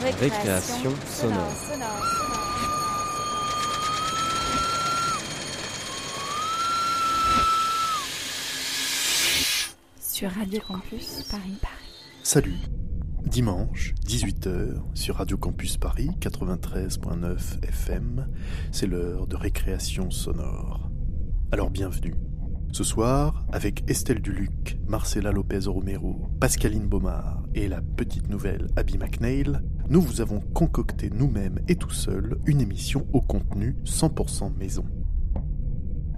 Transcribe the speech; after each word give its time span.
Récréation 0.00 0.92
sonore. 1.06 1.52
Sur 10.00 10.30
Radio 10.30 10.60
Campus 10.66 11.22
Paris. 11.30 11.58
Salut. 12.22 12.54
Dimanche, 13.26 13.92
18h, 14.06 14.80
sur 14.94 15.16
Radio 15.16 15.36
Campus 15.36 15.76
Paris 15.76 16.08
93.9 16.18 17.62
FM, 17.68 18.26
c'est 18.72 18.86
l'heure 18.86 19.26
de 19.26 19.36
récréation 19.36 20.10
sonore. 20.10 20.90
Alors 21.52 21.68
bienvenue. 21.68 22.14
Ce 22.72 22.84
soir, 22.84 23.44
avec 23.52 23.82
Estelle 23.90 24.22
Duluc, 24.22 24.78
Marcela 24.86 25.32
Lopez 25.32 25.66
Romero, 25.66 26.30
Pascaline 26.40 26.86
Baumard 26.86 27.42
et 27.54 27.66
la 27.66 27.82
petite 27.82 28.28
nouvelle 28.28 28.68
Abby 28.76 28.96
McNeil, 28.96 29.58
nous 29.90 30.00
vous 30.00 30.20
avons 30.20 30.38
concocté 30.40 31.10
nous-mêmes 31.10 31.58
et 31.66 31.74
tout 31.74 31.90
seuls 31.90 32.38
une 32.46 32.60
émission 32.60 33.08
au 33.12 33.20
contenu 33.20 33.76
100% 33.84 34.56
maison. 34.56 34.84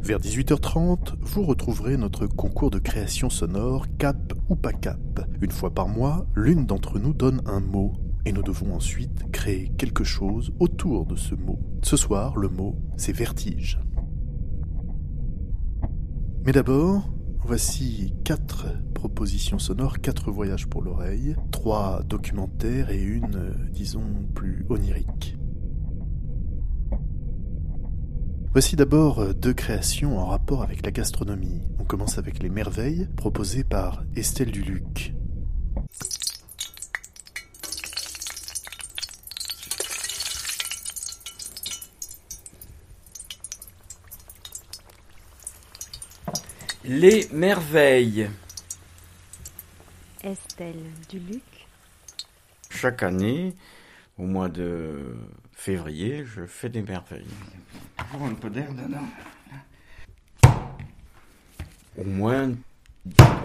Vers 0.02 0.18
18h30, 0.18 1.14
vous 1.20 1.42
retrouverez 1.42 1.96
notre 1.96 2.26
concours 2.26 2.70
de 2.70 2.78
création 2.78 3.30
sonore 3.30 3.86
Cap 3.96 4.34
ou 4.50 4.56
pas 4.56 4.74
Cap. 4.74 5.26
Une 5.40 5.50
fois 5.50 5.72
par 5.72 5.88
mois, 5.88 6.26
l'une 6.34 6.66
d'entre 6.66 6.98
nous 6.98 7.14
donne 7.14 7.40
un 7.46 7.60
mot 7.60 7.94
et 8.26 8.32
nous 8.32 8.42
devons 8.42 8.74
ensuite 8.74 9.30
créer 9.32 9.72
quelque 9.78 10.04
chose 10.04 10.52
autour 10.60 11.06
de 11.06 11.16
ce 11.16 11.34
mot. 11.34 11.58
Ce 11.82 11.96
soir, 11.96 12.36
le 12.36 12.50
mot, 12.50 12.76
c'est 12.98 13.16
vertige. 13.16 13.80
Mais 16.44 16.52
d'abord, 16.52 17.08
voici 17.44 18.14
quatre 18.24 18.66
propositions 18.94 19.58
sonores, 19.58 20.00
quatre 20.00 20.30
voyages 20.30 20.66
pour 20.68 20.82
l'oreille, 20.82 21.36
trois 21.50 22.02
documentaires 22.02 22.90
et 22.90 23.02
une, 23.02 23.54
disons, 23.70 24.26
plus 24.34 24.64
onirique. 24.68 25.36
Voici 28.52 28.76
d'abord 28.76 29.34
deux 29.34 29.54
créations 29.54 30.18
en 30.18 30.26
rapport 30.26 30.62
avec 30.62 30.84
la 30.84 30.92
gastronomie. 30.92 31.62
On 31.78 31.84
commence 31.84 32.18
avec 32.18 32.42
les 32.42 32.50
merveilles 32.50 33.08
proposées 33.16 33.64
par 33.64 34.04
Estelle 34.14 34.50
Duluc. 34.50 35.14
Les 46.94 47.26
merveilles. 47.32 48.28
Estelle 50.22 50.84
Duluc. 51.08 51.66
Chaque 52.68 53.02
année, 53.02 53.54
au 54.18 54.24
mois 54.24 54.50
de 54.50 55.16
février, 55.54 56.26
je 56.26 56.44
fais 56.44 56.68
des 56.68 56.82
merveilles. 56.82 57.24
Un 57.98 58.34
peu 58.34 58.50
d'air 58.50 58.74
dedans. 58.74 59.08
Au 61.96 62.04
moins, 62.04 62.52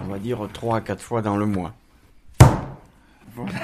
on 0.04 0.08
va 0.10 0.20
dire 0.20 0.46
trois 0.52 0.80
à 0.80 0.82
quatre 0.82 1.02
fois 1.02 1.22
dans 1.22 1.38
le 1.38 1.46
mois. 1.46 1.74
Voilà. 3.34 3.62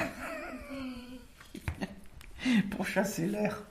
Pour 2.70 2.86
chasser 2.86 3.26
l'air. 3.26 3.62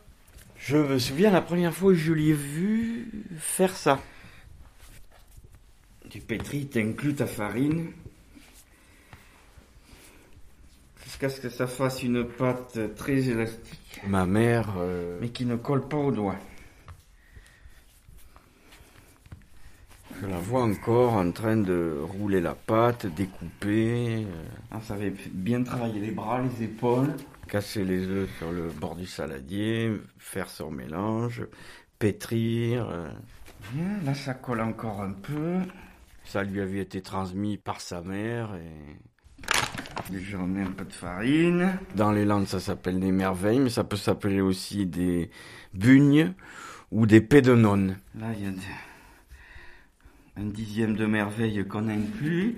Je 0.59 0.77
me 0.77 0.99
souviens 0.99 1.31
la 1.31 1.41
première 1.41 1.73
fois 1.73 1.91
que 1.91 1.97
je 1.97 2.13
l'ai 2.13 2.33
vu 2.33 3.09
faire 3.39 3.75
ça. 3.75 3.99
Tu 6.13 6.19
pétris, 6.19 6.67
t'inclus 6.67 7.15
ta 7.15 7.25
farine. 7.25 7.87
Jusqu'à 11.03 11.27
ce 11.27 11.41
que 11.41 11.49
ça 11.49 11.65
fasse 11.65 12.03
une 12.03 12.23
pâte 12.23 12.77
très 12.95 13.29
élastique, 13.29 13.99
Ma 14.05 14.27
mère, 14.27 14.75
euh, 14.77 15.17
mais 15.19 15.29
qui 15.29 15.43
ne 15.47 15.55
colle 15.55 15.87
pas 15.87 15.97
au 15.97 16.11
doigt. 16.11 16.35
je 20.21 20.27
la 20.27 20.37
vois 20.37 20.61
encore 20.61 21.13
en 21.13 21.31
train 21.31 21.57
de 21.57 21.97
rouler 21.99 22.41
la 22.41 22.53
pâte, 22.53 23.07
découper, 23.07 24.23
euh, 24.23 24.43
Ah, 24.69 24.79
ça 24.81 24.93
avait 24.93 25.15
bien 25.31 25.63
travaillé 25.63 25.99
les 25.99 26.11
bras, 26.11 26.43
les 26.43 26.65
épaules. 26.65 27.11
casser 27.47 27.83
les 27.83 28.05
œufs 28.07 28.29
sur 28.37 28.51
le 28.51 28.67
bord 28.69 28.95
du 28.95 29.07
saladier, 29.07 29.91
faire 30.19 30.47
son 30.51 30.69
mélange, 30.69 31.41
pétrir. 31.97 32.87
euh. 32.87 33.09
Bien, 33.73 33.99
là 34.05 34.13
ça 34.13 34.35
colle 34.35 34.61
encore 34.61 35.01
un 35.01 35.13
peu. 35.13 35.57
Ça 36.25 36.43
lui 36.43 36.61
avait 36.61 36.79
été 36.79 37.01
transmis 37.01 37.57
par 37.57 37.81
sa 37.81 38.01
mère 38.01 38.55
et 38.55 38.97
J'en 40.11 40.45
mets 40.45 40.63
un 40.63 40.71
peu 40.71 40.85
de 40.85 40.93
farine. 40.93 41.77
Dans 41.95 42.11
les 42.11 42.25
Landes, 42.25 42.47
ça 42.47 42.59
s'appelle 42.59 42.99
des 42.99 43.11
merveilles, 43.11 43.59
mais 43.59 43.69
ça 43.69 43.83
peut 43.83 43.95
s'appeler 43.95 44.41
aussi 44.41 44.85
des 44.85 45.29
bugnes 45.73 46.33
ou 46.91 47.05
des 47.05 47.21
pédenones. 47.21 47.97
Là, 48.19 48.27
il 48.37 48.43
y 48.43 48.47
a 48.47 48.51
un 50.37 50.45
dixième 50.45 50.95
de 50.95 51.05
merveille 51.05 51.65
qu'on 51.67 51.87
inclut. 51.87 52.57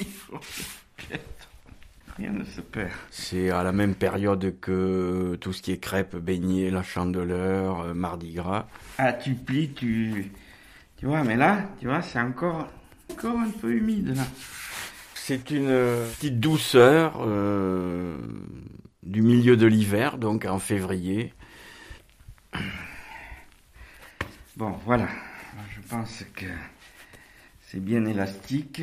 Il 0.00 0.06
faut. 0.06 0.40
Rien 2.18 2.32
ne 2.32 2.44
se 2.44 2.60
perd. 2.60 2.90
C'est 3.10 3.50
à 3.50 3.62
la 3.62 3.72
même 3.72 3.94
période 3.94 4.54
que 4.60 5.36
tout 5.40 5.52
ce 5.52 5.62
qui 5.62 5.72
est 5.72 5.78
crêpes, 5.78 6.16
beignets, 6.16 6.70
la 6.70 6.82
chandeleur, 6.82 7.80
euh, 7.80 7.94
mardi 7.94 8.34
gras. 8.34 8.68
Ah, 8.98 9.14
tu 9.14 9.34
plies, 9.34 9.72
tu... 9.72 10.30
Tu 11.02 11.08
vois, 11.08 11.24
mais 11.24 11.34
là, 11.34 11.68
tu 11.80 11.86
vois, 11.88 12.00
c'est 12.00 12.20
encore, 12.20 12.70
encore 13.10 13.36
un 13.36 13.50
peu 13.50 13.72
humide, 13.72 14.14
là. 14.14 14.22
C'est 15.16 15.50
une 15.50 15.66
euh, 15.66 16.08
petite 16.12 16.38
douceur 16.38 17.16
euh, 17.22 18.16
du 19.02 19.20
milieu 19.20 19.56
de 19.56 19.66
l'hiver, 19.66 20.16
donc 20.16 20.44
en 20.44 20.60
février. 20.60 21.34
Bon, 24.56 24.78
voilà. 24.86 25.08
Je 25.74 25.80
pense 25.88 26.24
que 26.36 26.46
c'est 27.62 27.80
bien 27.80 28.04
élastique. 28.06 28.80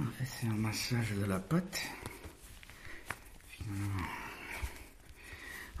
On 0.00 0.04
fait 0.16 0.26
c'est 0.40 0.46
un 0.46 0.54
massage 0.54 1.10
de 1.12 1.24
la 1.24 1.40
pâte. 1.40 1.82
Finalement, 3.48 4.04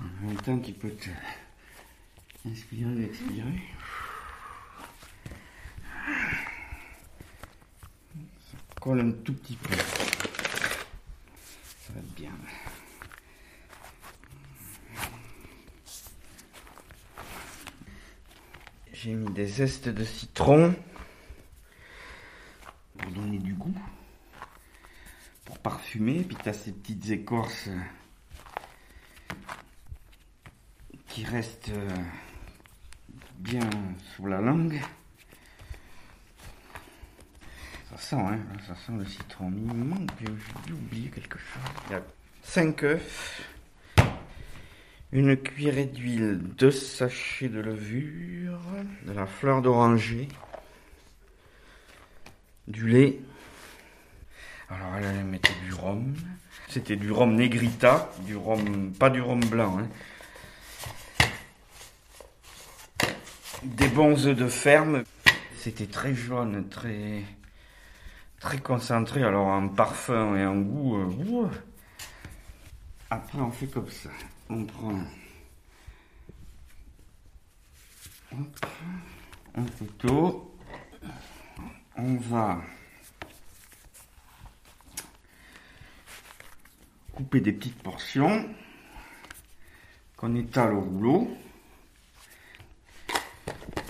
en 0.00 0.26
même 0.26 0.42
temps, 0.42 0.58
tu 0.58 0.72
peux 0.72 0.90
te 0.90 1.10
inspirer, 2.44 3.04
expirer. 3.04 3.62
Ça 8.50 8.56
colle 8.80 9.00
un 9.00 9.12
tout 9.12 9.34
petit 9.34 9.56
peu. 9.56 9.76
Ça 9.76 9.84
va 11.92 12.00
être 12.00 12.14
bien. 12.14 12.32
J'ai 18.92 19.12
mis 19.12 19.32
des 19.32 19.46
zestes 19.46 19.88
de 19.88 20.04
citron 20.04 20.74
pour 22.98 23.12
donner 23.12 23.38
du 23.38 23.54
goût, 23.54 23.72
pour 25.88 26.00
parfumer. 26.00 26.22
Puis 26.22 26.36
tu 26.42 26.48
as 26.48 26.52
ces 26.52 26.72
petites 26.72 27.10
écorces 27.10 27.68
euh, 27.68 27.78
qui 31.08 31.24
restent 31.24 31.70
euh, 31.70 31.88
bien 33.38 33.68
sous 34.14 34.26
la 34.26 34.40
langue. 34.40 34.80
Ça 37.90 37.96
sent, 37.96 38.16
hein, 38.16 38.38
ça 38.66 38.74
sent 38.74 38.92
le 38.98 39.04
citron. 39.06 39.50
Il 39.50 39.74
manque, 39.74 40.10
j'ai 40.20 40.26
dû 40.66 40.72
oublier 40.72 41.08
quelque 41.10 41.38
chose. 41.38 41.62
Il 41.88 41.92
y 41.92 41.96
a 41.96 42.02
5 42.42 42.82
œufs, 42.84 43.42
une 45.12 45.36
cuillerée 45.36 45.86
d'huile, 45.86 46.38
deux 46.58 46.70
sachets 46.70 47.48
de 47.48 47.60
levure, 47.60 48.60
de 49.06 49.12
la 49.12 49.26
fleur 49.26 49.62
d'oranger, 49.62 50.28
du 52.66 52.88
lait. 52.88 53.20
Alors 54.70 54.96
elle, 54.96 55.04
elle 55.04 55.24
mettait 55.24 55.54
du 55.64 55.72
rhum. 55.72 56.14
C'était 56.68 56.96
du 56.96 57.10
rhum 57.10 57.34
negrita, 57.34 58.10
du 58.20 58.36
rhum, 58.36 58.92
pas 58.92 59.08
du 59.10 59.20
rhum 59.22 59.40
blanc. 59.40 59.78
hein. 59.78 59.88
Des 63.62 63.88
bons 63.88 64.26
œufs 64.26 64.36
de 64.36 64.46
ferme. 64.48 65.04
C'était 65.56 65.86
très 65.86 66.14
jaune, 66.14 66.68
très 66.68 67.22
très 68.40 68.58
concentré. 68.58 69.22
Alors 69.22 69.46
en 69.46 69.68
parfum 69.68 70.36
et 70.36 70.44
en 70.46 70.56
goût. 70.56 70.96
euh. 70.98 71.48
Après 73.10 73.38
on 73.38 73.50
fait 73.50 73.66
comme 73.66 73.88
ça. 73.90 74.10
On 74.50 74.64
prend 74.64 74.98
hop, 78.32 78.66
un 79.56 79.64
couteau. 79.78 80.54
On 81.96 82.16
va 82.16 82.60
couper 87.18 87.40
des 87.40 87.50
petites 87.50 87.82
portions 87.82 88.48
qu'on 90.16 90.36
étale 90.36 90.72
au 90.72 90.82
rouleau. 90.82 91.28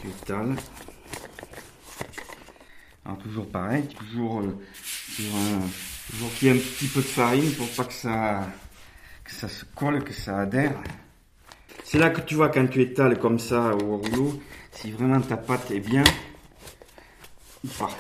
Tu 0.01 0.09
étales. 0.09 0.57
Alors 3.05 3.19
toujours 3.19 3.47
pareil, 3.51 3.87
toujours, 3.89 4.41
euh, 4.41 4.57
toujours 6.11 6.35
qu'il 6.37 6.49
y 6.49 6.51
ait 6.51 6.55
un 6.55 6.59
petit 6.59 6.87
peu 6.87 7.01
de 7.01 7.07
farine 7.07 7.53
pour 7.53 7.69
pas 7.69 7.85
que 7.85 7.93
ça, 7.93 8.49
que 9.23 9.31
ça 9.31 9.49
se 9.49 9.67
colle, 9.67 10.03
que 10.05 10.15
ça 10.15 10.39
adhère. 10.39 10.81
C'est 11.85 11.99
là 11.99 12.09
que 12.09 12.23
tu 12.23 12.35
vois 12.35 12.49
quand 12.49 12.67
tu 12.67 12.81
étales 12.81 13.19
comme 13.19 13.39
ça 13.39 13.75
au 13.75 13.99
rouleau, 13.99 14.43
si 14.73 14.91
vraiment 14.91 15.21
ta 15.21 15.37
pâte 15.37 15.71
est 15.71 15.81
bien 15.81 16.05
ou 17.63 17.69
pas. 17.79 17.91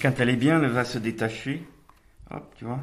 Quand 0.00 0.20
elle 0.20 0.28
est 0.28 0.36
bien, 0.36 0.62
elle 0.62 0.70
va 0.70 0.84
se 0.84 0.98
détacher. 0.98 1.66
Hop, 2.30 2.54
tu 2.56 2.64
vois. 2.64 2.78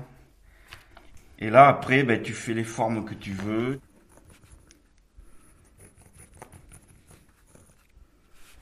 Et 1.40 1.50
là, 1.50 1.68
après, 1.68 2.04
ben, 2.04 2.22
tu 2.22 2.34
fais 2.34 2.54
les 2.54 2.64
formes 2.64 3.06
que 3.06 3.14
tu 3.14 3.32
veux. 3.32 3.80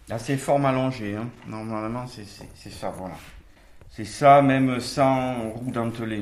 Là, 0.08 0.20
c'est 0.20 0.38
forme 0.38 0.66
allongée. 0.66 1.16
Hein. 1.16 1.30
Normalement, 1.48 2.06
c'est 2.08 2.26
ça, 2.70 2.90
voilà. 2.92 3.16
C'est 3.90 4.06
ça, 4.06 4.42
même 4.42 4.80
sans 4.80 5.50
roue 5.50 5.72
dentelée. 5.72 6.22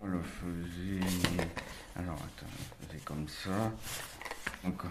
On 0.00 0.06
le 0.06 0.22
faisait... 0.22 1.00
Alors, 1.96 2.14
attends, 2.14 2.46
on 2.46 2.82
le 2.82 2.88
faisait 2.88 3.04
comme 3.04 3.28
ça. 3.28 3.72
Donc, 4.64 4.82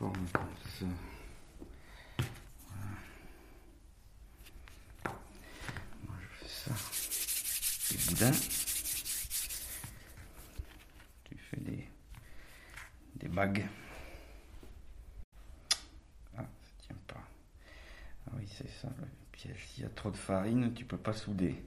Moi 0.00 0.12
je 6.20 6.26
fais 6.38 6.48
ça. 6.48 6.70
Boudins. 8.08 8.38
Tu 11.24 11.36
fais 11.36 11.60
des, 11.60 11.88
des 13.16 13.28
bagues. 13.28 13.66
Ah, 16.36 16.42
ça 16.42 16.86
tient 16.86 16.96
pas. 17.08 17.22
Ah 18.26 18.32
oui, 18.36 18.48
c'est 18.56 18.70
ça 18.80 18.88
le 19.00 19.06
piège. 19.32 19.66
S'il 19.68 19.82
y 19.82 19.86
a 19.86 19.90
trop 19.90 20.10
de 20.10 20.16
farine, 20.16 20.72
tu 20.74 20.84
peux 20.84 20.98
pas 20.98 21.12
souder. 21.12 21.60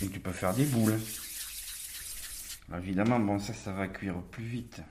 Et 0.00 0.08
tu 0.10 0.20
peux 0.20 0.32
faire 0.32 0.52
des 0.54 0.66
boules. 0.66 1.00
Évidemment, 2.72 3.20
bon, 3.20 3.38
ça, 3.38 3.52
ça 3.52 3.72
va 3.72 3.88
cuire 3.88 4.16
plus 4.30 4.44
vite. 4.44 4.82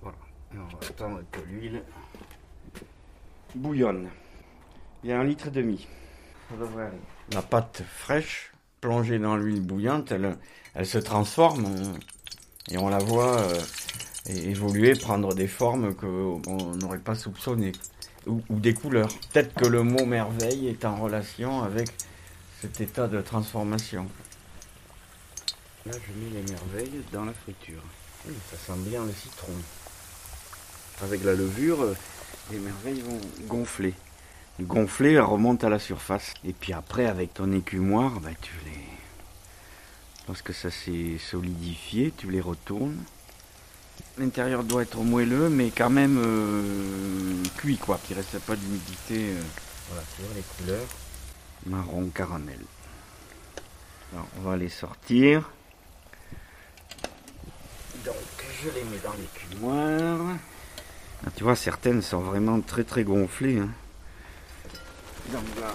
Voilà. 0.00 0.16
On 0.54 0.56
va 0.56 0.86
attendre 0.88 1.22
que 1.30 1.40
l'huile 1.40 1.82
bouillonne. 3.54 4.08
Il 5.04 5.10
y 5.10 5.12
a 5.12 5.20
un 5.20 5.24
litre 5.24 5.48
et 5.48 5.50
demi. 5.50 5.86
La 7.32 7.42
pâte 7.42 7.82
fraîche, 7.86 8.52
plongée 8.80 9.18
dans 9.18 9.36
l'huile 9.36 9.60
bouillante, 9.60 10.12
elle, 10.12 10.38
elle 10.74 10.86
se 10.86 10.98
transforme 10.98 11.66
et 12.70 12.78
on 12.78 12.88
la 12.88 12.98
voit 12.98 13.40
euh, 13.40 13.60
évoluer, 14.28 14.94
prendre 14.94 15.34
des 15.34 15.48
formes 15.48 15.94
qu'on 15.94 16.40
n'aurait 16.76 16.98
pas 16.98 17.14
soupçonnées, 17.14 17.72
ou, 18.26 18.42
des 18.50 18.74
couleurs. 18.74 19.08
Peut-être 19.32 19.54
que 19.54 19.66
le 19.66 19.82
mot 19.82 20.04
merveille 20.04 20.68
est 20.68 20.84
en 20.84 20.96
relation 20.96 21.62
avec 21.62 21.88
cet 22.60 22.80
état 22.80 23.06
de 23.06 23.20
transformation. 23.20 24.06
Là, 25.86 25.92
je 25.92 26.20
mets 26.20 26.42
les 26.42 26.52
merveilles 26.52 27.02
dans 27.12 27.24
la 27.24 27.32
friture. 27.32 27.82
ça 28.50 28.56
sent 28.56 28.78
bien 28.80 29.04
le 29.04 29.12
citron. 29.12 29.52
Avec 31.02 31.24
la 31.24 31.34
levure, 31.34 31.78
les 32.50 32.58
merveilles 32.58 33.00
vont 33.00 33.20
gonfler. 33.46 33.94
Gonfler, 34.60 35.12
elles 35.12 35.20
remontent 35.20 35.66
à 35.66 35.70
la 35.70 35.78
surface. 35.78 36.34
Et 36.44 36.52
puis 36.52 36.72
après, 36.72 37.06
avec 37.06 37.34
ton 37.34 37.52
écumoire, 37.52 38.20
bah, 38.20 38.30
tu 38.42 38.52
les 38.66 38.87
Lorsque 40.28 40.52
ça 40.52 40.70
s'est 40.70 41.16
solidifié, 41.18 42.12
tu 42.16 42.30
les 42.30 42.42
retournes. 42.42 43.02
L'intérieur 44.18 44.62
doit 44.62 44.82
être 44.82 44.98
moelleux, 44.98 45.48
mais 45.48 45.70
quand 45.70 45.88
même 45.88 46.18
euh, 46.22 47.42
cuit, 47.56 47.78
quoi, 47.78 47.98
qu'il 48.04 48.16
ne 48.16 48.22
reste 48.22 48.38
pas 48.40 48.54
d'humidité. 48.54 49.30
Euh. 49.30 49.42
Voilà, 49.88 50.04
tu 50.14 50.22
vois 50.22 50.34
les 50.34 50.42
couleurs. 50.42 50.86
Marron 51.66 52.08
caramel. 52.08 52.60
Alors, 54.12 54.26
on 54.38 54.42
va 54.42 54.56
les 54.56 54.68
sortir. 54.68 55.50
Donc, 58.04 58.14
je 58.62 58.68
les 58.68 58.84
mets 58.84 59.00
dans 59.02 59.14
l'écumoire. 59.14 60.36
Ah, 61.26 61.30
tu 61.34 61.42
vois, 61.42 61.56
certaines 61.56 62.02
sont 62.02 62.20
vraiment 62.20 62.60
très 62.60 62.84
très 62.84 63.02
gonflées. 63.02 63.58
Hein. 63.58 63.70
Donc 65.32 65.44
là, 65.60 65.72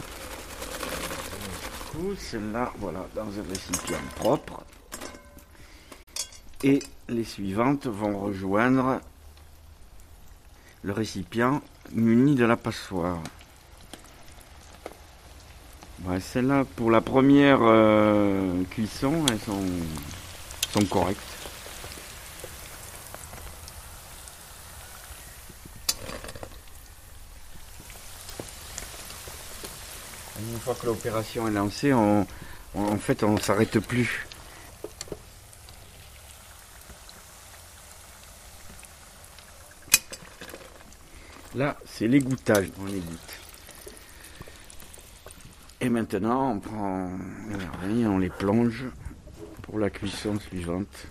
celle-là, 2.18 2.72
voilà, 2.80 3.06
dans 3.16 3.28
un 3.28 3.44
récipient 3.48 3.98
propre. 4.16 4.64
Et 6.64 6.80
les 7.10 7.24
suivantes 7.24 7.88
vont 7.88 8.20
rejoindre 8.20 9.02
le 10.84 10.94
récipient 10.94 11.62
muni 11.92 12.36
de 12.36 12.46
la 12.46 12.58
passoire. 12.58 13.20
Celles-là, 16.20 16.66
pour 16.76 16.92
la 16.92 17.02
première 17.02 17.60
euh, 17.62 18.64
cuisson, 18.70 19.26
elles 19.30 19.40
sont, 19.40 19.64
sont 20.72 20.86
correctes. 20.86 21.33
Une 30.52 30.60
fois 30.60 30.76
que 30.76 30.86
l'opération 30.88 31.48
est 31.48 31.52
lancée, 31.52 31.94
on, 31.94 32.28
en 32.76 32.98
fait, 32.98 33.24
on 33.24 33.34
ne 33.34 33.40
s'arrête 33.40 33.80
plus. 33.80 34.28
Là, 41.56 41.78
c'est 41.86 42.08
l'égouttage. 42.08 42.72
On 42.82 42.88
égoutte. 42.88 43.40
Et 45.80 45.90
maintenant, 45.90 46.52
on 46.52 46.60
prend 46.60 47.12
on 47.84 48.18
les 48.18 48.30
plonge 48.30 48.86
pour 49.62 49.80
la 49.80 49.90
cuisson 49.90 50.40
suivante. 50.40 51.08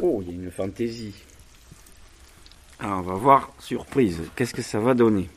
Oh, 0.00 0.22
il 0.22 0.28
y 0.28 0.30
a 0.30 0.42
une 0.42 0.50
fantaisie. 0.50 1.14
Alors, 2.80 2.98
on 2.98 3.02
va 3.02 3.14
voir, 3.14 3.52
surprise, 3.58 4.20
qu'est-ce 4.34 4.54
que 4.54 4.62
ça 4.62 4.80
va 4.80 4.94
donner? 4.94 5.28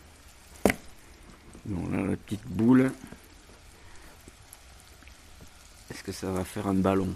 Là, 1.67 2.01
la 2.01 2.15
petite 2.15 2.45
boule. 2.45 2.91
Est-ce 5.91 6.03
que 6.03 6.11
ça 6.11 6.31
va 6.31 6.43
faire 6.43 6.67
un 6.67 6.73
ballon 6.73 7.13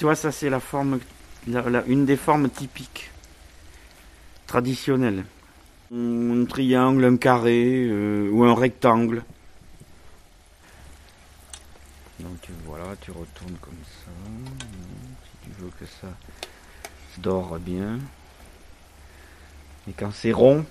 vois, 0.00 0.14
ça 0.14 0.32
c'est 0.32 0.50
la 0.50 0.60
forme, 0.60 1.00
une 1.86 2.06
des 2.06 2.16
formes 2.16 2.48
typiques, 2.48 3.10
traditionnelles. 4.46 5.24
Un 5.92 6.44
triangle, 6.46 7.04
un 7.04 7.16
carré 7.16 7.86
euh, 7.88 8.30
ou 8.32 8.44
un 8.44 8.54
rectangle. 8.54 9.22
Donc 12.20 12.48
voilà, 12.64 12.96
tu 13.00 13.10
retournes 13.10 13.56
comme 13.60 13.74
ça. 13.84 14.10
Si 15.24 15.30
tu 15.44 15.62
veux 15.62 15.70
que 15.78 15.86
ça 16.00 16.08
dort 17.18 17.58
bien. 17.58 17.98
Et 19.88 19.92
quand 19.92 20.10
c'est 20.12 20.32
rond, 20.32 20.64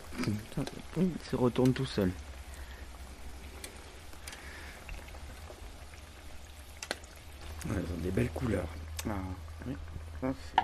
il 0.97 1.09
se 1.29 1.35
retourne 1.35 1.73
tout 1.73 1.85
seul. 1.85 2.11
elles 7.69 7.93
ont 7.93 8.01
des 8.01 8.11
belles 8.11 8.31
couleurs. 8.31 8.67
Ah, 9.07 9.13
oui, 9.65 9.75
ça 10.19 10.33
c'est. 10.55 10.61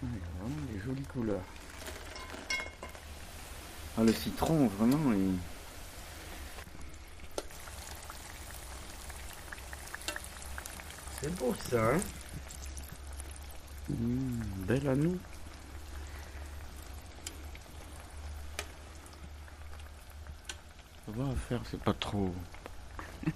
vraiment 0.00 0.56
des 0.72 0.80
jolies 0.80 1.02
couleurs. 1.04 1.42
Ah, 3.98 4.04
le 4.04 4.12
citron, 4.12 4.66
vraiment, 4.68 5.12
il. 5.12 5.36
C'est 11.20 11.34
beau 11.36 11.54
ça, 11.70 11.94
hein? 11.94 12.00
Mmh, 13.90 14.42
Belle 14.66 14.88
à 14.88 14.94
Ça 21.06 21.12
va 21.16 21.34
faire, 21.48 21.60
c'est 21.70 21.80
pas 21.80 21.94
trop. 21.94 22.32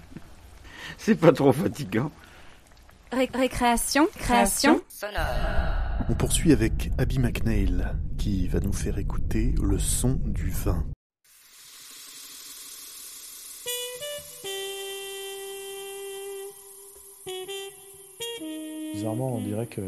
c'est 0.97 1.15
pas 1.15 1.31
trop 1.31 1.51
fatigant. 1.51 2.11
Ré- 3.11 3.29
récréation, 3.33 4.07
création, 4.17 4.81
On 6.09 6.13
poursuit 6.13 6.51
avec 6.51 6.91
Abby 6.97 7.19
McNeil 7.19 7.83
qui 8.17 8.47
va 8.47 8.59
nous 8.59 8.73
faire 8.73 8.97
écouter 8.97 9.53
le 9.61 9.79
son 9.79 10.13
du 10.25 10.49
vin. 10.49 10.85
Bizarrement, 18.93 19.35
on 19.35 19.41
dirait 19.41 19.67
que. 19.67 19.81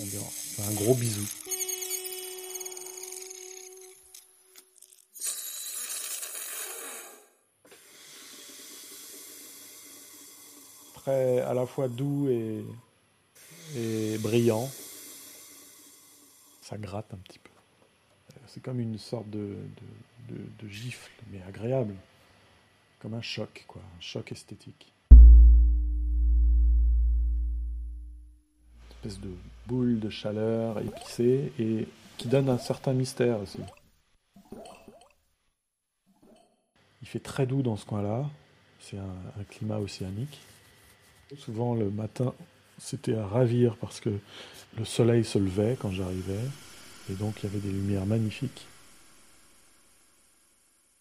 On 0.00 0.04
dirait 0.04 0.68
un 0.68 0.74
gros 0.74 0.94
bisou. 0.94 1.26
À 11.06 11.52
la 11.52 11.66
fois 11.66 11.88
doux 11.88 12.28
et, 12.28 12.64
brillant. 14.18 14.70
Ça 16.60 16.78
gratte 16.78 17.12
un 17.12 17.16
petit 17.16 17.40
peu. 17.40 17.50
C'est 18.46 18.62
comme 18.62 18.78
une 18.78 18.98
sorte 18.98 19.28
de, 19.30 19.56
gifle, 20.68 21.10
mais 21.32 21.42
agréable. 21.42 21.94
Comme 23.00 23.14
un 23.14 23.22
choc, 23.22 23.64
quoi. 23.66 23.82
Un 23.98 24.00
choc 24.00 24.30
esthétique. 24.30 24.92
espèce 29.04 29.20
de 29.20 29.34
boule 29.66 29.98
de 29.98 30.08
chaleur 30.08 30.78
épicée 30.78 31.52
et 31.58 31.88
qui 32.18 32.28
donne 32.28 32.48
un 32.48 32.58
certain 32.58 32.92
mystère 32.92 33.40
aussi. 33.40 33.58
Il 37.00 37.08
fait 37.08 37.18
très 37.18 37.44
doux 37.46 37.62
dans 37.62 37.76
ce 37.76 37.84
coin-là, 37.84 38.30
c'est 38.78 38.98
un 38.98 39.44
climat 39.50 39.78
océanique. 39.78 40.38
Souvent 41.38 41.74
le 41.74 41.90
matin, 41.90 42.34
c'était 42.78 43.14
à 43.14 43.26
ravir 43.26 43.76
parce 43.76 44.00
que 44.00 44.10
le 44.78 44.84
soleil 44.84 45.24
se 45.24 45.38
levait 45.38 45.76
quand 45.80 45.90
j'arrivais 45.90 46.40
et 47.10 47.14
donc 47.14 47.42
il 47.42 47.46
y 47.46 47.48
avait 47.48 47.60
des 47.60 47.72
lumières 47.72 48.06
magnifiques. 48.06 48.66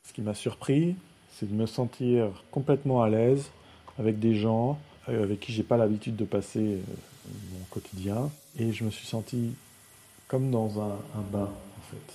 Ce 0.08 0.14
qui 0.14 0.22
m'a 0.22 0.34
surpris, 0.34 0.96
c'est 1.34 1.50
de 1.50 1.54
me 1.54 1.66
sentir 1.66 2.44
complètement 2.52 3.02
à 3.02 3.10
l'aise 3.10 3.50
avec 3.98 4.20
des 4.20 4.36
gens 4.36 4.80
euh, 5.10 5.24
avec 5.24 5.40
qui 5.40 5.52
j'ai 5.52 5.64
pas 5.64 5.78
l'habitude 5.78 6.16
de 6.16 6.26
passer 6.26 6.60
euh, 6.60 6.82
mon 7.54 7.66
quotidien 7.70 8.30
et 8.58 8.72
je 8.72 8.84
me 8.84 8.92
suis 8.92 9.08
senti 9.08 9.54
comme 10.28 10.52
dans 10.52 10.80
un, 10.80 10.98
bain 11.32 11.50
en 11.50 11.82
fait. 11.90 12.14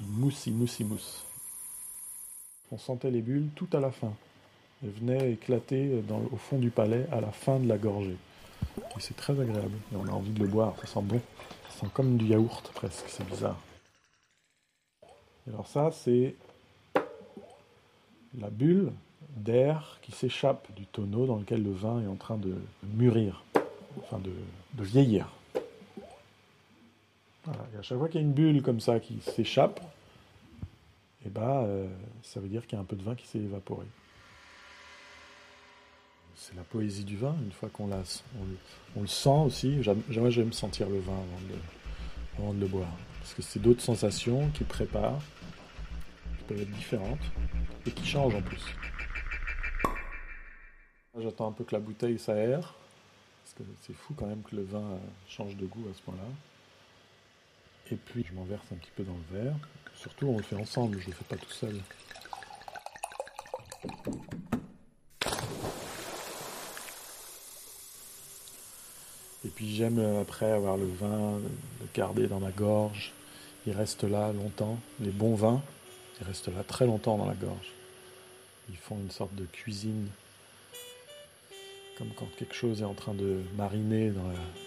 Une 0.00 0.08
mousse, 0.08 0.46
mousse, 0.48 0.80
mousse. 0.80 1.24
On 2.70 2.78
sentait 2.78 3.10
les 3.10 3.20
bulles 3.20 3.48
tout 3.54 3.68
à 3.72 3.80
la 3.80 3.92
fin. 3.92 4.12
Elles 4.82 4.90
venaient 4.90 5.32
éclater 5.32 6.02
au 6.32 6.36
fond 6.36 6.58
du 6.58 6.70
palais 6.70 7.06
à 7.12 7.20
la 7.20 7.30
fin 7.30 7.58
de 7.58 7.68
la 7.68 7.78
gorgée. 7.78 8.16
Et 8.78 9.00
c'est 9.00 9.16
très 9.16 9.38
agréable. 9.38 9.76
Et 9.92 9.96
on 9.96 10.06
a 10.06 10.10
envie 10.10 10.32
de 10.32 10.40
le 10.40 10.48
boire, 10.48 10.74
ça 10.80 10.86
sent 10.86 11.02
bon. 11.02 11.20
Ça 11.68 11.80
sent 11.80 11.92
comme 11.94 12.16
du 12.16 12.26
yaourt 12.26 12.70
presque, 12.74 13.04
c'est 13.08 13.26
bizarre. 13.28 13.58
Et 15.46 15.50
alors 15.50 15.66
ça, 15.66 15.90
c'est 15.92 16.34
la 18.38 18.50
bulle 18.50 18.92
d'air 19.36 19.98
qui 20.02 20.12
s'échappe 20.12 20.72
du 20.74 20.86
tonneau 20.86 21.26
dans 21.26 21.36
lequel 21.36 21.62
le 21.62 21.72
vin 21.72 22.02
est 22.02 22.06
en 22.06 22.16
train 22.16 22.36
de 22.36 22.54
mûrir, 22.94 23.44
enfin 23.98 24.18
de, 24.18 24.32
vieillir. 24.82 25.32
Et 27.46 27.78
à 27.78 27.82
chaque 27.82 27.98
fois 27.98 28.08
qu'il 28.08 28.20
y 28.20 28.24
a 28.24 28.26
une 28.26 28.32
bulle 28.32 28.62
comme 28.62 28.80
ça 28.80 29.00
qui 29.00 29.20
s'échappe, 29.20 29.80
et 31.24 31.28
bah, 31.28 31.62
euh, 31.62 31.88
ça 32.22 32.40
veut 32.40 32.48
dire 32.48 32.66
qu'il 32.66 32.76
y 32.76 32.78
a 32.78 32.82
un 32.82 32.86
peu 32.86 32.96
de 32.96 33.02
vin 33.02 33.14
qui 33.14 33.26
s'est 33.26 33.38
évaporé. 33.38 33.86
C'est 36.34 36.56
la 36.56 36.62
poésie 36.64 37.04
du 37.04 37.16
vin, 37.16 37.36
une 37.44 37.52
fois 37.52 37.68
qu'on 37.68 37.86
l'a, 37.88 38.02
on, 38.40 39.00
le- 39.00 39.06
sent 39.06 39.28
aussi. 39.28 39.82
J'aime- 39.82 40.02
Moi, 40.16 40.30
j'aime 40.30 40.52
sentir 40.52 40.88
le 40.88 40.98
vin 40.98 41.12
avant 42.38 42.52
de, 42.52 42.60
le- 42.60 42.66
boire. 42.66 42.88
Parce 43.20 43.34
que 43.34 43.42
c'est 43.42 43.60
d'autres 43.60 43.82
sensations 43.82 44.48
qui 44.50 44.64
préparent, 44.64 45.22
qui 46.38 46.44
peuvent 46.44 46.60
être 46.62 46.72
différentes, 46.72 47.20
et 47.86 47.90
qui 47.92 48.06
changent 48.06 48.34
en 48.34 48.42
plus. 48.42 48.62
J'attends 51.20 51.48
un 51.48 51.52
peu 51.52 51.64
que 51.64 51.74
la 51.74 51.80
bouteille 51.80 52.18
s'aère, 52.18 52.74
parce 53.44 53.54
que 53.58 53.62
c'est 53.82 53.92
fou 53.92 54.14
quand 54.14 54.26
même 54.26 54.42
que 54.42 54.56
le 54.56 54.62
vin 54.64 54.80
euh, 54.80 54.98
change 55.28 55.54
de 55.56 55.66
goût 55.66 55.84
à 55.90 55.94
ce 55.94 56.00
point-là. 56.02 56.24
Et 57.92 57.96
puis 57.96 58.24
je 58.26 58.32
m'en 58.34 58.44
verse 58.44 58.64
un 58.72 58.76
petit 58.76 58.90
peu 58.96 59.02
dans 59.04 59.16
le 59.30 59.38
verre. 59.38 59.54
Surtout 59.94 60.28
on 60.28 60.38
le 60.38 60.42
fait 60.42 60.56
ensemble, 60.56 60.98
je 61.00 61.08
le 61.08 61.12
fais 61.12 61.24
pas 61.24 61.36
tout 61.36 61.50
seul. 61.50 61.76
J'aime 69.68 69.98
euh, 69.98 70.22
après 70.22 70.50
avoir 70.50 70.76
le 70.76 70.86
vin, 70.86 71.38
le 71.80 71.86
garder 71.94 72.26
dans 72.26 72.40
ma 72.40 72.50
gorge. 72.50 73.12
Il 73.66 73.72
reste 73.72 74.04
là 74.04 74.32
longtemps. 74.32 74.78
Les 75.00 75.10
bons 75.10 75.34
vins, 75.34 75.62
ils 76.20 76.26
restent 76.26 76.48
là 76.48 76.64
très 76.66 76.86
longtemps 76.86 77.16
dans 77.16 77.26
la 77.26 77.34
gorge. 77.34 77.72
Ils 78.70 78.76
font 78.76 78.96
une 78.96 79.10
sorte 79.10 79.34
de 79.34 79.44
cuisine 79.44 80.08
comme 81.98 82.08
quand 82.16 82.28
quelque 82.36 82.54
chose 82.54 82.80
est 82.80 82.86
en 82.86 82.94
train 82.94 83.14
de 83.14 83.40
mariner 83.56 84.12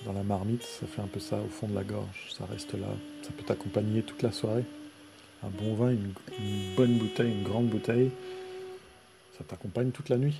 dans 0.05 0.13
la, 0.13 0.23
marmite, 0.23 0.63
ça 0.63 0.85
fait 0.87 1.01
un 1.01 1.07
peu 1.07 1.19
ça 1.19 1.37
au 1.37 1.49
fond 1.49 1.67
de 1.67 1.75
la 1.75 1.83
gorge, 1.83 2.29
ça 2.37 2.45
reste 2.45 2.73
là, 2.73 2.87
ça 3.23 3.31
peut 3.35 3.43
t'accompagner 3.43 4.03
toute 4.03 4.21
la 4.21 4.31
soirée. 4.31 4.63
Un 5.43 5.49
bon 5.49 5.73
vin, 5.75 5.91
une 5.91 6.75
bonne 6.75 6.97
bouteille, 6.97 7.31
une 7.31 7.43
grande 7.43 7.67
bouteille, 7.67 8.11
ça 9.37 9.43
t'accompagne 9.43 9.91
toute 9.91 10.09
la 10.09 10.17
nuit. 10.17 10.35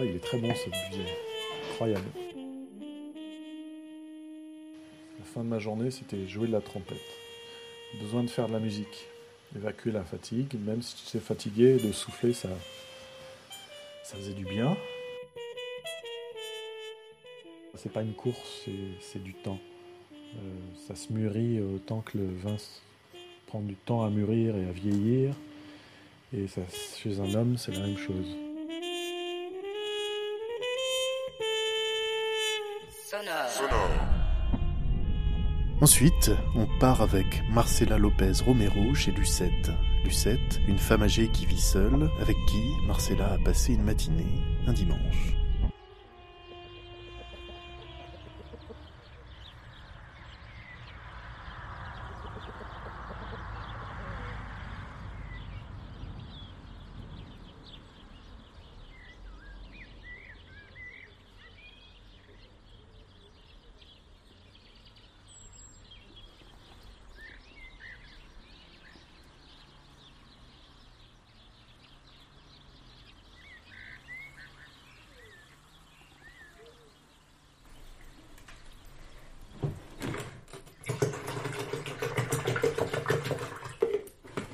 Il 0.00 0.16
est 0.16 0.20
très 0.22 0.38
bon 0.38 0.54
ce 0.54 0.64
budget, 0.70 1.06
incroyable. 1.70 2.06
La 5.18 5.24
fin 5.24 5.44
de 5.44 5.48
ma 5.48 5.58
journée, 5.58 5.90
c'était 5.90 6.26
jouer 6.26 6.46
de 6.46 6.52
la 6.52 6.60
trompette. 6.60 6.96
Besoin 8.00 8.22
de 8.22 8.30
faire 8.30 8.48
de 8.48 8.52
la 8.54 8.58
musique 8.58 9.06
évacuer 9.54 9.92
la 9.92 10.02
fatigue, 10.02 10.54
même 10.64 10.80
si 10.80 10.94
tu 11.10 11.16
es 11.18 11.20
fatigué, 11.20 11.76
de 11.76 11.92
souffler, 11.92 12.32
ça, 12.32 12.48
ça 14.02 14.16
faisait 14.16 14.32
du 14.32 14.44
bien. 14.44 14.76
C'est 17.74 17.92
pas 17.92 18.02
une 18.02 18.14
course, 18.14 18.66
c'est- 19.00 19.18
du 19.18 19.34
temps. 19.34 19.58
Euh, 20.12 20.38
ça 20.86 20.94
se 20.94 21.12
mûrit 21.12 21.60
autant 21.60 22.00
que 22.00 22.16
le 22.16 22.26
vin 22.26 22.56
prend 23.46 23.60
du 23.60 23.74
temps 23.74 24.02
à 24.02 24.08
mûrir 24.08 24.56
et 24.56 24.66
à 24.66 24.72
vieillir. 24.72 25.34
Et 26.34 26.46
chez 26.96 27.20
un 27.20 27.34
homme, 27.34 27.58
c'est 27.58 27.72
la 27.72 27.80
même 27.80 27.98
chose. 27.98 28.36
Ensuite, 35.82 36.30
on 36.54 36.66
part 36.78 37.02
avec 37.02 37.42
Marcela 37.50 37.98
Lopez 37.98 38.34
Romero 38.46 38.94
chez 38.94 39.10
Lucette. 39.10 39.72
Lucette, 40.04 40.60
une 40.68 40.78
femme 40.78 41.02
âgée 41.02 41.26
qui 41.26 41.44
vit 41.44 41.60
seule, 41.60 42.08
avec 42.20 42.36
qui 42.46 42.62
Marcela 42.86 43.32
a 43.32 43.38
passé 43.38 43.74
une 43.74 43.82
matinée, 43.82 44.38
un 44.68 44.72
dimanche. 44.74 45.41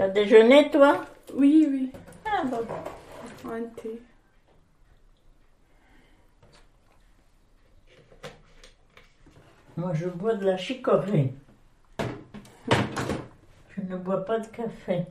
T'as 0.09 0.15
déjeuné, 0.15 0.71
toi 0.71 1.05
Oui, 1.35 1.67
oui. 1.71 1.93
Ah 2.25 2.43
bon. 2.47 2.65
Un 3.51 3.63
thé. 3.77 4.01
Moi, 9.77 9.93
je 9.93 10.09
bois 10.09 10.33
de 10.35 10.47
la 10.47 10.57
chicorée. 10.57 11.35
Je 13.69 13.83
ne 13.83 13.97
bois 13.99 14.25
pas 14.25 14.39
de 14.39 14.47
café. 14.47 15.05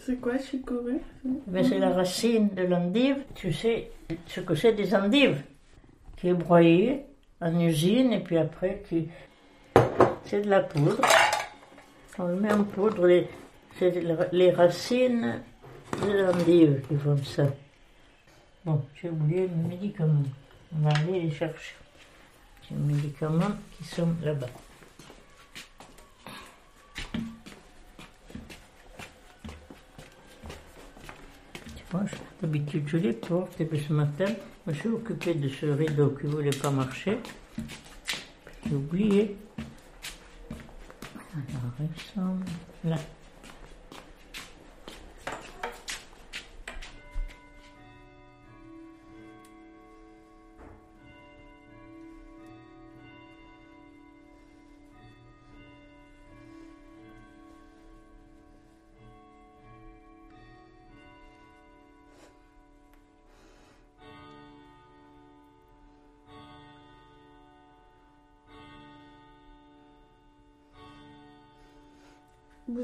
C'est 0.00 0.20
quoi, 0.20 0.36
chicorée? 0.36 1.00
Mais 1.46 1.64
c'est 1.64 1.78
la 1.78 1.90
racine 1.94 2.50
de 2.50 2.64
l'endive. 2.64 3.24
Tu 3.34 3.54
sais 3.54 3.90
ce 4.26 4.40
que 4.40 4.54
c'est 4.54 4.74
des 4.74 4.94
endives? 4.94 5.42
Qui 6.18 6.28
est 6.28 6.34
broyée 6.34 7.06
en 7.40 7.58
usine 7.58 8.12
et 8.12 8.20
puis 8.20 8.36
après 8.36 8.82
qui, 8.86 9.08
C'est 10.26 10.42
de 10.42 10.50
la 10.50 10.60
poudre. 10.60 11.00
On 12.18 12.28
le 12.28 12.36
met 12.36 12.52
en 12.52 12.64
poudre. 12.64 13.06
Les, 13.06 13.28
les 14.32 14.50
racines 14.52 15.42
de 16.00 16.22
l'endive 16.22 16.82
qui 16.86 16.96
font 16.96 17.16
ça. 17.24 17.44
Bon, 18.64 18.82
j'ai 18.94 19.10
oublié 19.10 19.48
mes 19.48 19.76
médicaments. 19.76 20.22
On 20.74 20.88
va 20.88 20.96
aller 20.96 21.22
les 21.22 21.30
chercher. 21.30 21.74
Les 22.70 22.76
médicaments 22.76 23.56
qui 23.76 23.84
sont 23.84 24.08
là-bas. 24.22 24.46
D'habitude 32.40 32.88
je 32.88 32.96
les 32.96 33.12
porte 33.12 33.60
et 33.60 33.64
puis 33.64 33.82
ce 33.86 33.92
matin, 33.92 34.26
je 34.66 34.70
me 34.70 34.76
suis 34.76 34.88
occupée 34.88 35.34
de 35.34 35.48
ce 35.48 35.66
rideau 35.66 36.10
qui 36.10 36.26
ne 36.26 36.32
voulait 36.32 36.50
pas 36.50 36.70
marcher. 36.70 37.18
J'ai 38.66 38.74
oublié. 38.74 39.36
Alors, 41.34 41.90
ils 41.96 42.00
sont 42.00 42.38
là. 42.84 42.96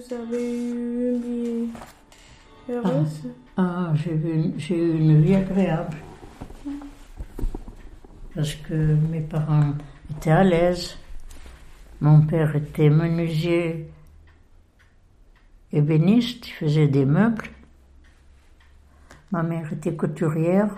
Vous 0.01 0.15
avez 0.15 0.59
eu 0.59 1.15
une 1.15 1.21
vie 1.21 1.69
heureuse 2.71 3.29
Ah, 3.57 3.93
j'ai 3.97 4.13
eu, 4.15 4.33
une- 4.33 4.59
j'ai 4.59 4.77
eu 4.79 4.99
une 4.99 5.21
vie 5.21 5.35
agréable. 5.35 5.97
Parce 8.35 8.55
que 8.55 8.75
mes 8.75 9.21
parents 9.21 9.75
étaient 10.11 10.31
à 10.31 10.43
l'aise. 10.43 10.97
Mon 12.01 12.23
père 12.23 12.57
était 12.57 12.89
menuisier 12.89 13.91
ébéniste, 15.71 16.49
il 16.49 16.53
faisait 16.53 16.89
des 16.89 17.05
meubles. 17.05 17.49
Ma 19.33 19.43
mère 19.43 19.71
était 19.71 19.95
couturière. 19.95 20.71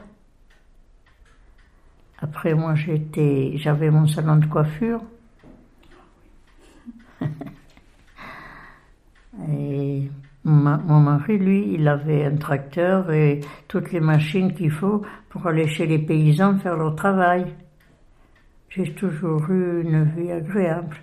Après, 2.18 2.54
moi, 2.54 2.74
j'étais, 2.74 3.52
j'avais 3.56 3.90
mon 3.90 4.08
salon 4.08 4.36
de 4.36 4.46
coiffure. 4.46 5.00
Et 9.50 10.10
mon 10.44 11.00
mari, 11.00 11.38
lui, 11.38 11.74
il 11.74 11.86
avait 11.88 12.24
un 12.24 12.36
tracteur 12.36 13.10
et 13.12 13.40
toutes 13.68 13.92
les 13.92 14.00
machines 14.00 14.54
qu'il 14.54 14.70
faut 14.70 15.02
pour 15.28 15.46
aller 15.46 15.68
chez 15.68 15.86
les 15.86 15.98
paysans 15.98 16.58
faire 16.58 16.76
leur 16.76 16.94
travail. 16.96 17.46
J'ai 18.70 18.92
toujours 18.94 19.50
eu 19.50 19.82
une 19.82 20.04
vie 20.04 20.32
agréable. 20.32 20.96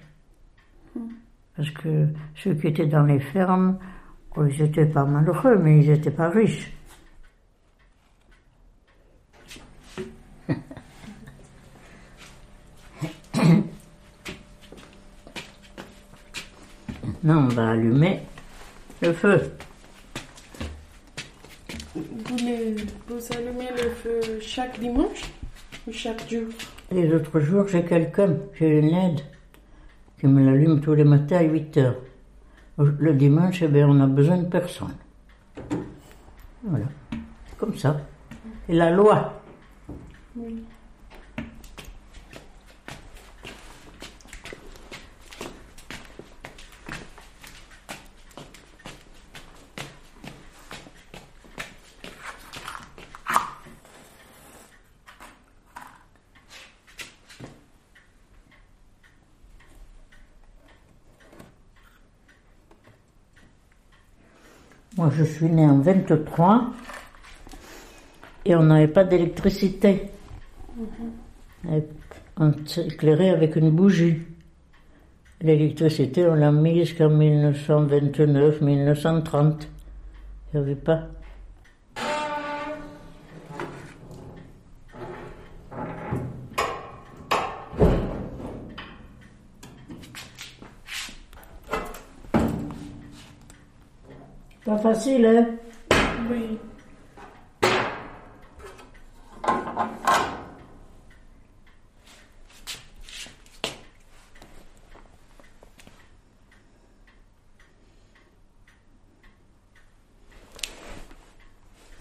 Parce 1.55 1.69
que 1.71 2.07
ceux 2.35 2.53
qui 2.53 2.67
étaient 2.67 2.87
dans 2.87 3.03
les 3.03 3.19
fermes, 3.19 3.77
oh, 4.35 4.45
ils 4.45 4.61
n'étaient 4.61 4.85
pas 4.85 5.05
malheureux, 5.05 5.57
mais 5.57 5.83
ils 5.83 5.91
n'étaient 5.91 6.11
pas 6.11 6.29
riches. 6.29 6.71
Maintenant, 17.23 17.45
on 17.45 17.47
va 17.49 17.69
allumer 17.71 18.21
le 19.01 19.13
feu. 19.13 19.51
vous, 21.95 22.37
les- 22.37 22.75
vous 23.07 23.33
allumez 23.35 23.69
le 23.71 23.89
feu 23.89 24.19
chaque 24.41 24.79
dimanche 24.79 25.23
ou 25.87 25.91
chaque 25.91 26.29
jour? 26.29 26.47
Les 26.91 27.11
autres 27.13 27.39
jours, 27.41 27.67
j'ai 27.67 27.83
quelqu'un, 27.83 28.37
j'ai 28.57 28.79
une 28.79 28.93
aide 28.93 29.19
qui 30.19 30.27
me 30.27 30.43
l'allume 30.45 30.79
tous 30.81 30.93
les 30.93 31.03
matins 31.03 31.37
à 31.37 31.43
8 31.43 31.77
heures. 31.77 31.97
Le 32.77 33.13
dimanche, 33.13 33.61
eh 33.61 33.67
bien, 33.67 33.87
on 33.89 33.99
a 33.99 34.07
besoin 34.07 34.37
de 34.37 34.45
personne. 34.47 34.95
Voilà, 36.63 36.85
comme 37.57 37.75
ça. 37.75 37.99
C'est 38.67 38.73
la 38.75 38.91
loi. 38.91 39.41
Oui. 40.37 40.63
Moi, 64.99 65.09
je 65.15 65.23
suis 65.23 65.45
née 65.45 65.65
en 65.65 65.79
23 65.79 66.73
et 68.43 68.53
on 68.53 68.63
n'avait 68.63 68.89
pas 68.89 69.05
d'électricité. 69.05 70.11
Et 71.71 71.83
On 72.35 72.51
s'éclairait 72.65 73.29
avec 73.29 73.55
une 73.55 73.71
bougie. 73.71 74.17
L'électricité, 75.39 76.27
on 76.27 76.35
l'a 76.35 76.51
mise 76.51 76.89
jusqu'en 76.89 77.11
1929-1930. 77.11 79.69
Il 80.53 80.59
n'y 80.59 80.65
avait 80.65 80.75
pas. 80.75 81.07
Oui. 95.11 96.59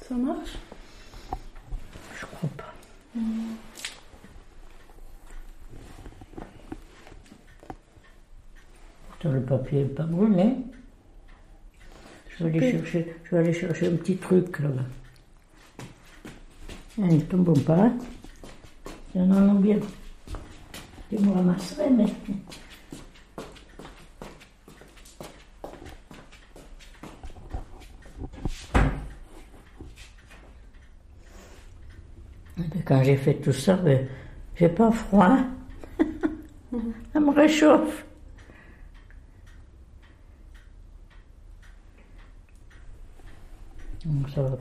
Ça 0.03 0.15
marche? 0.15 0.59
Je 2.15 2.27
crois 2.27 2.51
pas. 2.59 2.75
Pourtant, 9.09 9.33
le 9.33 9.41
papier 9.41 9.85
n'est 9.85 9.89
pas 9.89 10.03
brûlé. 10.03 10.58
Je 12.59 12.65
vais, 12.65 12.71
aller 12.71 12.79
chercher, 12.79 13.15
je 13.25 13.31
vais 13.31 13.39
aller 13.39 13.53
chercher 13.53 13.87
un 13.87 13.97
petit 13.97 14.17
truc 14.17 14.59
là-bas. 14.59 14.83
Ah, 17.01 17.07
Ne 17.07 17.21
tombons 17.21 17.61
pas. 17.61 17.93
Il 19.15 19.21
y 19.21 19.25
en 19.25 19.31
a 19.31 19.55
bien. 19.55 19.79
Je 21.13 21.19
me 21.19 21.33
ramasserai, 21.33 21.91
mais. 21.91 22.07
Et 32.59 32.63
puis 32.71 32.83
quand 32.85 33.05
j'ai 33.05 33.17
fait 33.17 33.35
tout 33.35 33.53
ça, 33.53 33.77
ben, 33.77 34.09
j'ai 34.57 34.69
pas 34.69 34.91
froid. 34.91 35.39
ça 37.13 37.21
me 37.21 37.31
réchauffe. 37.31 38.08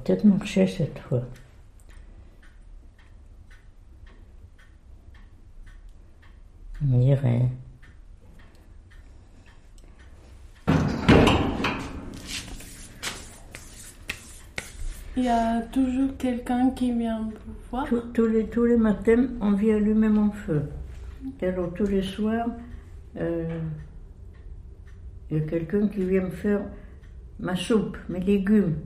Peut-être 0.08 0.24
marcher 0.24 0.66
cette 0.68 1.00
fois. 1.00 1.22
On 6.82 6.98
dirait. 6.98 7.50
Il 15.18 15.24
y 15.26 15.28
a 15.28 15.62
toujours 15.64 16.16
quelqu'un 16.18 16.70
qui 16.70 16.94
vient 16.94 17.24
vous 17.24 17.54
voir. 17.70 17.86
Tous, 17.88 18.00
tous 18.14 18.28
les, 18.28 18.46
tous 18.46 18.64
les 18.64 18.78
matins, 18.78 19.28
on 19.42 19.52
vient 19.52 19.76
allumer 19.76 20.08
mon 20.08 20.32
feu. 20.32 20.70
Et 21.42 21.48
alors 21.48 21.74
tous 21.74 21.88
les 21.88 22.04
soirs, 22.04 22.48
euh, 23.18 23.60
il 25.30 25.40
y 25.40 25.42
a 25.42 25.44
quelqu'un 25.44 25.90
qui 25.90 26.06
vient 26.06 26.22
me 26.22 26.30
faire 26.30 26.62
ma 27.42 27.58
soupe, 27.58 27.98
mes 28.08 28.22
légumes. 28.22 28.78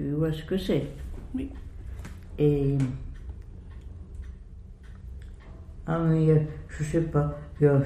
Tu 0.00 0.12
vois 0.12 0.32
ce 0.32 0.42
que 0.44 0.56
c'est 0.56 0.86
Oui. 1.34 1.50
Et. 2.38 2.78
Ah, 5.86 5.98
mais 5.98 6.30
a- 6.32 6.40
je 6.70 6.84
sais 6.84 7.02
pas, 7.02 7.38
il 7.60 7.64
y 7.64 7.66
a 7.66 7.82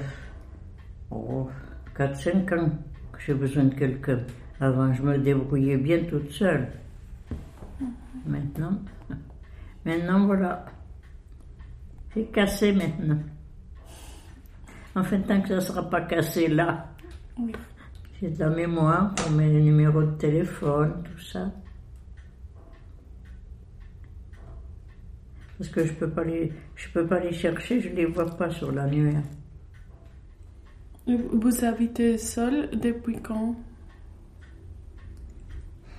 Oh, 1.10 1.48
4-5 1.96 2.52
ans 2.52 2.70
que 3.12 3.18
j'ai 3.20 3.34
besoin 3.34 3.64
de 3.64 3.74
quelqu'un. 3.74 4.20
Avant, 4.60 4.92
je 4.92 5.02
me 5.02 5.18
débrouillais 5.18 5.76
bien 5.76 6.04
toute 6.04 6.30
seule. 6.30 6.68
Maintenant, 8.24 8.78
maintenant 9.84 10.26
voilà. 10.26 10.66
C'est 12.12 12.26
cassé 12.30 12.72
maintenant. 12.72 13.18
Enfin, 14.94 15.18
tant 15.22 15.40
que 15.40 15.48
ça 15.48 15.56
ne 15.56 15.60
sera 15.60 15.90
pas 15.90 16.02
cassé 16.02 16.46
là. 16.46 16.90
Oui. 17.40 17.50
J'ai 18.20 18.30
de 18.30 18.38
la 18.38 18.50
mémoire 18.50 19.12
pour 19.16 19.32
mes 19.32 19.50
numéros 19.60 20.04
de 20.04 20.12
téléphone, 20.16 21.02
tout 21.02 21.18
ça. 21.20 21.50
Parce 25.58 25.70
que 25.70 25.84
je 25.84 25.92
peux 25.92 26.10
pas 26.10 26.24
les, 26.24 26.52
je 26.74 26.88
peux 26.90 27.06
pas 27.06 27.20
les 27.20 27.32
chercher, 27.32 27.80
je 27.80 27.88
les 27.90 28.06
vois 28.06 28.26
pas 28.26 28.50
sur 28.50 28.72
l'annuaire. 28.72 29.22
Et 31.06 31.16
Vous 31.16 31.64
habitez 31.64 32.18
seul 32.18 32.70
depuis 32.70 33.20
quand? 33.20 33.54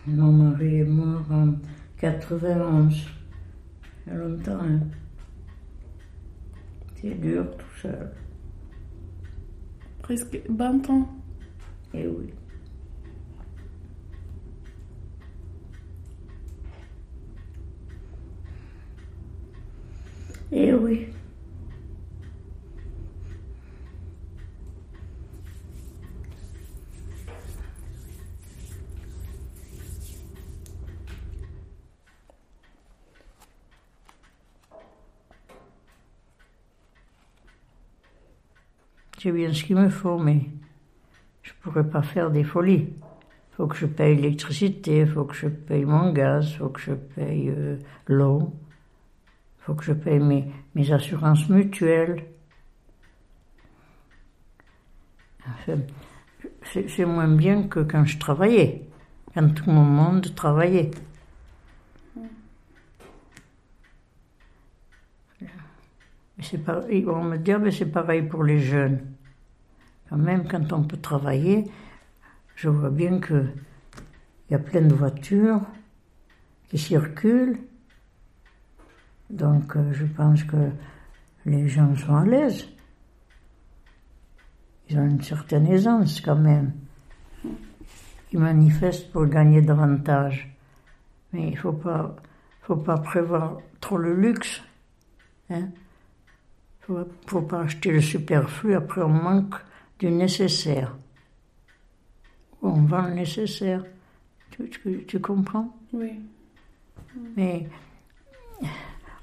Mon 0.07 0.31
mari 0.31 0.79
est 0.79 0.83
mort 0.83 1.25
en 1.31 1.53
91. 1.99 3.05
Il 4.05 4.13
y 4.13 4.15
a 4.15 4.19
longtemps, 4.19 4.59
hein. 4.61 4.79
C'est 6.95 7.19
dur 7.19 7.45
tout 7.57 7.79
seul. 7.81 8.11
Presque 10.01 10.39
20 10.49 10.89
ans. 10.89 11.09
Eh 11.93 12.07
oui. 12.07 12.29
Eh 20.51 20.73
oui. 20.85 21.07
J'ai 39.17 39.31
bien 39.31 39.51
ce 39.51 39.63
qu'il 39.63 39.75
me 39.75 39.89
faut, 39.89 40.19
mais 40.19 40.41
je 41.41 41.51
pourrais 41.61 41.89
pas 41.89 42.03
faire 42.03 42.29
des 42.29 42.43
folies. 42.43 42.89
Faut 43.53 43.65
que 43.65 43.75
je 43.75 43.87
paye 43.87 44.17
l'électricité, 44.17 45.03
faut 45.07 45.23
que 45.23 45.33
je 45.33 45.47
paye 45.47 45.85
mon 45.85 46.11
gaz, 46.11 46.53
faut 46.57 46.69
que 46.69 46.79
je 46.79 46.91
paye 46.91 47.49
euh, 47.49 47.77
l'eau, 48.05 48.53
faut 49.65 49.73
que 49.73 49.83
je 49.83 49.93
paye 49.93 50.19
mes, 50.19 50.45
mes 50.75 50.91
assurances 50.91 51.49
mutuelles. 51.49 52.23
C'est 56.63 57.05
moins 57.05 57.29
bien 57.29 57.63
que 57.67 57.79
quand 57.79 58.05
je 58.05 58.19
travaillais, 58.19 58.87
quand 59.33 59.49
tout 59.53 59.69
mon 59.69 59.85
monde 59.85 60.35
travaillait. 60.35 60.91
Ils 66.91 67.05
vont 67.05 67.23
me 67.23 67.37
dire, 67.37 67.59
mais 67.59 67.71
c'est 67.71 67.85
pareil 67.87 68.21
pour 68.23 68.43
les 68.43 68.59
jeunes. 68.59 68.99
Quand 70.09 70.17
même, 70.17 70.47
quand 70.47 70.73
on 70.73 70.83
peut 70.83 70.97
travailler, 70.97 71.63
je 72.55 72.69
vois 72.69 72.91
bien 72.91 73.19
que 73.19 73.45
il 74.47 74.53
y 74.53 74.55
a 74.55 74.59
plein 74.59 74.81
de 74.81 74.93
voitures 74.93 75.61
qui 76.69 76.77
circulent. 76.77 77.57
Donc, 79.29 79.75
euh, 79.75 79.91
je 79.93 80.05
pense 80.05 80.43
que 80.43 80.69
les 81.45 81.67
gens 81.67 81.95
sont 81.95 82.15
à 82.15 82.25
l'aise. 82.25 82.67
Ils 84.89 84.97
ont 84.99 85.05
une 85.05 85.21
certaine 85.21 85.65
aisance 85.67 86.21
quand 86.21 86.35
même. 86.35 86.73
Ils 88.31 88.39
manifestent 88.39 89.11
pour 89.11 89.25
gagner 89.25 89.61
davantage. 89.61 90.51
Mais 91.33 91.49
il 91.49 91.57
faut 91.57 91.73
pas, 91.73 92.15
faut 92.61 92.75
pas 92.75 92.97
prévoir 92.97 93.57
trop 93.79 93.97
le 93.97 94.13
luxe. 94.15 94.61
Hein? 95.49 95.69
Faut, 96.81 96.99
faut 97.25 97.41
pas 97.41 97.61
acheter 97.61 97.91
le 97.91 98.01
superflu, 98.01 98.75
après 98.75 99.01
on 99.01 99.09
manque 99.09 99.55
du 99.99 100.11
nécessaire. 100.11 100.95
On 102.61 102.83
vend 102.83 103.07
le 103.07 103.15
nécessaire. 103.15 103.83
Tu, 104.51 104.69
tu- 104.69 105.03
tu 105.07 105.19
comprends? 105.19 105.75
Oui. 105.93 106.19
Mais 107.35 107.67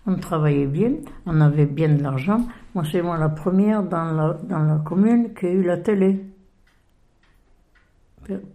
on 0.06 0.16
travaillait 0.16 0.66
bien, 0.66 0.92
on 1.26 1.40
avait 1.40 1.66
bien 1.66 1.88
de 1.88 2.02
l'argent. 2.02 2.46
Moi, 2.74 2.84
c'est 2.90 3.02
moi 3.02 3.16
la 3.18 3.28
première 3.28 3.82
dans 3.82 4.12
la, 4.12 4.32
dans 4.42 4.64
la 4.64 4.78
commune 4.78 5.32
qui 5.34 5.46
a 5.46 5.50
eu 5.50 5.62
la 5.62 5.76
télé. 5.76 6.24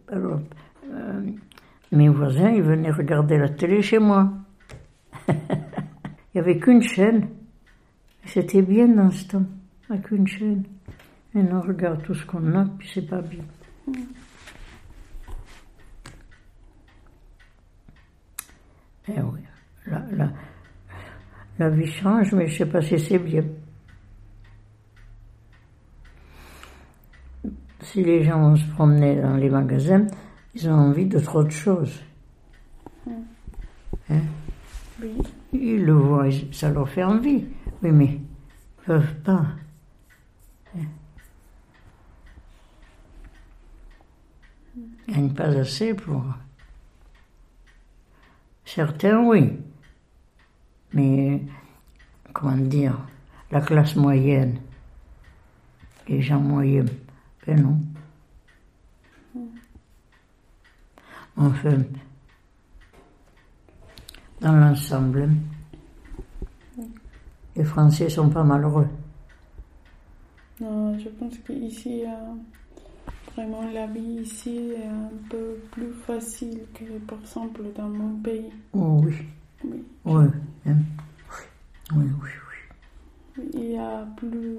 Alors, 0.09 0.39
euh, 0.91 1.21
mes 1.91 2.09
voisins, 2.09 2.49
ils 2.49 2.63
venaient 2.63 2.91
regarder 2.91 3.37
la 3.37 3.49
télé 3.49 3.81
chez 3.81 3.99
moi. 3.99 4.31
Il 5.27 5.35
n'y 6.35 6.41
avait 6.41 6.59
qu'une 6.59 6.81
chaîne. 6.81 7.29
C'était 8.25 8.61
bien 8.61 8.87
dans 8.87 9.09
ce 9.09 9.27
temps, 9.27 9.45
avec 9.89 10.03
qu'une 10.03 10.27
chaîne. 10.27 10.63
Et 11.33 11.39
on 11.39 11.61
regarde 11.61 12.03
tout 12.03 12.13
ce 12.13 12.25
qu'on 12.25 12.53
a, 12.55 12.65
puis 12.77 12.89
c'est 12.93 13.07
pas 13.07 13.21
bien. 13.21 13.43
Eh 19.09 19.21
oui, 19.21 19.39
la, 19.85 20.03
la, 20.11 20.29
la 21.59 21.69
vie 21.69 21.91
change, 21.91 22.33
mais 22.33 22.47
je 22.47 22.57
sais 22.57 22.65
pas 22.65 22.81
si 22.81 22.99
c'est 22.99 23.19
bien. 23.19 23.43
Si 27.81 28.03
les 28.03 28.23
gens 28.23 28.39
vont 28.41 28.55
se 28.55 28.65
promener 28.71 29.21
dans 29.21 29.37
les 29.37 29.49
magasins, 29.49 30.05
ils 30.53 30.69
ont 30.69 30.73
envie 30.73 31.05
de 31.05 31.19
trop 31.19 31.43
de 31.43 31.49
choses. 31.51 32.01
Hein? 34.09 34.21
Oui. 35.01 35.17
Ils 35.53 35.85
le 35.85 35.93
voient, 35.93 36.29
ça 36.51 36.69
leur 36.69 36.89
fait 36.89 37.03
envie. 37.03 37.45
Oui, 37.81 37.91
mais 37.91 38.05
ils 38.05 38.21
peuvent 38.85 39.15
pas. 39.23 39.45
Hein? 40.75 40.81
Ils 45.07 45.13
gagnent 45.13 45.33
pas 45.33 45.45
assez 45.45 45.93
pour. 45.93 46.23
Certains, 48.65 49.23
oui. 49.23 49.57
Mais, 50.93 51.41
comment 52.33 52.57
dire, 52.57 52.97
la 53.51 53.61
classe 53.61 53.95
moyenne, 53.95 54.59
les 56.07 56.21
gens 56.21 56.39
moyens, 56.39 56.89
ben 57.45 57.61
non. 57.61 57.79
Enfin, 61.35 61.77
dans 64.41 64.53
l'ensemble, 64.53 65.29
les 67.55 67.63
Français 67.63 68.09
sont 68.09 68.29
pas 68.29 68.43
malheureux. 68.43 68.87
Non, 70.59 70.97
je 70.97 71.09
pense 71.09 71.37
qu'ici, 71.39 72.03
euh, 72.03 72.33
vraiment, 73.35 73.69
la 73.71 73.85
vie 73.85 74.21
ici 74.21 74.71
est 74.75 74.87
un 74.87 75.11
peu 75.29 75.59
plus 75.71 75.93
facile 75.93 76.61
que, 76.73 76.97
par 77.05 77.19
exemple, 77.19 77.61
dans 77.75 77.89
mon 77.89 78.17
pays. 78.17 78.51
Oh 78.73 79.01
oui, 79.03 79.13
Oui. 79.63 79.83
oui, 80.05 80.25
hein. 80.67 80.75
oui, 81.95 82.05
oui, 82.23 82.29
oui. 83.37 83.43
Il 83.53 83.71
y 83.71 83.77
a 83.77 84.05
plus, 84.17 84.57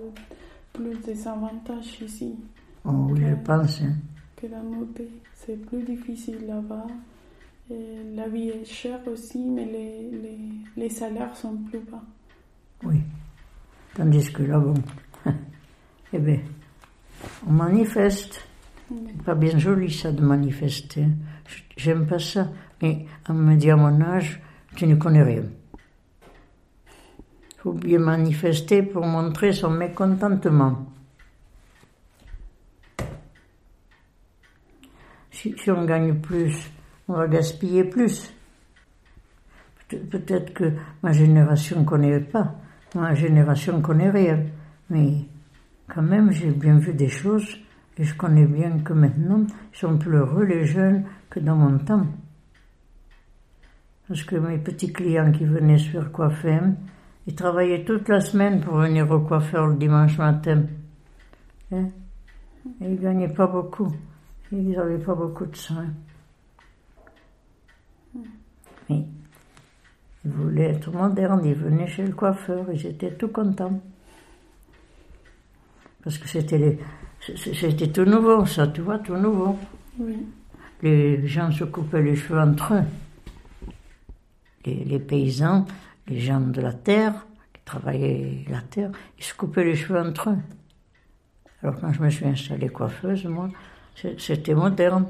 plus 0.73 0.97
des 1.05 1.27
avantages 1.29 2.01
ici 2.01 2.35
Oh 2.85 3.09
oui, 3.11 3.21
je 3.29 3.35
pense. 3.45 3.81
hein. 3.83 3.95
que 4.37 4.47
dans 4.47 4.63
mon 4.63 4.87
pays. 4.87 5.09
C'est 5.35 5.57
plus 5.67 5.83
difficile 5.83 6.47
là-bas. 6.47 6.87
La 7.71 8.29
vie 8.29 8.49
est 8.49 8.65
chère 8.65 9.01
aussi, 9.07 9.39
mais 9.45 9.65
les, 9.67 10.11
les, 10.11 10.39
les 10.77 10.89
salaires 10.89 11.37
sont 11.37 11.55
plus 11.57 11.81
bas. 11.81 12.03
Oui. 12.83 12.97
Tandis 13.95 14.33
que 14.33 14.43
là, 14.45 14.59
bon, 14.59 14.75
eh 16.13 16.19
bien, 16.19 16.41
on 17.47 17.53
manifeste. 17.53 18.41
C'est 18.89 19.23
pas 19.23 19.35
bien 19.35 19.59
joli 19.59 19.93
ça 19.93 20.13
de 20.13 20.23
manifester. 20.23 21.05
J'aime 21.77 22.07
pas 22.07 22.19
ça. 22.19 22.49
Mais 22.81 23.05
on 23.29 23.35
me 23.35 23.55
dit 23.57 23.71
à 23.71 23.77
mon 23.77 24.01
âge, 24.01 24.41
tu 24.79 24.87
ne 24.87 24.95
connais 24.95 25.25
rien. 25.25 25.43
Il 27.51 27.57
faut 27.61 27.73
bien 27.73 27.99
manifester 27.99 28.85
pour 28.85 29.05
montrer 29.05 29.53
son 29.53 29.71
mécontentement. 29.71 30.87
Si, 35.33 35.55
si 35.59 35.71
on 35.73 35.85
gagne 35.85 36.15
plus, 36.21 36.71
on 37.09 37.15
va 37.15 37.27
gaspiller 37.27 37.83
plus. 37.85 38.33
Peut- 39.89 39.99
Peut-être 39.99 40.53
que 40.55 40.73
ma 41.03 41.11
génération 41.13 41.81
ne 41.81 41.85
connaît 41.85 42.21
pas, 42.21 42.55
ma 42.95 43.15
génération 43.15 43.79
ne 43.79 43.83
connaît 43.83 44.11
rien, 44.11 44.45
mais 44.91 45.25
quand 45.89 46.03
même 46.03 46.31
j'ai 46.31 46.51
bien 46.53 46.79
vu 46.79 46.93
des 46.95 47.09
choses 47.09 47.57
et 47.97 48.05
je 48.05 48.15
connais 48.15 48.47
bien 48.47 48.79
que 48.79 48.93
maintenant 48.93 49.45
ils 49.73 49.77
sont 49.77 49.99
plus 49.99 50.17
heureux 50.17 50.45
les 50.45 50.67
jeunes 50.67 51.05
que 51.31 51.41
dans 51.41 51.57
mon 51.57 51.79
temps. 51.79 52.07
Parce 54.09 54.23
que 54.25 54.37
mes 54.37 54.57
petits 54.59 54.91
clients 54.93 55.31
qui 55.31 55.45
venaient 55.45 55.79
se 55.79 55.91
faire 55.91 56.11
coiffer, 56.11 56.61
ils 57.27 57.35
travaillaient 57.35 57.85
toute 57.85 58.09
la 58.09 58.21
semaine 58.23 58.61
pour 58.61 58.77
venir 58.79 59.11
au 59.11 59.21
coiffeur 59.21 59.67
le 59.67 59.77
dimanche 59.77 60.17
matin. 60.17 60.63
Hein? 61.71 61.89
Et 62.81 62.91
ils 62.91 62.99
gagnaient 62.99 63.29
pas 63.29 63.47
beaucoup. 63.47 63.95
Ils 64.51 64.71
n'avaient 64.71 64.99
pas 64.99 65.15
beaucoup 65.15 65.45
de 65.45 65.55
soins. 65.55 65.93
Mais 68.89 69.05
ils 70.25 70.31
voulaient 70.31 70.71
être 70.71 70.91
modernes, 70.91 71.45
ils 71.45 71.55
venaient 71.55 71.87
chez 71.87 72.07
le 72.07 72.13
coiffeur, 72.13 72.65
ils 72.73 72.87
étaient 72.87 73.13
tout 73.13 73.29
contents. 73.29 73.79
Parce 76.03 76.17
que 76.17 76.27
c'était 76.29 76.57
les- 76.57 76.79
c'était 77.37 77.89
tout 77.89 78.07
nouveau, 78.07 78.47
ça, 78.47 78.69
tu 78.69 78.81
vois, 78.81 78.99
tout 79.01 79.17
nouveau. 79.17 79.59
Oui. 79.99 80.27
Les 80.81 81.27
gens 81.27 81.51
se 81.51 81.65
coupaient 81.65 82.03
les 82.03 82.17
cheveux 82.17 82.41
entre 82.41 82.73
eux. 82.73 82.85
Les, 84.65 84.99
paysans, 84.99 85.67
les 86.09 86.21
gens 86.21 86.41
de 86.41 86.61
la 86.61 86.73
terre, 86.73 87.27
qui 87.53 87.63
travaillaient 87.65 88.45
la 88.49 88.61
terre, 88.61 88.91
ils 89.19 89.25
se 89.25 89.35
coupaient 89.35 89.65
les 89.65 89.77
cheveux 89.77 90.01
entre 90.01 90.31
eux. 90.31 90.39
Alors 91.63 91.81
quand 91.81 91.93
je 91.93 92.03
me 92.03 92.11
suis 92.11 92.27
installée 92.27 92.69
coiffeuse, 92.69 93.25
moi, 93.25 93.49
c'était 94.19 94.55
moderne. 94.55 95.07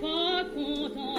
Pas 0.00 0.44
content. 0.54 1.16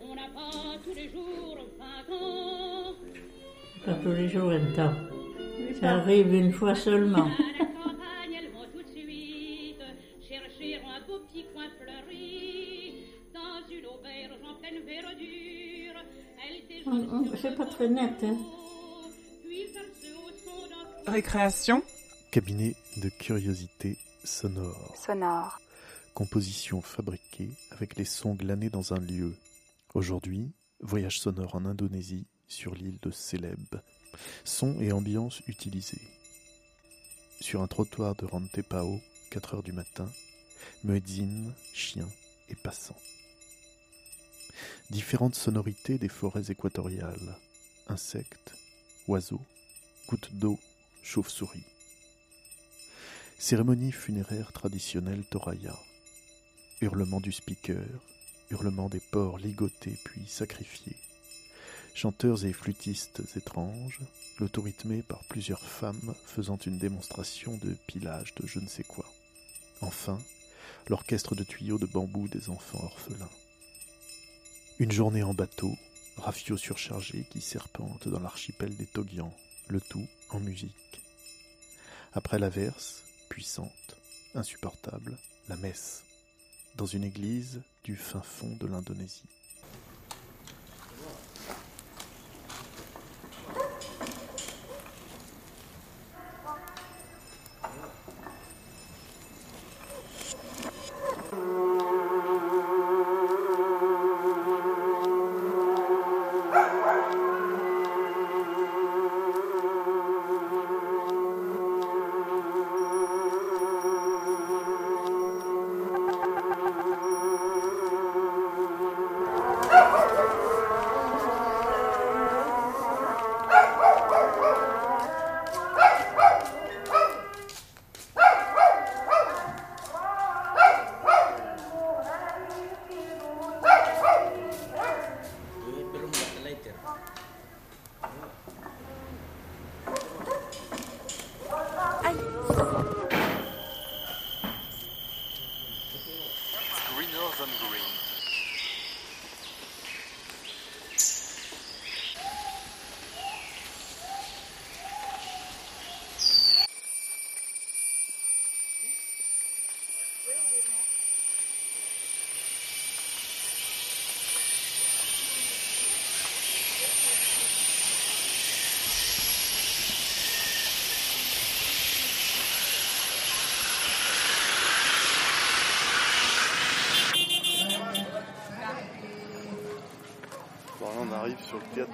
On 0.00 0.14
n'a 0.14 0.28
pas 0.34 0.78
tous 0.84 0.94
les 0.94 1.08
jours 1.10 1.56
vingt 1.78 2.14
ans. 2.14 2.94
Pas 3.84 3.94
tous 3.94 4.12
les 4.12 4.28
jours 4.28 4.50
un 4.50 4.72
temps. 4.76 4.94
Ça 5.74 5.80
pas- 5.80 5.88
arrive 5.98 6.34
une 6.34 6.52
fois 6.52 6.74
seulement. 6.74 7.24
À 7.26 7.28
la 7.58 7.64
campagne, 7.66 8.34
elles 8.38 8.50
vont 8.52 8.66
tout 8.72 8.82
de 8.82 8.88
suite 8.88 9.80
chercher 10.28 10.76
un 10.76 11.06
beau 11.06 11.20
petit 11.32 11.44
coin 11.52 11.64
fleuri. 11.80 12.94
Dans 13.34 13.74
une 13.74 13.86
auberge 13.86 14.40
en 14.48 14.54
pleine 14.60 14.82
verdure, 14.84 16.00
elles 16.46 16.66
déjeunent 16.68 17.08
On- 17.10 17.32
on- 17.32 17.36
C'est 17.36 17.56
pas 17.56 17.66
très 17.66 17.88
net, 17.88 18.22
hein. 18.22 18.36
Récréation 21.06 21.82
Cabinet 22.30 22.74
de 22.98 23.08
curiosité 23.08 23.96
sonore. 24.24 24.94
sonore. 24.96 25.58
Composition 26.14 26.82
fabriquée 26.82 27.50
avec 27.70 27.96
les 27.96 28.04
sons 28.04 28.34
glanés 28.34 28.68
dans 28.68 28.92
un 28.92 29.00
lieu. 29.00 29.34
Aujourd'hui, 29.94 30.52
voyage 30.80 31.18
sonore 31.18 31.54
en 31.54 31.64
Indonésie 31.64 32.26
sur 32.48 32.74
l'île 32.74 32.98
de 33.00 33.10
Célèbes. 33.10 33.80
Son 34.44 34.78
et 34.82 34.92
ambiance 34.92 35.40
utilisés. 35.46 36.02
Sur 37.40 37.62
un 37.62 37.66
trottoir 37.66 38.14
de 38.14 38.26
Rantepao, 38.26 39.00
4 39.30 39.54
heures 39.54 39.62
du 39.62 39.72
matin, 39.72 40.06
muezzin, 40.84 41.54
chien 41.72 42.08
et 42.50 42.56
passant. 42.56 42.98
Différentes 44.90 45.34
sonorités 45.34 45.96
des 45.96 46.10
forêts 46.10 46.50
équatoriales. 46.50 47.38
Insectes, 47.88 48.52
oiseaux, 49.08 49.40
gouttes 50.08 50.34
d'eau, 50.34 50.58
chauves-souris. 51.02 51.64
Cérémonie 53.38 53.92
funéraire 53.92 54.52
traditionnelle 54.52 55.24
Toraya. 55.24 55.74
Hurlement 56.82 57.20
du 57.20 57.30
speaker, 57.30 57.86
hurlement 58.50 58.88
des 58.88 58.98
porcs 58.98 59.38
ligotés 59.38 59.96
puis 60.02 60.26
sacrifiés. 60.26 60.96
Chanteurs 61.94 62.44
et 62.44 62.52
flûtistes 62.52 63.22
étranges, 63.36 64.00
le 64.40 64.48
par 65.02 65.22
plusieurs 65.28 65.62
femmes 65.62 66.12
faisant 66.26 66.56
une 66.56 66.78
démonstration 66.78 67.56
de 67.58 67.76
pilage 67.86 68.34
de 68.34 68.48
je 68.48 68.58
ne 68.58 68.66
sais 68.66 68.82
quoi. 68.82 69.04
Enfin, 69.80 70.18
l'orchestre 70.88 71.36
de 71.36 71.44
tuyaux 71.44 71.78
de 71.78 71.86
bambou 71.86 72.26
des 72.26 72.50
enfants 72.50 72.82
orphelins. 72.82 73.30
Une 74.80 74.90
journée 74.90 75.22
en 75.22 75.34
bateau, 75.34 75.76
rafio 76.16 76.56
surchargé 76.56 77.24
qui 77.30 77.40
serpente 77.40 78.08
dans 78.08 78.18
l'archipel 78.18 78.76
des 78.76 78.86
Togians, 78.86 79.32
le 79.68 79.80
tout 79.80 80.08
en 80.30 80.40
musique. 80.40 81.00
Après 82.12 82.40
l'averse, 82.40 83.04
puissante, 83.28 83.96
insupportable, 84.34 85.16
la 85.48 85.56
messe, 85.56 86.02
dans 86.76 86.86
une 86.86 87.04
église 87.04 87.62
du 87.84 87.96
fin 87.96 88.22
fond 88.22 88.56
de 88.56 88.66
l'Indonésie. 88.66 89.41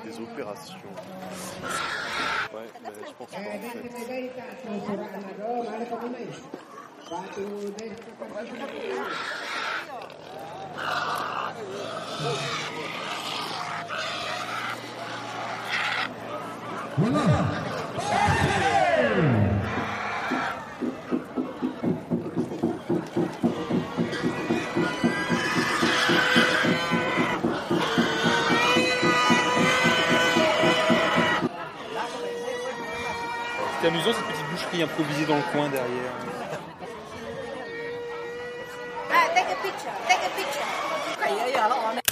Des 0.05 0.21
opérations. 0.21 0.77
C'était 33.81 33.95
amusant 33.95 34.13
cette 34.13 34.27
petite 34.27 34.51
boucherie 34.51 34.83
improvisée 34.83 35.25
dans 35.25 35.37
le 35.37 35.43
coin 35.53 35.69
derrière. 35.69 36.11
Ah, 39.09 39.29
take 39.33 39.53
a 39.53 39.57
picture, 39.63 39.93
take 40.09 40.27
a 40.27 40.31
picture. 40.37 42.08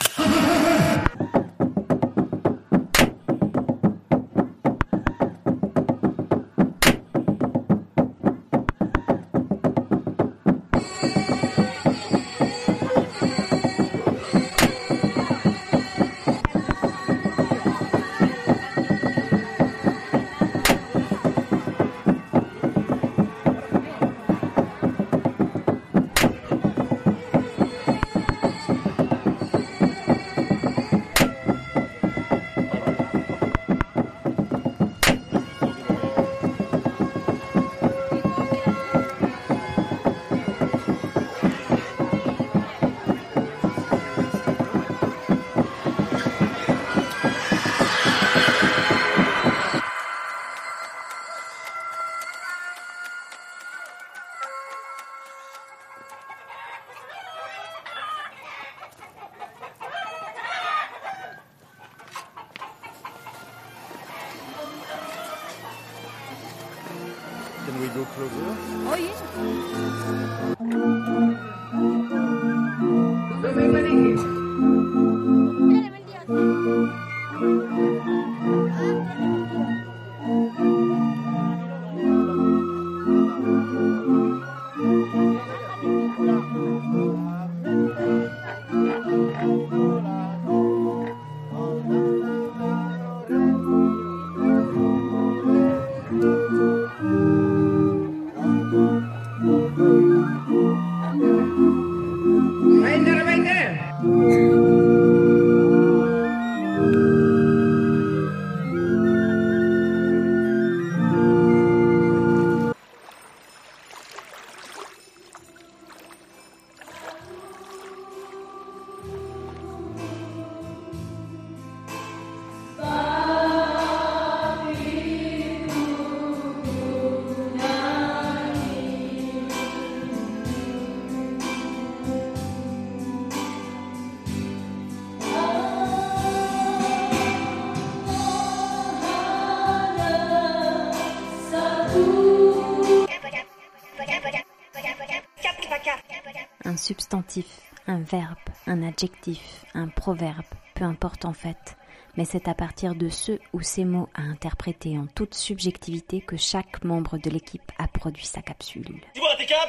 Verbe, 148.07 148.39
un 148.67 148.83
adjectif, 148.83 149.65
un 149.75 149.89
proverbe, 149.89 150.45
peu 150.75 150.85
importe 150.85 151.25
en 151.25 151.33
fait. 151.33 151.77
Mais 152.17 152.25
c'est 152.25 152.49
à 152.49 152.55
partir 152.55 152.95
de 152.95 153.11
ce 153.11 153.33
ou 153.53 153.61
ces 153.61 153.85
mots 153.85 154.09
à 154.15 154.23
interpréter 154.23 154.97
en 154.97 155.07
toute 155.07 155.35
subjectivité 155.35 156.23
que 156.23 156.37
chaque 156.37 156.83
membre 156.83 157.19
de 157.19 157.29
l'équipe 157.29 157.71
a 157.79 157.89
produit 157.89 158.25
sa 158.25 158.41
capsule. 158.41 159.03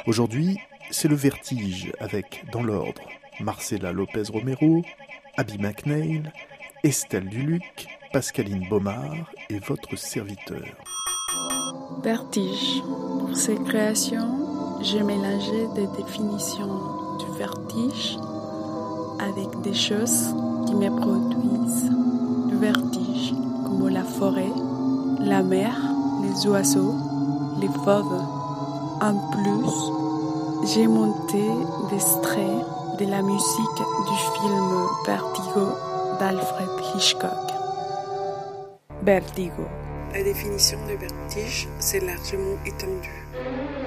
Aujourd'hui, 0.06 0.58
c'est 0.90 1.08
le 1.08 1.16
vertige 1.16 1.92
avec, 2.00 2.44
dans 2.50 2.62
l'ordre, 2.62 3.02
Marcela 3.40 3.92
Lopez 3.92 4.30
Romero, 4.32 4.82
Abby 5.36 5.58
McNeil, 5.58 6.22
Estelle 6.82 7.28
Duluc, 7.28 7.86
Pascaline 8.12 8.66
Baumard 8.70 9.30
et 9.50 9.58
votre 9.58 9.96
serviteur. 9.96 10.64
Vertige. 12.02 12.80
Pour 12.82 13.36
ces 13.36 13.56
créations, 13.64 14.80
j'ai 14.80 15.02
mélangé 15.02 15.66
des 15.74 15.86
définitions 16.02 16.97
vertige 17.38 18.18
avec 19.20 19.60
des 19.62 19.74
choses 19.74 20.34
qui 20.66 20.74
me 20.74 20.90
produisent 20.90 21.90
du 22.48 22.56
vertige, 22.56 23.32
comme 23.64 23.88
la 23.88 24.02
forêt, 24.02 24.52
la 25.20 25.42
mer, 25.42 25.74
les 26.22 26.46
oiseaux, 26.48 26.94
les 27.60 27.68
fauves. 27.84 28.22
En 29.00 29.14
plus, 29.32 30.72
j'ai 30.72 30.86
monté 30.88 31.42
des 31.90 31.96
extraits 31.96 32.64
de 32.98 33.06
la 33.06 33.22
musique 33.22 33.82
du 34.08 34.16
film 34.34 34.88
Vertigo 35.06 35.66
d'Alfred 36.18 36.68
Hitchcock. 36.94 37.46
Vertigo. 39.02 39.62
La 40.12 40.22
définition 40.22 40.78
de 40.88 40.94
vertige, 40.94 41.68
c'est 41.78 42.00
largement 42.00 42.56
étendue. 42.66 43.77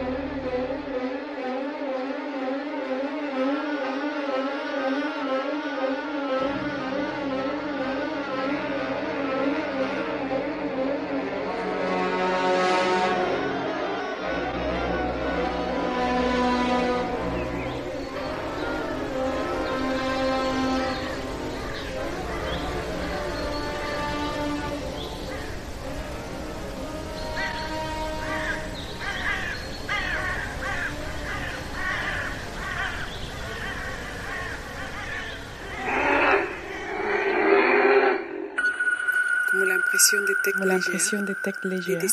Texto 40.51 40.65
la 40.65 40.75
impresión 40.75 41.25
de 41.25 41.35
texto 41.35 41.67
leyera. 41.67 42.05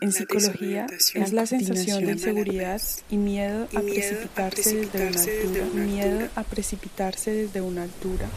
En 0.00 0.12
psicología 0.12 0.86
es 1.14 1.32
la 1.32 1.46
sensación 1.46 2.04
de 2.04 2.12
inseguridad 2.12 2.80
y 3.10 3.16
miedo 3.16 3.68
a 3.74 3.80
precipitarse 3.80 4.74
desde 4.76 5.08
una 5.08 5.20
altura. 5.20 5.66
Miedo 5.74 6.28
a 6.34 6.42
precipitarse 6.44 7.30
desde 7.32 7.60
una 7.60 7.82
altura. 7.82 8.28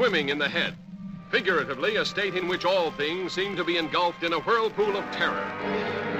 Swimming 0.00 0.30
in 0.30 0.38
the 0.38 0.48
head. 0.48 0.74
Figuratively, 1.30 1.96
a 1.96 2.04
state 2.06 2.34
in 2.34 2.48
which 2.48 2.64
all 2.64 2.90
things 2.92 3.34
seem 3.34 3.54
to 3.54 3.62
be 3.62 3.76
engulfed 3.76 4.22
in 4.22 4.32
a 4.32 4.40
whirlpool 4.40 4.96
of 4.96 5.04
terror. 5.12 6.19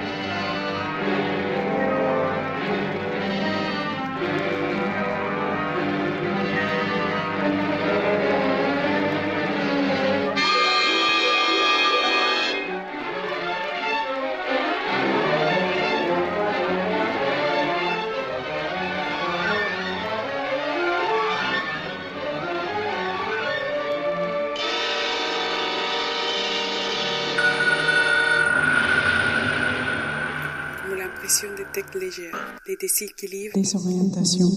De 31.31 32.75
déséquilibres, 32.77 33.53
désorientation. 33.55 34.49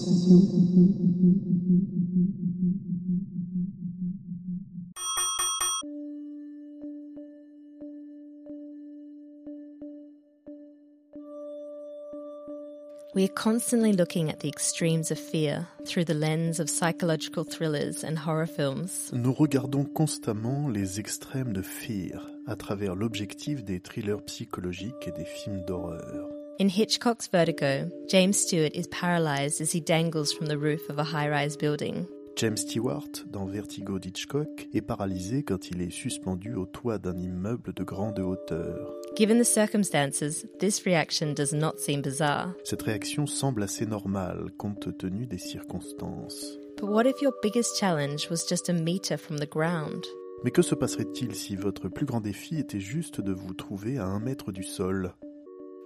We 13.15 13.23
are 13.23 13.29
constantly 13.29 13.93
looking 13.93 14.29
at 14.29 14.41
the 14.41 14.49
extremes 14.49 15.09
of 15.11 15.17
fear 15.17 15.69
through 15.85 16.03
the 16.03 16.13
lens 16.13 16.59
of 16.59 16.69
psychological 16.69 17.45
thrillers 17.45 18.03
and 18.03 18.17
horror 18.17 18.47
films. 18.47 19.09
Nous 19.13 19.31
regardons 19.31 19.85
constamment 19.85 20.67
les 20.67 20.99
extrêmes 20.99 21.53
de 21.53 21.61
fear 21.61 22.29
à 22.45 22.57
travers 22.57 22.95
l'objectif 22.95 23.63
des 23.63 23.79
thrillers 23.79 24.21
psychologiques 24.25 25.07
et 25.07 25.11
des 25.13 25.23
films 25.23 25.63
d'horreur. 25.65 26.34
In 26.57 26.69
Hitchcock's 26.69 27.27
Vertigo, 27.27 27.91
James 28.07 28.37
Stewart 28.37 28.73
is 28.73 28.87
paralyzed 28.87 29.59
as 29.59 29.73
he 29.73 29.81
dangles 29.81 30.31
from 30.31 30.45
the 30.45 30.57
roof 30.57 30.89
of 30.89 30.97
a 30.97 31.03
high 31.03 31.27
rise 31.27 31.57
building. 31.57 32.07
James 32.37 32.61
Stewart, 32.61 33.25
dans 33.29 33.45
Vertigo 33.45 33.99
d'Hitchcock, 33.99 34.65
est 34.73 34.81
paralysé 34.81 35.43
quand 35.43 35.69
il 35.69 35.81
est 35.81 35.89
suspendu 35.89 36.55
au 36.55 36.65
toit 36.65 36.97
d'un 36.97 37.17
immeuble 37.17 37.73
de 37.73 37.83
grande 37.83 38.19
hauteur. 38.19 38.93
Given 39.17 39.37
the 39.37 39.43
circumstances, 39.43 40.45
this 40.59 40.85
reaction 40.85 41.33
does 41.33 41.51
not 41.51 41.77
seem 41.77 42.01
bizarre. 42.01 42.53
Cette 42.63 42.83
réaction 42.83 43.27
semble 43.27 43.61
assez 43.61 43.85
normale 43.85 44.49
compte 44.57 44.97
tenu 44.97 45.25
des 45.25 45.37
circonstances. 45.37 46.57
But 46.77 46.87
what 46.89 47.05
if 47.05 47.21
your 47.21 47.33
biggest 47.43 47.77
challenge 47.77 48.29
was 48.29 48.47
just 48.47 48.69
a 48.69 48.73
meter 48.73 49.17
from 49.17 49.39
the 49.39 49.49
ground? 49.49 50.05
Mais 50.45 50.51
que 50.51 50.61
se 50.61 50.75
passerait-il 50.75 51.35
si 51.35 51.57
votre 51.57 51.89
plus 51.89 52.05
grand 52.05 52.21
défi 52.21 52.59
était 52.59 52.79
juste 52.79 53.19
de 53.19 53.33
vous 53.33 53.53
trouver 53.53 53.97
à 53.97 54.05
un 54.05 54.21
mètre 54.21 54.53
du 54.53 54.63
sol? 54.63 55.13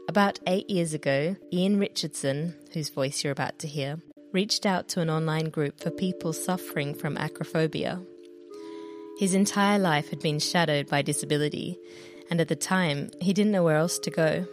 About 0.10 0.40
eight 0.48 0.72
years 0.72 0.96
ago, 0.96 1.36
Ian 1.54 1.78
Richardson, 1.78 2.56
whose 2.74 2.90
voice 2.90 3.24
you're 3.24 3.32
about 3.32 3.60
to 3.60 3.68
hear, 3.68 4.00
reached 4.32 4.66
out 4.66 4.88
to 4.88 5.02
an 5.02 5.10
online 5.12 5.52
group 5.52 5.80
for 5.80 5.92
people 5.92 6.34
suffering 6.34 6.96
from 6.96 7.16
acrophobia. 7.16 8.04
His 9.20 9.36
entire 9.36 9.78
life 9.78 10.10
had 10.10 10.20
been 10.20 10.40
shadowed 10.40 10.90
by 10.90 11.04
disability, 11.04 11.78
and 12.32 12.42
at 12.42 12.48
the 12.48 12.56
time, 12.56 13.12
he 13.22 13.34
didn't 13.34 13.52
know 13.52 13.62
where 13.62 13.78
else 13.78 14.00
to 14.00 14.10
go. 14.10 14.48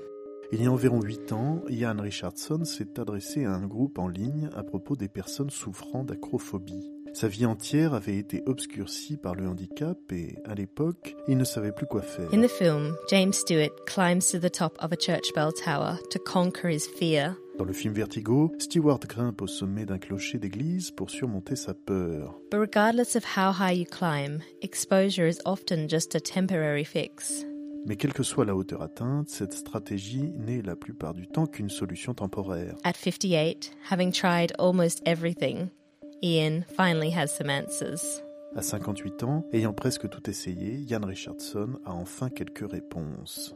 Il 0.52 0.61
y 0.61 0.66
a 0.66 0.70
environ 0.70 1.00
8 1.00 1.32
ans, 1.32 1.62
Ian 1.70 2.02
Richardson 2.02 2.66
s'est 2.66 3.00
adressé 3.00 3.46
à 3.46 3.54
un 3.54 3.66
groupe 3.66 3.98
en 3.98 4.09
ligne 4.09 4.50
à 4.54 4.62
propos 4.62 4.94
des 4.94 5.09
personnes 5.09 5.48
souffrant 5.48 6.04
d'acrophobie. 6.04 6.95
Sa 7.18 7.28
vie 7.28 7.46
entière 7.46 7.94
avait 7.94 8.18
été 8.18 8.42
obscurcie 8.44 9.16
par 9.16 9.34
le 9.34 9.48
handicap 9.48 9.96
et, 10.12 10.36
à 10.44 10.54
l'époque, 10.54 11.16
il 11.28 11.38
ne 11.38 11.44
savait 11.44 11.72
plus 11.72 11.86
quoi 11.86 12.02
faire. 12.02 12.28
In 12.34 12.42
the 12.42 12.50
film, 12.50 12.94
James 13.08 13.32
Stewart 13.32 13.70
climbs 13.86 14.20
to 14.30 14.38
the 14.38 14.52
top 14.52 14.76
of 14.82 14.92
a 14.92 14.96
church 14.96 15.32
bell 15.34 15.50
tower 15.50 15.96
to 16.10 16.18
conquer 16.18 16.68
his 16.74 16.86
fear. 16.86 17.34
Dans 17.56 17.64
le 17.64 17.72
film 17.72 17.94
Vertigo, 17.94 18.52
Stewart 18.58 19.00
grimpe 19.08 19.40
au 19.40 19.46
sommet 19.46 19.86
d'un 19.86 19.96
clocher 19.96 20.36
d'église 20.36 20.90
pour 20.90 21.08
surmonter 21.08 21.56
sa 21.56 21.72
peur. 21.72 22.38
But 22.50 22.58
regardless 22.58 23.16
of 23.16 23.24
how 23.24 23.50
high 23.50 23.72
you 23.72 23.86
climb, 23.86 24.42
exposure 24.60 25.26
is 25.26 25.40
often 25.46 25.88
just 25.88 26.14
a 26.14 26.20
temporary 26.20 26.84
fix. 26.84 27.46
Mais 27.86 27.96
quelle 27.96 28.12
que 28.12 28.24
soit 28.24 28.44
la 28.44 28.54
hauteur 28.54 28.82
atteinte, 28.82 29.30
cette 29.30 29.54
stratégie 29.54 30.34
n'est 30.36 30.60
la 30.60 30.76
plupart 30.76 31.14
du 31.14 31.26
temps 31.26 31.46
qu'une 31.46 31.70
solution 31.70 32.12
temporaire. 32.12 32.74
At 32.84 32.92
58, 32.92 33.72
having 33.90 34.12
tried 34.12 34.52
almost 34.58 35.00
everything, 35.06 35.70
Ian 36.27 36.64
finally 36.77 37.11
has 37.11 37.33
some 37.33 37.49
answers. 37.49 38.20
À 38.57 38.62
58 38.62 39.22
ans, 39.22 39.45
ayant 39.53 39.72
presque 39.72 40.11
tout 40.11 40.29
essayé, 40.29 40.85
Ian 40.89 41.07
Richardson 41.07 41.79
a 41.87 41.93
enfin 41.93 42.31
quelques 42.31 42.68
réponses. 42.68 43.55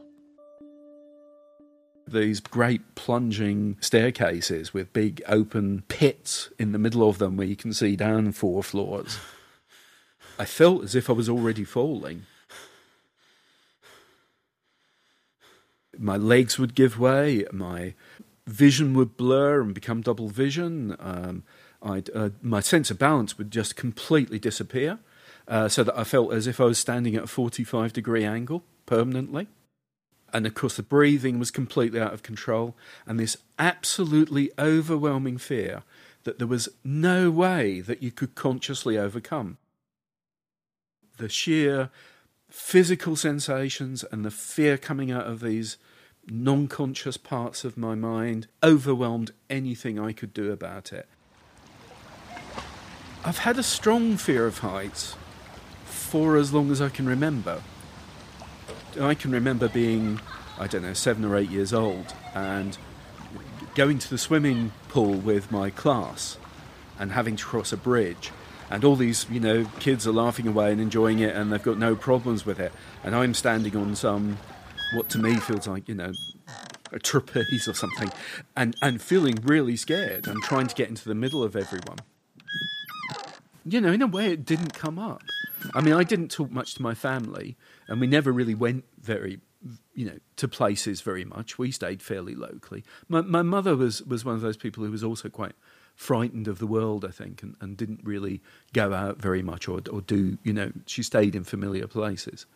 these 2.07 2.41
great 2.41 2.81
plunging 2.95 3.77
staircases 3.79 4.73
with 4.73 4.91
big 4.91 5.21
open 5.27 5.83
pits 5.87 6.49
in 6.59 6.71
the 6.71 6.79
middle 6.79 7.07
of 7.07 7.19
them 7.19 7.37
where 7.37 7.47
you 7.47 7.55
can 7.55 7.73
see 7.73 7.95
down 7.95 8.31
four 8.31 8.63
floors. 8.63 9.17
I 10.39 10.45
felt 10.45 10.83
as 10.83 10.95
if 10.95 11.09
I 11.09 11.13
was 11.13 11.29
already 11.29 11.63
falling. 11.63 12.25
My 15.97 16.17
legs 16.17 16.57
would 16.57 16.73
give 16.73 16.99
way, 16.99 17.45
my 17.51 17.93
vision 18.47 18.93
would 18.95 19.15
blur 19.15 19.61
and 19.61 19.73
become 19.73 20.01
double 20.01 20.29
vision. 20.29 20.95
Um, 20.99 21.43
I'd, 21.43 21.60
uh, 21.81 22.29
my 22.41 22.59
sense 22.59 22.91
of 22.91 22.99
balance 22.99 23.37
would 23.37 23.51
just 23.51 23.75
completely 23.75 24.39
disappear, 24.39 24.99
uh, 25.47 25.67
so 25.67 25.83
that 25.83 25.97
I 25.97 26.03
felt 26.03 26.33
as 26.33 26.47
if 26.47 26.59
I 26.59 26.65
was 26.65 26.79
standing 26.79 27.15
at 27.15 27.23
a 27.23 27.27
45 27.27 27.93
degree 27.93 28.23
angle 28.23 28.63
permanently. 28.85 29.47
And 30.33 30.45
of 30.45 30.53
course, 30.53 30.77
the 30.77 30.83
breathing 30.83 31.39
was 31.39 31.51
completely 31.51 31.99
out 31.99 32.13
of 32.13 32.23
control, 32.23 32.75
and 33.05 33.19
this 33.19 33.37
absolutely 33.59 34.51
overwhelming 34.57 35.37
fear 35.37 35.83
that 36.23 36.37
there 36.37 36.47
was 36.47 36.69
no 36.83 37.31
way 37.31 37.81
that 37.81 38.01
you 38.01 38.11
could 38.11 38.35
consciously 38.35 38.97
overcome. 38.97 39.57
The 41.17 41.29
sheer 41.29 41.89
physical 42.49 43.15
sensations 43.15 44.03
and 44.11 44.23
the 44.23 44.31
fear 44.31 44.77
coming 44.77 45.11
out 45.11 45.25
of 45.25 45.39
these 45.39 45.77
non 46.27 46.67
conscious 46.67 47.17
parts 47.17 47.63
of 47.63 47.77
my 47.77 47.95
mind 47.95 48.47
overwhelmed 48.63 49.31
anything 49.49 49.99
I 49.99 50.13
could 50.13 50.33
do 50.33 50.51
about 50.51 50.93
it. 50.93 51.07
I've 53.23 53.37
had 53.37 53.59
a 53.59 53.63
strong 53.63 54.17
fear 54.17 54.47
of 54.47 54.59
heights 54.59 55.15
for 55.85 56.37
as 56.37 56.51
long 56.51 56.71
as 56.71 56.81
I 56.81 56.89
can 56.89 57.05
remember. 57.07 57.61
I 58.99 59.13
can 59.13 59.31
remember 59.31 59.69
being, 59.69 60.19
I 60.59 60.65
don't 60.65 60.81
know, 60.81 60.93
seven 60.93 61.23
or 61.23 61.37
eight 61.37 61.51
years 61.51 61.71
old 61.71 62.15
and 62.33 62.79
going 63.75 63.99
to 63.99 64.09
the 64.09 64.17
swimming 64.17 64.71
pool 64.89 65.13
with 65.13 65.51
my 65.51 65.69
class 65.69 66.39
and 66.97 67.11
having 67.11 67.35
to 67.35 67.45
cross 67.45 67.71
a 67.71 67.77
bridge. 67.77 68.31
And 68.71 68.83
all 68.83 68.95
these, 68.95 69.29
you 69.29 69.39
know, 69.39 69.65
kids 69.79 70.07
are 70.07 70.11
laughing 70.11 70.47
away 70.47 70.71
and 70.71 70.81
enjoying 70.81 71.19
it 71.19 71.35
and 71.35 71.53
they've 71.53 71.61
got 71.61 71.77
no 71.77 71.95
problems 71.95 72.43
with 72.43 72.59
it. 72.59 72.71
And 73.03 73.13
I'm 73.15 73.35
standing 73.35 73.75
on 73.77 73.95
some, 73.95 74.39
what 74.95 75.09
to 75.09 75.19
me 75.19 75.35
feels 75.35 75.67
like, 75.67 75.87
you 75.87 75.93
know, 75.93 76.11
a 76.91 76.97
trapeze 76.97 77.67
or 77.67 77.75
something 77.75 78.11
and, 78.57 78.75
and 78.81 78.99
feeling 78.99 79.35
really 79.43 79.75
scared 79.75 80.27
and 80.27 80.41
trying 80.41 80.65
to 80.65 80.73
get 80.73 80.89
into 80.89 81.07
the 81.07 81.15
middle 81.15 81.43
of 81.43 81.55
everyone. 81.55 81.99
You 83.63 83.81
know, 83.81 83.91
in 83.91 84.01
a 84.01 84.07
way, 84.07 84.31
it 84.31 84.45
didn't 84.45 84.73
come 84.73 84.97
up. 84.97 85.21
I 85.75 85.81
mean, 85.81 85.93
I 85.93 86.03
didn't 86.03 86.29
talk 86.29 86.51
much 86.51 86.73
to 86.75 86.81
my 86.81 86.93
family, 86.93 87.55
and 87.87 88.01
we 88.01 88.07
never 88.07 88.31
really 88.31 88.55
went 88.55 88.85
very, 88.99 89.39
you 89.93 90.05
know, 90.05 90.17
to 90.37 90.47
places 90.47 91.01
very 91.01 91.23
much. 91.23 91.59
We 91.59 91.71
stayed 91.71 92.01
fairly 92.01 92.33
locally. 92.33 92.83
My, 93.07 93.21
my 93.21 93.43
mother 93.43 93.75
was, 93.75 94.01
was 94.01 94.25
one 94.25 94.35
of 94.35 94.41
those 94.41 94.57
people 94.57 94.83
who 94.83 94.91
was 94.91 95.03
also 95.03 95.29
quite 95.29 95.53
frightened 95.95 96.47
of 96.47 96.57
the 96.57 96.65
world, 96.65 97.05
I 97.05 97.11
think, 97.11 97.43
and, 97.43 97.55
and 97.61 97.77
didn't 97.77 98.01
really 98.03 98.41
go 98.73 98.93
out 98.93 99.21
very 99.21 99.43
much 99.43 99.67
or, 99.67 99.81
or 99.91 100.01
do, 100.01 100.39
you 100.43 100.53
know, 100.53 100.71
she 100.87 101.03
stayed 101.03 101.35
in 101.35 101.43
familiar 101.43 101.85
places. 101.85 102.47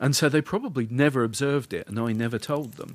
And 0.00 0.16
so 0.16 0.30
they 0.30 0.40
probably 0.40 0.88
never 0.90 1.24
observed 1.24 1.74
it, 1.74 1.86
and 1.88 1.98
I 1.98 2.12
never 2.12 2.38
told 2.38 2.74
them. 2.74 2.94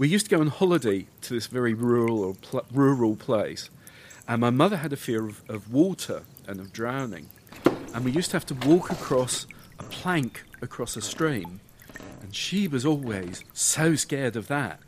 We 0.00 0.08
used 0.08 0.30
to 0.30 0.34
go 0.34 0.40
on 0.40 0.46
holiday 0.46 1.04
to 1.20 1.34
this 1.34 1.46
very 1.46 1.74
rural 1.74 2.34
pl- 2.40 2.64
rural 2.72 3.16
place, 3.16 3.68
and 4.26 4.40
my 4.40 4.48
mother 4.48 4.78
had 4.78 4.94
a 4.94 4.96
fear 4.96 5.28
of, 5.28 5.42
of 5.46 5.70
water 5.70 6.22
and 6.48 6.58
of 6.58 6.72
drowning, 6.72 7.28
and 7.92 8.02
we 8.02 8.10
used 8.10 8.30
to 8.30 8.36
have 8.36 8.46
to 8.46 8.54
walk 8.66 8.90
across 8.90 9.46
a 9.78 9.82
plank 9.82 10.44
across 10.62 10.96
a 10.96 11.02
stream, 11.02 11.60
and 12.22 12.34
she 12.34 12.66
was 12.66 12.86
always 12.86 13.44
so 13.52 13.94
scared 13.94 14.36
of 14.36 14.48
that. 14.48 14.80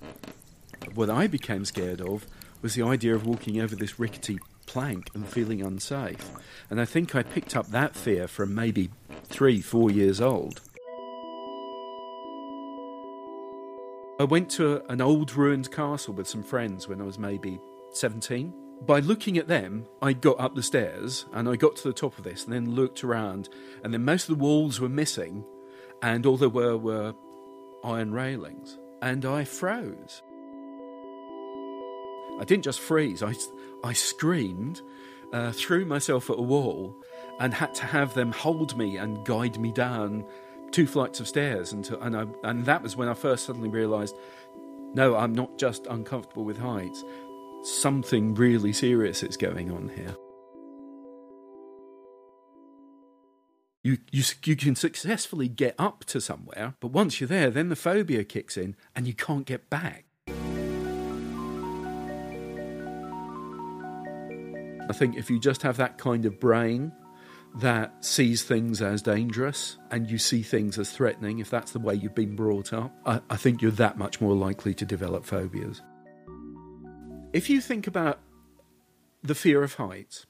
What 0.94 1.10
I 1.10 1.26
became 1.26 1.66
scared 1.66 2.00
of 2.00 2.26
was 2.62 2.74
the 2.74 2.82
idea 2.82 3.14
of 3.14 3.26
walking 3.26 3.60
over 3.60 3.76
this 3.76 4.00
rickety 4.00 4.38
plank 4.64 5.10
and 5.12 5.28
feeling 5.28 5.60
unsafe, 5.60 6.30
and 6.70 6.80
I 6.80 6.86
think 6.86 7.14
I 7.14 7.22
picked 7.22 7.54
up 7.54 7.66
that 7.66 7.94
fear 7.94 8.26
from 8.26 8.54
maybe 8.54 8.88
three, 9.24 9.60
four 9.60 9.90
years 9.90 10.22
old. 10.22 10.62
I 14.22 14.24
went 14.24 14.50
to 14.50 14.88
an 14.88 15.00
old 15.00 15.34
ruined 15.34 15.72
castle 15.72 16.14
with 16.14 16.28
some 16.28 16.44
friends 16.44 16.86
when 16.86 17.00
I 17.00 17.04
was 17.04 17.18
maybe 17.18 17.58
17. 17.90 18.54
By 18.86 19.00
looking 19.00 19.36
at 19.36 19.48
them, 19.48 19.84
I 20.00 20.12
got 20.12 20.38
up 20.38 20.54
the 20.54 20.62
stairs 20.62 21.26
and 21.32 21.48
I 21.48 21.56
got 21.56 21.74
to 21.74 21.88
the 21.88 21.92
top 21.92 22.16
of 22.16 22.22
this 22.22 22.44
and 22.44 22.52
then 22.52 22.76
looked 22.76 23.02
around, 23.02 23.48
and 23.82 23.92
then 23.92 24.04
most 24.04 24.28
of 24.28 24.38
the 24.38 24.44
walls 24.44 24.78
were 24.78 24.88
missing, 24.88 25.44
and 26.02 26.24
all 26.24 26.36
there 26.36 26.48
were 26.48 26.76
were 26.76 27.14
iron 27.82 28.12
railings. 28.12 28.78
And 29.02 29.24
I 29.24 29.42
froze. 29.42 30.22
I 32.38 32.44
didn't 32.46 32.62
just 32.62 32.78
freeze, 32.78 33.24
I, 33.24 33.34
I 33.82 33.92
screamed, 33.92 34.82
uh, 35.32 35.50
threw 35.50 35.84
myself 35.84 36.30
at 36.30 36.38
a 36.38 36.42
wall, 36.42 36.94
and 37.40 37.52
had 37.54 37.74
to 37.74 37.86
have 37.86 38.14
them 38.14 38.30
hold 38.30 38.76
me 38.76 38.98
and 38.98 39.26
guide 39.26 39.58
me 39.58 39.72
down 39.72 40.24
two 40.72 40.86
flights 40.86 41.20
of 41.20 41.28
stairs. 41.28 41.72
Until, 41.72 42.00
and, 42.02 42.16
I, 42.16 42.26
and 42.44 42.64
that 42.66 42.82
was 42.82 42.96
when 42.96 43.08
I 43.08 43.14
first 43.14 43.46
suddenly 43.46 43.68
realised 43.68 44.16
no, 44.94 45.16
I'm 45.16 45.34
not 45.34 45.58
just 45.58 45.86
uncomfortable 45.86 46.44
with 46.44 46.58
heights, 46.58 47.02
something 47.62 48.34
really 48.34 48.72
serious 48.72 49.22
is 49.22 49.36
going 49.36 49.70
on 49.70 49.88
here. 49.88 50.14
You, 53.84 53.98
you, 54.12 54.22
you 54.44 54.54
can 54.54 54.76
successfully 54.76 55.48
get 55.48 55.74
up 55.78 56.04
to 56.06 56.20
somewhere, 56.20 56.74
but 56.78 56.88
once 56.88 57.20
you're 57.20 57.28
there, 57.28 57.50
then 57.50 57.68
the 57.68 57.76
phobia 57.76 58.22
kicks 58.22 58.56
in 58.56 58.76
and 58.94 59.06
you 59.06 59.14
can't 59.14 59.44
get 59.46 59.68
back. 59.70 60.04
I 64.88 64.92
think 64.94 65.16
if 65.16 65.30
you 65.30 65.40
just 65.40 65.62
have 65.62 65.78
that 65.78 65.96
kind 65.96 66.26
of 66.26 66.38
brain 66.38 66.92
that 67.56 68.04
sees 68.04 68.42
things 68.42 68.80
as 68.80 69.02
dangerous 69.02 69.76
and 69.90 70.10
you 70.10 70.18
see 70.18 70.42
things 70.42 70.78
as 70.78 70.90
threatening, 70.90 71.38
if 71.38 71.50
that's 71.50 71.72
the 71.72 71.78
way 71.78 71.94
you've 71.94 72.14
been 72.14 72.34
brought 72.34 72.72
up, 72.72 72.94
I, 73.04 73.20
I 73.28 73.36
think 73.36 73.60
you're 73.60 73.70
that 73.72 73.98
much 73.98 74.20
more 74.20 74.34
likely 74.34 74.74
to 74.74 74.86
develop 74.86 75.24
phobias. 75.24 75.82
If 77.32 77.50
you 77.50 77.60
think 77.60 77.86
about 77.86 78.20
the 79.22 79.34
fear 79.34 79.62
of 79.62 79.74
heights, 79.74 80.26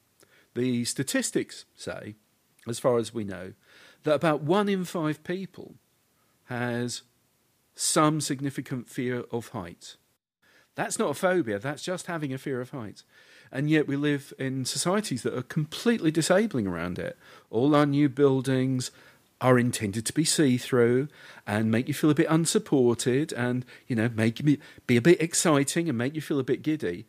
the 0.54 0.84
statistics 0.84 1.64
say, 1.74 2.16
as 2.66 2.78
far 2.78 2.98
as 2.98 3.14
we 3.14 3.24
know, 3.24 3.54
that 4.02 4.14
about 4.14 4.42
one 4.42 4.68
in 4.68 4.84
five 4.84 5.22
people 5.24 5.76
has 6.44 7.02
some 7.74 8.20
significant 8.20 8.88
fear 8.88 9.24
of 9.30 9.48
heights. 9.48 9.96
That's 10.74 10.98
not 10.98 11.10
a 11.10 11.14
phobia, 11.14 11.58
that's 11.58 11.82
just 11.82 12.06
having 12.06 12.32
a 12.32 12.38
fear 12.38 12.60
of 12.60 12.70
heights 12.70 13.04
and 13.52 13.68
yet 13.68 13.86
we 13.86 13.96
live 13.96 14.32
in 14.38 14.64
societies 14.64 15.22
that 15.22 15.36
are 15.36 15.42
completely 15.42 16.10
disabling 16.10 16.66
around 16.66 16.98
it. 16.98 17.18
All 17.50 17.74
our 17.76 17.84
new 17.84 18.08
buildings 18.08 18.90
are 19.42 19.58
intended 19.58 20.06
to 20.06 20.12
be 20.12 20.24
see-through 20.24 21.08
and 21.46 21.70
make 21.70 21.86
you 21.86 21.94
feel 21.94 22.10
a 22.10 22.14
bit 22.14 22.28
unsupported 22.30 23.32
and 23.32 23.66
you 23.86 23.94
know 23.94 24.08
make 24.14 24.40
you 24.40 24.56
be 24.86 24.96
a 24.96 25.02
bit 25.02 25.20
exciting 25.20 25.88
and 25.88 25.98
make 25.98 26.14
you 26.14 26.20
feel 26.22 26.38
a 26.38 26.44
bit 26.44 26.62
giddy. 26.62 27.06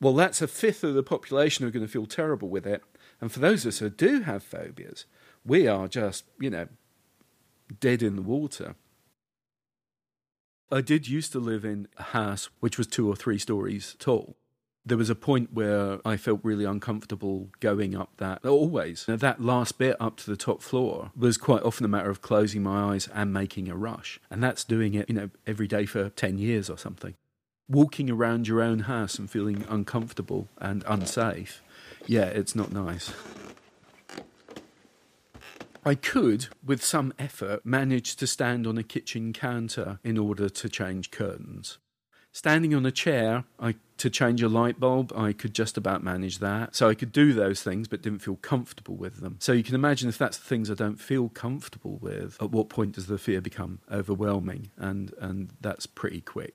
Well 0.00 0.14
that's 0.14 0.40
a 0.40 0.48
fifth 0.48 0.82
of 0.82 0.94
the 0.94 1.02
population 1.02 1.62
who 1.62 1.68
are 1.68 1.72
going 1.72 1.86
to 1.86 1.92
feel 1.92 2.06
terrible 2.06 2.48
with 2.48 2.66
it. 2.66 2.82
And 3.20 3.30
for 3.30 3.40
those 3.40 3.64
of 3.64 3.70
us 3.70 3.78
who 3.80 3.90
do 3.90 4.22
have 4.22 4.42
phobias 4.42 5.04
we 5.44 5.68
are 5.68 5.86
just 5.86 6.24
you 6.40 6.48
know 6.48 6.68
dead 7.78 8.02
in 8.02 8.16
the 8.16 8.22
water. 8.22 8.74
I 10.70 10.80
did 10.80 11.06
used 11.06 11.32
to 11.32 11.38
live 11.38 11.66
in 11.66 11.88
a 11.98 12.02
house 12.02 12.48
which 12.60 12.78
was 12.78 12.86
two 12.86 13.06
or 13.06 13.16
three 13.16 13.38
stories 13.38 13.94
tall 13.98 14.36
there 14.84 14.98
was 14.98 15.10
a 15.10 15.14
point 15.14 15.52
where 15.52 16.00
I 16.04 16.16
felt 16.16 16.40
really 16.42 16.64
uncomfortable 16.64 17.48
going 17.60 17.94
up 17.94 18.16
that. 18.16 18.44
Always. 18.44 19.04
That 19.06 19.40
last 19.40 19.78
bit 19.78 19.96
up 20.00 20.16
to 20.18 20.30
the 20.30 20.36
top 20.36 20.60
floor 20.60 21.12
was 21.16 21.36
quite 21.36 21.62
often 21.62 21.84
a 21.84 21.88
matter 21.88 22.10
of 22.10 22.20
closing 22.20 22.62
my 22.62 22.92
eyes 22.92 23.08
and 23.14 23.32
making 23.32 23.68
a 23.68 23.76
rush. 23.76 24.20
And 24.30 24.42
that's 24.42 24.64
doing 24.64 24.94
it, 24.94 25.08
you 25.08 25.14
know, 25.14 25.30
every 25.46 25.68
day 25.68 25.86
for 25.86 26.10
10 26.10 26.38
years 26.38 26.68
or 26.68 26.76
something. 26.76 27.14
Walking 27.68 28.10
around 28.10 28.48
your 28.48 28.60
own 28.60 28.80
house 28.80 29.18
and 29.18 29.30
feeling 29.30 29.64
uncomfortable 29.68 30.48
and 30.58 30.82
unsafe, 30.86 31.62
yeah, 32.06 32.26
it's 32.26 32.56
not 32.56 32.72
nice. 32.72 33.12
I 35.84 35.94
could, 35.96 36.46
with 36.64 36.84
some 36.84 37.12
effort, 37.18 37.66
manage 37.66 38.14
to 38.16 38.26
stand 38.26 38.66
on 38.66 38.78
a 38.78 38.84
kitchen 38.84 39.32
counter 39.32 39.98
in 40.04 40.16
order 40.16 40.48
to 40.48 40.68
change 40.68 41.10
curtains. 41.10 41.78
Standing 42.34 42.74
on 42.74 42.86
a 42.86 42.90
chair, 42.90 43.44
I 43.60 43.74
to 43.98 44.08
change 44.08 44.42
a 44.42 44.48
light 44.48 44.80
bulb, 44.80 45.12
I 45.14 45.32
could 45.32 45.54
just 45.54 45.76
about 45.76 46.02
manage 46.02 46.38
that. 46.38 46.74
So 46.74 46.88
I 46.88 46.94
could 46.94 47.12
do 47.12 47.32
those 47.34 47.62
things, 47.62 47.86
but 47.86 48.02
didn't 48.02 48.18
feel 48.18 48.36
comfortable 48.36 48.96
with 48.96 49.20
them. 49.20 49.36
So 49.38 49.52
you 49.52 49.62
can 49.62 49.76
imagine 49.76 50.08
if 50.08 50.18
that's 50.18 50.38
the 50.38 50.44
things 50.44 50.70
I 50.70 50.74
don't 50.74 51.00
feel 51.00 51.28
comfortable 51.28 51.98
with, 52.00 52.36
at 52.40 52.50
what 52.50 52.68
point 52.68 52.94
does 52.94 53.06
the 53.06 53.18
fear 53.18 53.40
become 53.40 53.80
overwhelming? 53.92 54.70
And 54.78 55.12
and 55.20 55.50
that's 55.60 55.86
pretty 55.86 56.22
quick. 56.22 56.54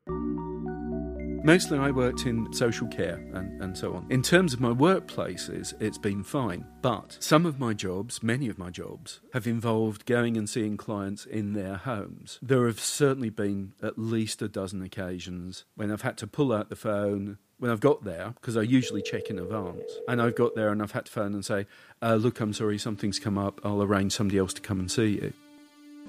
Mostly 1.43 1.77
I 1.77 1.91
worked 1.91 2.25
in 2.25 2.51
social 2.53 2.87
care 2.87 3.15
and, 3.33 3.61
and 3.61 3.77
so 3.77 3.93
on. 3.93 4.07
In 4.09 4.21
terms 4.21 4.53
of 4.53 4.59
my 4.59 4.71
workplaces, 4.71 5.73
it's 5.81 5.97
been 5.97 6.23
fine. 6.23 6.65
But 6.81 7.17
some 7.19 7.45
of 7.45 7.59
my 7.59 7.73
jobs, 7.73 8.21
many 8.21 8.49
of 8.49 8.57
my 8.57 8.69
jobs, 8.69 9.21
have 9.33 9.47
involved 9.47 10.05
going 10.05 10.37
and 10.37 10.49
seeing 10.49 10.77
clients 10.77 11.25
in 11.25 11.53
their 11.53 11.75
homes. 11.75 12.39
There 12.41 12.65
have 12.67 12.79
certainly 12.79 13.29
been 13.29 13.73
at 13.81 13.97
least 13.97 14.41
a 14.41 14.47
dozen 14.47 14.81
occasions 14.81 15.65
when 15.75 15.91
I've 15.91 16.01
had 16.01 16.17
to 16.17 16.27
pull 16.27 16.51
out 16.51 16.69
the 16.69 16.75
phone, 16.75 17.37
when 17.59 17.71
I've 17.71 17.79
got 17.79 18.03
there, 18.03 18.33
because 18.35 18.57
I 18.57 18.61
usually 18.61 19.01
check 19.01 19.29
in 19.29 19.39
advance, 19.39 19.91
and 20.07 20.21
I've 20.21 20.35
got 20.35 20.55
there 20.55 20.69
and 20.69 20.81
I've 20.81 20.91
had 20.91 21.05
to 21.05 21.11
phone 21.11 21.33
and 21.33 21.45
say, 21.45 21.65
uh, 22.01 22.15
Look, 22.15 22.39
I'm 22.39 22.53
sorry, 22.53 22.77
something's 22.77 23.19
come 23.19 23.37
up. 23.37 23.61
I'll 23.63 23.81
arrange 23.81 24.13
somebody 24.13 24.37
else 24.37 24.53
to 24.53 24.61
come 24.61 24.79
and 24.79 24.91
see 24.91 25.19
you 25.21 25.33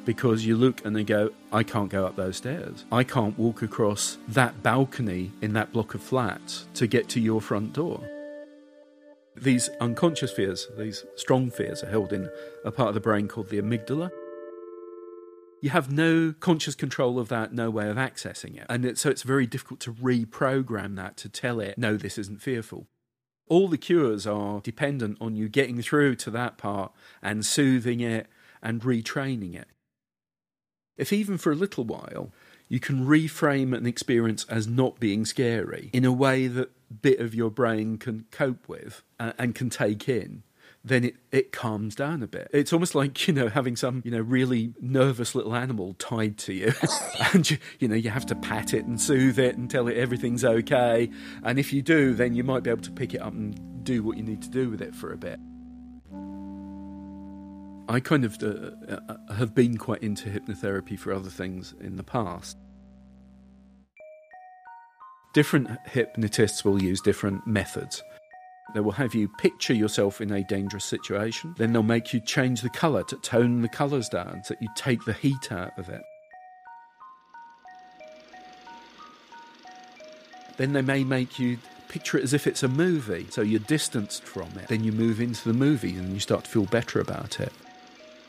because 0.04 0.44
you 0.44 0.56
look 0.56 0.84
and 0.84 0.96
they 0.96 1.04
go, 1.04 1.30
I 1.52 1.62
can't 1.62 1.90
go 1.90 2.06
up 2.06 2.16
those 2.16 2.36
stairs. 2.36 2.84
I 2.90 3.04
can't 3.04 3.38
walk 3.38 3.62
across 3.62 4.18
that 4.28 4.62
balcony 4.62 5.32
in 5.42 5.52
that 5.52 5.72
block 5.72 5.94
of 5.94 6.02
flats 6.02 6.66
to 6.74 6.86
get 6.86 7.08
to 7.10 7.20
your 7.20 7.40
front 7.40 7.74
door. 7.74 8.00
These 9.36 9.68
unconscious 9.80 10.32
fears, 10.32 10.66
these 10.76 11.04
strong 11.16 11.50
fears, 11.50 11.82
are 11.82 11.90
held 11.90 12.12
in 12.12 12.28
a 12.64 12.72
part 12.72 12.88
of 12.88 12.94
the 12.94 13.00
brain 13.00 13.28
called 13.28 13.50
the 13.50 13.60
amygdala. 13.60 14.10
You 15.60 15.70
have 15.70 15.92
no 15.92 16.34
conscious 16.38 16.74
control 16.74 17.18
of 17.18 17.28
that, 17.28 17.52
no 17.52 17.68
way 17.70 17.88
of 17.88 17.96
accessing 17.96 18.56
it. 18.56 18.66
And 18.68 18.84
it, 18.84 18.98
so 18.98 19.10
it's 19.10 19.22
very 19.22 19.46
difficult 19.46 19.80
to 19.80 19.92
reprogram 19.92 20.96
that 20.96 21.16
to 21.18 21.28
tell 21.28 21.60
it, 21.60 21.78
no, 21.78 21.96
this 21.96 22.18
isn't 22.18 22.42
fearful. 22.42 22.86
All 23.48 23.68
the 23.68 23.78
cures 23.78 24.26
are 24.26 24.60
dependent 24.60 25.18
on 25.20 25.36
you 25.36 25.48
getting 25.48 25.80
through 25.82 26.16
to 26.16 26.30
that 26.30 26.58
part 26.58 26.92
and 27.22 27.44
soothing 27.44 28.00
it 28.00 28.26
and 28.62 28.82
retraining 28.82 29.54
it 29.54 29.68
if 30.98 31.12
even 31.12 31.38
for 31.38 31.52
a 31.52 31.56
little 31.56 31.84
while 31.84 32.30
you 32.68 32.78
can 32.78 33.06
reframe 33.06 33.74
an 33.74 33.86
experience 33.86 34.44
as 34.50 34.66
not 34.66 35.00
being 35.00 35.24
scary 35.24 35.90
in 35.92 36.04
a 36.04 36.12
way 36.12 36.46
that 36.46 36.70
bit 37.02 37.20
of 37.20 37.34
your 37.34 37.50
brain 37.50 37.96
can 37.96 38.26
cope 38.30 38.68
with 38.68 39.02
uh, 39.18 39.32
and 39.38 39.54
can 39.54 39.70
take 39.70 40.08
in 40.08 40.42
then 40.84 41.04
it, 41.04 41.16
it 41.32 41.52
calms 41.52 41.94
down 41.94 42.22
a 42.22 42.26
bit. 42.26 42.48
It's 42.52 42.72
almost 42.72 42.94
like, 42.94 43.26
you 43.28 43.34
know, 43.34 43.48
having 43.48 43.76
some, 43.76 44.02
you 44.04 44.10
know, 44.10 44.20
really 44.20 44.72
nervous 44.80 45.34
little 45.34 45.54
animal 45.54 45.94
tied 45.94 46.38
to 46.38 46.52
you. 46.52 46.72
and, 47.34 47.48
you, 47.50 47.58
you 47.78 47.88
know, 47.88 47.94
you 47.94 48.10
have 48.10 48.26
to 48.26 48.34
pat 48.34 48.74
it 48.74 48.84
and 48.84 49.00
soothe 49.00 49.38
it 49.38 49.56
and 49.56 49.70
tell 49.70 49.88
it 49.88 49.96
everything's 49.96 50.44
okay. 50.44 51.10
And 51.42 51.58
if 51.58 51.72
you 51.72 51.82
do, 51.82 52.14
then 52.14 52.34
you 52.34 52.44
might 52.44 52.62
be 52.62 52.70
able 52.70 52.82
to 52.82 52.92
pick 52.92 53.14
it 53.14 53.20
up 53.20 53.32
and 53.32 53.84
do 53.84 54.02
what 54.02 54.16
you 54.16 54.22
need 54.22 54.42
to 54.42 54.50
do 54.50 54.70
with 54.70 54.80
it 54.80 54.94
for 54.94 55.12
a 55.12 55.16
bit. 55.16 55.38
I 57.90 58.00
kind 58.00 58.26
of 58.26 58.36
uh, 58.42 58.92
uh, 59.08 59.34
have 59.34 59.54
been 59.54 59.78
quite 59.78 60.02
into 60.02 60.28
hypnotherapy 60.28 60.98
for 60.98 61.10
other 61.10 61.30
things 61.30 61.74
in 61.80 61.96
the 61.96 62.02
past. 62.02 62.58
Different 65.32 65.70
hypnotists 65.86 66.64
will 66.64 66.82
use 66.82 67.00
different 67.00 67.46
methods. 67.46 68.02
They 68.74 68.80
will 68.80 68.92
have 68.92 69.14
you 69.14 69.28
picture 69.38 69.72
yourself 69.72 70.20
in 70.20 70.30
a 70.30 70.44
dangerous 70.44 70.84
situation, 70.84 71.54
then 71.56 71.72
they'll 71.72 71.82
make 71.82 72.12
you 72.12 72.20
change 72.20 72.60
the 72.60 72.68
colour 72.68 73.04
to 73.04 73.16
tone 73.16 73.62
the 73.62 73.68
colours 73.68 74.10
down 74.10 74.42
so 74.44 74.52
that 74.52 74.62
you 74.62 74.68
take 74.76 75.02
the 75.06 75.14
heat 75.14 75.50
out 75.50 75.78
of 75.78 75.88
it. 75.88 76.02
Then 80.58 80.74
they 80.74 80.82
may 80.82 81.04
make 81.04 81.38
you 81.38 81.56
picture 81.88 82.18
it 82.18 82.24
as 82.24 82.34
if 82.34 82.46
it's 82.46 82.62
a 82.62 82.68
movie, 82.68 83.28
so 83.30 83.40
you're 83.40 83.60
distanced 83.60 84.24
from 84.24 84.48
it. 84.58 84.68
Then 84.68 84.84
you 84.84 84.92
move 84.92 85.22
into 85.22 85.44
the 85.44 85.54
movie 85.54 85.96
and 85.96 86.12
you 86.12 86.20
start 86.20 86.44
to 86.44 86.50
feel 86.50 86.66
better 86.66 87.00
about 87.00 87.40
it 87.40 87.52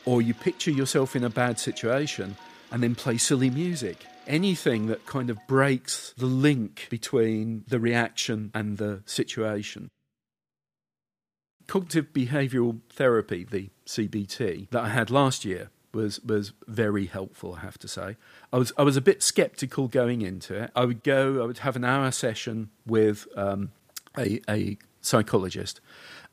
or 0.04 0.22
you 0.22 0.34
picture 0.34 0.70
yourself 0.70 1.14
in 1.14 1.24
a 1.24 1.30
bad 1.30 1.58
situation 1.58 2.36
and 2.70 2.82
then 2.82 2.94
play 2.94 3.18
silly 3.18 3.50
music. 3.50 4.04
Anything 4.26 4.86
that 4.86 5.06
kind 5.06 5.30
of 5.30 5.38
breaks 5.46 6.14
the 6.16 6.26
link 6.26 6.86
between 6.90 7.64
the 7.68 7.80
reaction 7.80 8.50
and 8.54 8.78
the 8.78 9.02
situation. 9.06 9.88
Cognitive 11.66 12.12
behavioural 12.12 12.80
therapy, 12.90 13.44
the 13.44 13.70
CBT, 13.86 14.70
that 14.70 14.84
I 14.84 14.88
had 14.88 15.10
last 15.10 15.44
year 15.44 15.70
was 15.92 16.20
was 16.20 16.52
very 16.66 17.06
helpful, 17.06 17.56
I 17.56 17.60
have 17.60 17.78
to 17.78 17.88
say. 17.88 18.16
I 18.52 18.58
was 18.58 18.72
I 18.76 18.82
was 18.82 18.96
a 18.96 19.00
bit 19.00 19.22
sceptical 19.22 19.88
going 19.88 20.22
into 20.22 20.54
it. 20.54 20.70
I 20.74 20.84
would 20.84 21.02
go, 21.02 21.42
I 21.42 21.46
would 21.46 21.58
have 21.58 21.76
an 21.76 21.84
hour 21.84 22.10
session 22.10 22.70
with 22.86 23.26
um, 23.36 23.72
a, 24.16 24.40
a 24.48 24.78
psychologist, 25.00 25.80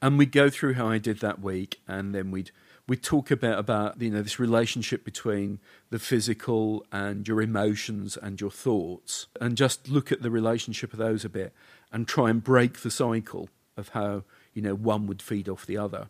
and 0.02 0.18
we'd 0.18 0.32
go 0.32 0.50
through 0.50 0.74
how 0.74 0.88
I 0.88 0.98
did 0.98 1.20
that 1.20 1.40
week, 1.40 1.80
and 1.88 2.14
then 2.14 2.32
we'd 2.32 2.52
we 2.88 2.96
talk 2.96 3.32
a 3.32 3.36
bit 3.36 3.58
about 3.58 4.02
you 4.02 4.10
know 4.10 4.22
this 4.22 4.40
relationship 4.40 5.04
between 5.04 5.60
the 5.90 6.00
physical 6.00 6.86
and 6.92 7.28
your 7.28 7.42
emotions 7.42 8.18
and 8.18 8.40
your 8.40 8.52
thoughts, 8.52 9.28
and 9.42 9.58
just 9.58 9.90
look 9.90 10.12
at 10.12 10.22
the 10.22 10.32
relationship 10.32 10.94
of 10.94 11.00
those 11.00 11.26
a 11.26 11.30
bit, 11.30 11.54
and 11.92 12.08
try 12.08 12.30
and 12.30 12.44
break 12.44 12.80
the 12.80 12.92
cycle 12.92 13.50
of 13.76 13.90
how 13.90 14.24
you 14.54 14.62
know 14.62 14.76
one 14.76 15.08
would 15.08 15.22
feed 15.22 15.50
off 15.50 15.66
the 15.66 15.78
other. 15.78 16.08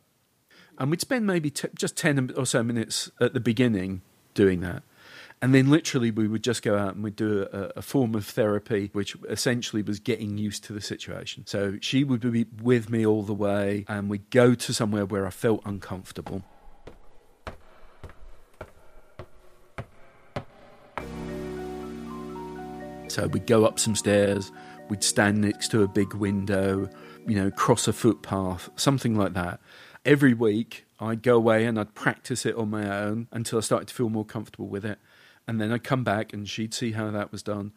And 0.78 0.92
we'd 0.92 1.02
spend 1.02 1.26
maybe 1.26 1.50
t- 1.50 1.70
just 1.76 1.98
ten 1.98 2.32
or 2.38 2.46
so 2.46 2.62
minutes 2.64 3.10
at 3.20 3.34
the 3.34 3.40
beginning 3.40 4.02
doing 4.34 4.60
that. 4.62 4.84
And 5.42 5.54
then 5.54 5.70
literally 5.70 6.10
we 6.10 6.28
would 6.28 6.44
just 6.44 6.64
go 6.64 6.78
out 6.78 6.96
and 6.96 7.04
we'd 7.04 7.16
do 7.16 7.48
a, 7.54 7.72
a, 7.78 7.82
form 7.84 8.16
of 8.16 8.26
therapy, 8.26 8.90
which 8.94 9.16
essentially 9.30 9.84
was 9.84 10.00
getting 10.00 10.40
used 10.40 10.64
to 10.64 10.74
the 10.74 10.82
situation. 10.82 11.46
So 11.46 11.78
she 11.80 12.04
would 12.04 12.22
be 12.22 12.48
with 12.62 12.90
me 12.90 13.06
all 13.06 13.22
the 13.22 13.36
way 13.36 13.86
and 13.88 14.10
we'd 14.10 14.30
go 14.32 14.56
to 14.56 14.74
somewhere 14.74 15.06
where 15.06 15.28
I 15.28 15.30
felt 15.30 15.62
uncomfortable. 15.64 16.44
So 23.18 23.26
we'd 23.26 23.48
go 23.48 23.66
up 23.66 23.80
some 23.80 23.96
stairs, 23.96 24.52
we'd 24.90 25.04
stand 25.04 25.42
next 25.42 25.70
to 25.70 25.82
a 25.82 25.88
big 25.88 26.14
window, 26.14 26.88
you 27.26 27.34
know, 27.34 27.50
cross 27.50 27.88
a 27.88 27.94
footpath, 27.94 28.70
something 28.76 29.16
like 29.16 29.34
that. 29.34 29.60
Every 30.06 30.36
week 30.36 30.86
I'd 31.00 31.24
go 31.24 31.36
away 31.36 31.66
and 31.66 31.80
I'd 31.80 31.96
practice 31.96 32.46
it 32.46 32.56
on 32.56 32.70
my 32.70 32.88
own 32.88 33.28
until 33.32 33.58
I 33.58 33.62
started 33.62 33.88
to 33.88 33.96
feel 33.96 34.10
more 34.10 34.24
comfortable 34.24 34.68
with 34.68 34.86
it. 34.86 35.00
And 35.48 35.60
then 35.60 35.72
I'd 35.72 35.84
come 35.84 36.04
back 36.04 36.32
and 36.32 36.48
she'd 36.48 36.76
see 36.76 36.92
how 36.92 37.10
that 37.10 37.32
was 37.32 37.42
done. 37.42 37.72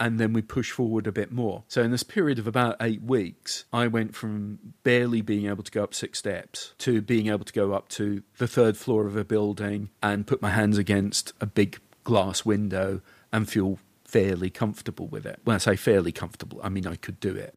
And 0.00 0.18
then 0.18 0.32
we'd 0.32 0.48
push 0.48 0.70
forward 0.70 1.06
a 1.06 1.12
bit 1.12 1.30
more. 1.30 1.64
So, 1.68 1.82
in 1.82 1.90
this 1.90 2.02
period 2.02 2.38
of 2.38 2.46
about 2.46 2.76
eight 2.80 3.02
weeks, 3.02 3.66
I 3.74 3.88
went 3.88 4.14
from 4.14 4.58
barely 4.84 5.20
being 5.20 5.48
able 5.48 5.64
to 5.64 5.70
go 5.70 5.84
up 5.84 5.92
six 5.92 6.18
steps 6.18 6.72
to 6.78 7.02
being 7.02 7.26
able 7.26 7.44
to 7.44 7.52
go 7.52 7.74
up 7.74 7.90
to 7.90 8.22
the 8.38 8.48
third 8.48 8.78
floor 8.78 9.06
of 9.06 9.16
a 9.16 9.24
building 9.24 9.90
and 10.02 10.26
put 10.26 10.40
my 10.40 10.50
hands 10.50 10.78
against 10.78 11.34
a 11.42 11.46
big 11.46 11.78
glass 12.04 12.46
window 12.46 13.02
and 13.30 13.50
feel 13.50 13.78
fairly 14.08 14.50
comfortable 14.50 15.06
with 15.06 15.26
it. 15.26 15.40
When 15.44 15.54
I 15.54 15.58
say 15.58 15.76
fairly 15.76 16.12
comfortable, 16.12 16.60
I 16.64 16.70
mean 16.70 16.86
I 16.86 16.96
could 16.96 17.20
do 17.20 17.34
it. 17.36 17.54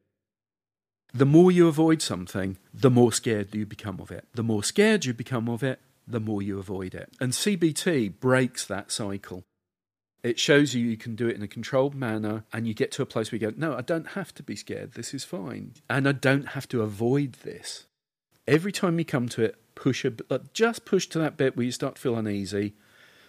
The 1.13 1.25
more 1.25 1.51
you 1.51 1.67
avoid 1.67 2.01
something, 2.01 2.57
the 2.73 2.91
more 2.91 3.11
scared 3.11 3.55
you 3.55 3.65
become 3.65 3.99
of 3.99 4.11
it. 4.11 4.27
The 4.33 4.43
more 4.43 4.63
scared 4.63 5.05
you 5.05 5.13
become 5.13 5.49
of 5.49 5.63
it, 5.63 5.79
the 6.07 6.19
more 6.19 6.41
you 6.41 6.59
avoid 6.59 6.93
it. 6.93 7.09
And 7.19 7.33
CBT 7.33 8.19
breaks 8.19 8.65
that 8.65 8.91
cycle. 8.91 9.43
It 10.23 10.39
shows 10.39 10.75
you 10.75 10.85
you 10.85 10.97
can 10.97 11.15
do 11.15 11.27
it 11.27 11.35
in 11.35 11.41
a 11.41 11.47
controlled 11.47 11.95
manner, 11.95 12.43
and 12.53 12.67
you 12.67 12.73
get 12.73 12.91
to 12.93 13.01
a 13.01 13.07
place 13.07 13.31
where 13.31 13.39
you 13.39 13.49
go, 13.49 13.53
No, 13.57 13.75
I 13.75 13.81
don't 13.81 14.09
have 14.09 14.33
to 14.35 14.43
be 14.43 14.55
scared. 14.55 14.93
This 14.93 15.13
is 15.13 15.23
fine. 15.23 15.73
And 15.89 16.07
I 16.07 16.11
don't 16.11 16.49
have 16.49 16.67
to 16.69 16.83
avoid 16.83 17.33
this. 17.43 17.87
Every 18.47 18.71
time 18.71 18.99
you 18.99 19.05
come 19.05 19.27
to 19.29 19.43
it, 19.43 19.55
push 19.75 20.05
a 20.05 20.13
just 20.53 20.85
push 20.85 21.07
to 21.07 21.19
that 21.19 21.37
bit 21.37 21.57
where 21.57 21.65
you 21.65 21.71
start 21.71 21.95
to 21.95 22.01
feel 22.01 22.15
uneasy. 22.15 22.73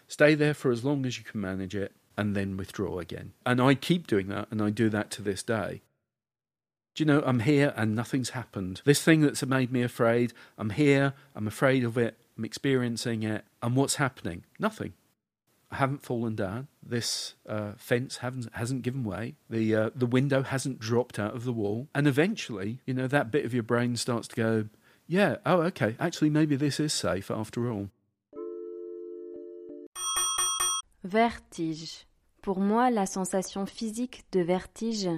Stay 0.06 0.34
there 0.34 0.54
for 0.54 0.70
as 0.70 0.84
long 0.84 1.06
as 1.06 1.18
you 1.18 1.24
can 1.24 1.40
manage 1.40 1.74
it, 1.74 1.94
and 2.16 2.36
then 2.36 2.56
withdraw 2.56 2.98
again. 2.98 3.32
And 3.44 3.60
I 3.60 3.74
keep 3.74 4.06
doing 4.06 4.28
that, 4.28 4.48
and 4.50 4.60
I 4.62 4.70
do 4.70 4.88
that 4.90 5.10
to 5.12 5.22
this 5.22 5.42
day. 5.42 5.82
Do 6.94 7.02
you 7.02 7.06
know, 7.06 7.22
I'm 7.24 7.40
here 7.40 7.72
and 7.74 7.94
nothing's 7.94 8.30
happened. 8.30 8.82
This 8.84 9.02
thing 9.02 9.22
that's 9.22 9.44
made 9.46 9.72
me 9.72 9.82
afraid, 9.82 10.34
I'm 10.58 10.70
here, 10.70 11.14
I'm 11.34 11.46
afraid 11.46 11.84
of 11.84 11.96
it, 11.96 12.18
I'm 12.36 12.44
experiencing 12.44 13.22
it, 13.22 13.44
and 13.62 13.74
what's 13.74 13.94
happening? 13.94 14.44
Nothing. 14.58 14.92
I 15.70 15.76
haven't 15.76 16.02
fallen 16.02 16.34
down. 16.34 16.68
This 16.82 17.32
uh, 17.48 17.72
fence 17.78 18.18
hasn't 18.18 18.52
hasn't 18.52 18.82
given 18.82 19.04
way. 19.04 19.36
The 19.48 19.74
uh, 19.74 19.90
the 19.94 20.04
window 20.04 20.42
hasn't 20.42 20.80
dropped 20.80 21.18
out 21.18 21.34
of 21.34 21.44
the 21.44 21.52
wall. 21.52 21.88
And 21.94 22.06
eventually, 22.06 22.80
you 22.84 22.92
know, 22.92 23.06
that 23.06 23.30
bit 23.30 23.46
of 23.46 23.54
your 23.54 23.62
brain 23.62 23.96
starts 23.96 24.28
to 24.28 24.36
go, 24.36 24.68
yeah, 25.06 25.36
oh, 25.46 25.62
okay, 25.62 25.96
actually, 25.98 26.28
maybe 26.28 26.56
this 26.56 26.78
is 26.78 26.92
safe 26.92 27.30
after 27.30 27.70
all. 27.70 27.88
Vertige. 31.04 32.06
Pour 32.42 32.60
moi, 32.60 32.90
la 32.90 33.06
sensation 33.06 33.66
physique 33.66 34.24
de 34.30 34.40
vertige 34.40 35.08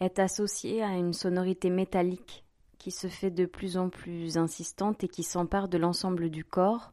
est 0.00 0.18
associée 0.18 0.82
à 0.82 0.96
une 0.96 1.12
sonorité 1.12 1.68
métallique 1.68 2.44
qui 2.78 2.90
se 2.90 3.08
fait 3.08 3.30
de 3.30 3.44
plus 3.44 3.76
en 3.76 3.90
plus 3.90 4.38
insistante 4.38 5.04
et 5.04 5.08
qui 5.08 5.22
s'empare 5.22 5.68
de 5.68 5.76
l'ensemble 5.76 6.30
du 6.30 6.44
corps, 6.44 6.92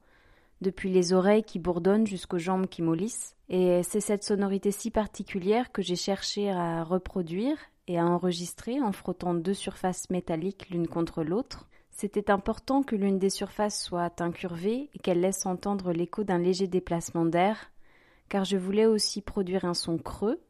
depuis 0.59 0.91
les 0.91 1.13
oreilles 1.13 1.43
qui 1.43 1.59
bourdonnent 1.59 2.07
jusqu'aux 2.07 2.37
jambes 2.37 2.67
qui 2.67 2.81
mollissent. 2.81 3.35
Et 3.47 3.81
c'est 3.83 4.01
cette 4.01 4.23
sonorité 4.23 4.71
si 4.71 4.91
particulière 4.91 5.71
que 5.71 5.81
j'ai 5.81 5.95
cherché 5.95 6.49
à 6.49 6.83
reproduire 6.83 7.57
et 7.87 7.97
à 7.97 8.05
enregistrer 8.05 8.81
en 8.81 8.91
frottant 8.91 9.33
deux 9.33 9.53
surfaces 9.53 10.09
métalliques 10.09 10.69
l'une 10.69 10.87
contre 10.87 11.23
l'autre. 11.23 11.67
C'était 11.91 12.31
important 12.31 12.83
que 12.83 12.95
l'une 12.95 13.19
des 13.19 13.29
surfaces 13.29 13.81
soit 13.81 14.19
incurvée 14.19 14.89
et 14.93 14.99
qu'elle 14.99 15.21
laisse 15.21 15.45
entendre 15.45 15.93
l'écho 15.93 16.23
d'un 16.23 16.39
léger 16.39 16.67
déplacement 16.67 17.25
d'air, 17.25 17.71
car 18.33 18.45
je 18.45 18.57
voulais 18.57 18.87
aussi 18.87 19.21
produire 19.21 19.63
un 19.63 19.75
son 19.75 19.99
creux 19.99 20.41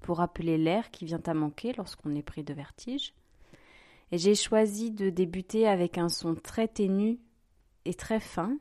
pour 0.00 0.20
appeler 0.20 0.58
l'air 0.58 0.90
qui 0.90 1.04
vient 1.04 1.22
à 1.24 1.34
manquer 1.34 1.72
lorsqu'on 1.72 2.16
est 2.16 2.22
pris 2.24 2.42
de 2.42 2.52
vertige. 2.52 3.14
Et 4.10 4.18
j'ai 4.18 4.34
choisi 4.34 4.90
de 4.90 5.08
débuter 5.08 5.68
avec 5.68 5.98
un 5.98 6.08
son 6.08 6.34
très 6.34 6.66
ténu 6.66 7.20
et 7.84 7.94
très 7.94 8.18
fin, 8.18 8.58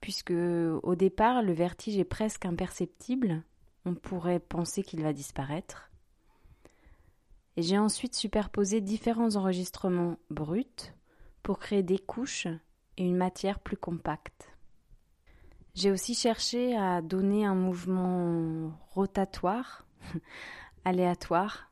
puisque 0.00 0.32
au 0.32 0.94
départ 0.94 1.42
le 1.42 1.52
vertige 1.52 1.98
est 1.98 2.04
presque 2.04 2.46
imperceptible, 2.46 3.42
on 3.84 3.94
pourrait 3.94 4.40
penser 4.40 4.82
qu'il 4.82 5.02
va 5.02 5.12
disparaître. 5.12 5.90
Et 7.58 7.62
j'ai 7.62 7.76
ensuite 7.76 8.14
superposé 8.14 8.80
différents 8.80 9.36
enregistrements 9.36 10.16
bruts 10.30 10.94
pour 11.42 11.58
créer 11.58 11.82
des 11.82 11.98
couches 11.98 12.48
et 12.96 13.04
une 13.04 13.18
matière 13.18 13.58
plus 13.58 13.76
compacte. 13.76 14.49
J'ai 15.74 15.90
aussi 15.90 16.14
cherché 16.14 16.76
à 16.76 17.00
donner 17.00 17.46
un 17.46 17.54
mouvement 17.54 18.72
rotatoire, 18.90 19.86
aléatoire, 20.84 21.70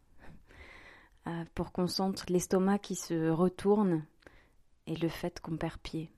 euh, 1.26 1.44
pour 1.54 1.72
qu'on 1.72 1.88
sente 1.88 2.30
l'estomac 2.30 2.78
qui 2.78 2.94
se 2.94 3.28
retourne 3.28 4.04
et 4.86 4.94
le 4.94 5.08
fait 5.08 5.40
qu'on 5.40 5.56
perd 5.56 5.78
pied. 5.78 6.10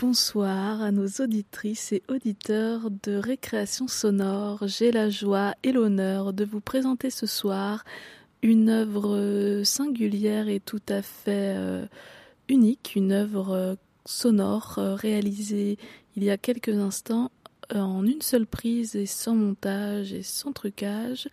Bonsoir 0.00 0.80
à 0.80 0.92
nos 0.92 1.08
auditrices 1.18 1.90
et 1.90 2.04
auditeurs 2.08 2.88
de 3.02 3.16
Récréation 3.16 3.88
Sonore. 3.88 4.68
J'ai 4.68 4.92
la 4.92 5.10
joie 5.10 5.56
et 5.64 5.72
l'honneur 5.72 6.32
de 6.32 6.44
vous 6.44 6.60
présenter 6.60 7.10
ce 7.10 7.26
soir 7.26 7.82
une 8.40 8.68
œuvre 8.68 9.62
singulière 9.64 10.46
et 10.46 10.60
tout 10.60 10.82
à 10.88 11.02
fait 11.02 11.56
euh, 11.56 11.84
unique, 12.48 12.92
une 12.94 13.10
œuvre 13.10 13.50
euh, 13.50 13.74
sonore 14.04 14.76
euh, 14.78 14.94
réalisée 14.94 15.78
il 16.14 16.22
y 16.22 16.30
a 16.30 16.38
quelques 16.38 16.68
instants 16.68 17.32
en 17.74 18.06
une 18.06 18.22
seule 18.22 18.46
prise 18.46 18.94
et 18.94 19.06
sans 19.06 19.34
montage 19.34 20.12
et 20.12 20.22
sans 20.22 20.52
trucage 20.52 21.28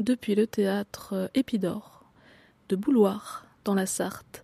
depuis 0.00 0.34
le 0.34 0.46
théâtre 0.46 1.30
Épidore 1.34 2.06
de 2.70 2.76
Bouloir 2.76 3.44
dans 3.64 3.74
la 3.74 3.84
Sarthe. 3.84 4.42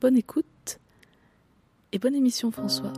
Bonne 0.00 0.16
écoute 0.16 0.46
et 1.92 1.98
bonne 1.98 2.14
émission 2.14 2.50
François. 2.50 2.92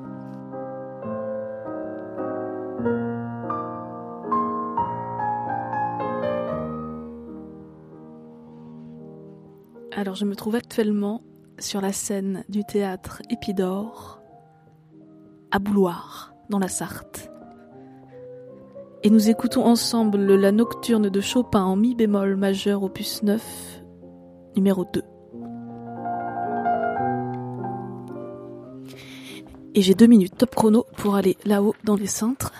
Alors 9.92 10.14
je 10.14 10.24
me 10.24 10.34
trouve 10.34 10.54
actuellement 10.54 11.22
sur 11.58 11.80
la 11.80 11.92
scène 11.92 12.44
du 12.48 12.64
théâtre 12.64 13.22
Épidore 13.30 14.20
à 15.50 15.58
Bouloir, 15.60 16.34
dans 16.50 16.58
la 16.58 16.66
Sarthe. 16.66 17.30
Et 19.04 19.10
nous 19.10 19.28
écoutons 19.28 19.64
ensemble 19.64 20.34
la 20.34 20.50
nocturne 20.50 21.08
de 21.08 21.20
Chopin 21.20 21.62
en 21.62 21.76
mi 21.76 21.94
bémol 21.94 22.36
majeur 22.36 22.82
opus 22.82 23.22
9, 23.22 23.84
numéro 24.56 24.84
2. 24.92 25.02
Et 29.76 29.82
j'ai 29.82 29.94
deux 29.94 30.06
minutes 30.06 30.38
top 30.38 30.54
chrono 30.54 30.86
pour 30.96 31.16
aller 31.16 31.36
là-haut 31.44 31.74
dans 31.82 31.96
les 31.96 32.06
cintres. 32.06 32.52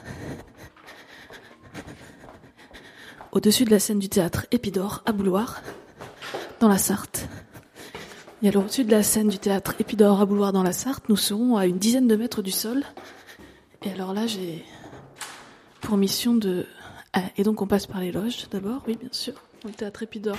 Au-dessus 3.31 3.65
de 3.65 3.71
la 3.71 3.79
scène 3.79 4.01
du 4.01 4.09
théâtre 4.09 4.47
Épidore 4.51 5.03
à 5.07 5.12
Bouloir, 5.12 5.62
dans 6.59 6.67
la 6.69 6.77
Sarthe. 6.77 7.29
Et 8.43 8.49
alors 8.49 8.65
au-dessus 8.65 8.85
de 8.85 8.91
la 8.91 9.05
scène 9.05 9.29
du 9.29 9.39
théâtre 9.39 9.77
Épidore 9.79 10.21
à 10.21 10.27
Bouloir 10.27 10.53
dans 10.53 10.65
la 10.65 10.73
Sarthe, 10.73 11.09
nous 11.09 11.17
serons 11.17 11.57
à 11.57 11.67
une 11.67 11.79
dizaine 11.79 12.09
de 12.09 12.17
mètres 12.17 12.43
du 12.43 12.51
sol. 12.51 12.83
Et 13.85 13.93
alors 13.93 14.12
là, 14.12 14.27
j'ai 14.27 14.65
pour 15.83 15.97
mission 15.97 16.35
de... 16.35 16.67
Ah, 17.12 17.23
et 17.37 17.45
donc 17.45 17.62
on 17.62 17.69
passe 17.69 17.87
par 17.87 18.01
les 18.01 18.11
loges 18.11 18.49
d'abord, 18.51 18.83
oui 18.89 18.97
bien 18.99 19.09
sûr, 19.12 19.35
dans 19.62 19.71
théâtre 19.71 20.03
Épidore 20.03 20.39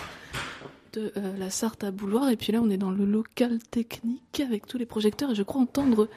de 0.91 1.13
euh, 1.15 1.37
la 1.37 1.49
Sarthe 1.49 1.85
à 1.85 1.91
Bouloir. 1.91 2.29
Et 2.29 2.35
puis 2.35 2.51
là, 2.51 2.59
on 2.61 2.69
est 2.69 2.77
dans 2.77 2.91
le 2.91 3.05
local 3.05 3.59
technique 3.71 4.41
avec 4.41 4.67
tous 4.67 4.77
les 4.77 4.85
projecteurs 4.85 5.31
et 5.31 5.35
je 5.35 5.43
crois 5.43 5.61
entendre 5.61 6.09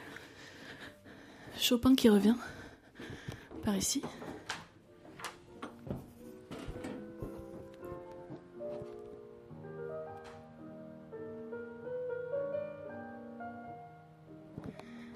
Chopin 1.61 1.93
qui 1.93 2.09
revient 2.09 2.35
par 3.63 3.75
ici. 3.75 4.01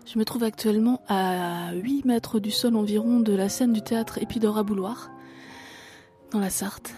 Je 0.06 0.20
me 0.20 0.26
trouve 0.26 0.44
actuellement 0.44 1.02
à 1.08 1.74
8 1.74 2.06
mètres 2.06 2.40
du 2.40 2.52
sol 2.52 2.76
environ 2.76 3.20
de 3.20 3.34
la 3.34 3.50
scène 3.50 3.74
du 3.74 3.82
théâtre 3.82 4.20
Épidore 4.22 4.60
à 4.60 4.64
Bouloir, 4.64 5.10
dans 6.30 6.40
la 6.40 6.52
Sarthe. 6.52 6.94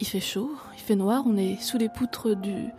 Il 0.00 0.06
fait 0.06 0.20
chaud, 0.20 0.50
il 0.74 0.80
fait 0.80 0.96
noir, 0.96 1.22
on 1.24 1.38
est 1.38 1.56
sous 1.62 1.78
les 1.78 1.88
poutres 1.88 2.36
du, 2.36 2.70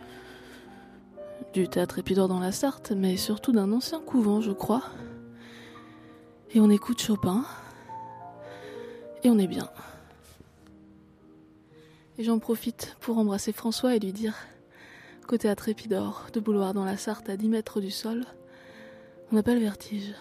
théâtre 1.68 1.98
Épidore 1.98 2.28
dans 2.28 2.38
la 2.38 2.52
Sarthe, 2.52 2.92
mais 2.92 3.16
surtout 3.16 3.50
d'un 3.50 3.72
ancien 3.72 3.98
couvent, 3.98 4.40
je 4.40 4.52
crois. 4.52 4.84
Et 6.54 6.60
on 6.60 6.70
écoute 6.70 7.02
Chopin. 7.02 7.44
Et 9.22 9.28
on 9.28 9.38
est 9.38 9.46
bien. 9.46 9.68
Et 12.16 12.24
j'en 12.24 12.38
profite 12.38 12.96
pour 13.00 13.18
embrasser 13.18 13.52
François 13.52 13.94
et 13.94 13.98
lui 13.98 14.12
dire 14.12 14.34
qu'au 15.26 15.36
théâtre 15.36 15.68
Épidore 15.68 16.28
de 16.32 16.40
Bouloir 16.40 16.72
dans 16.72 16.86
la 16.86 16.96
Sarthe 16.96 17.28
à 17.28 17.36
10 17.36 17.48
mètres 17.48 17.82
du 17.82 17.90
sol, 17.90 18.24
on 19.30 19.36
n'a 19.36 19.42
pas 19.42 19.52
le 19.54 19.60
vertige. 19.60 20.14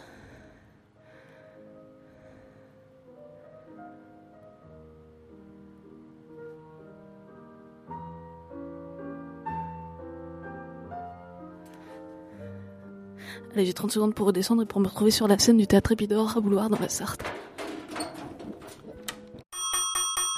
Allez, 13.58 13.66
j'ai 13.66 13.74
30 13.74 13.92
secondes 13.92 14.14
pour 14.14 14.28
redescendre 14.28 14.62
et 14.62 14.66
pour 14.68 14.80
me 14.80 14.88
retrouver 14.88 15.10
sur 15.10 15.28
la 15.28 15.40
scène 15.40 15.58
du 15.58 15.66
théâtre 15.66 15.92
Épidore 15.92 16.38
à 16.38 16.42
Bouloir 16.42 16.70
dans 16.70 16.78
la 16.78 16.90
Sarthe. 16.90 17.24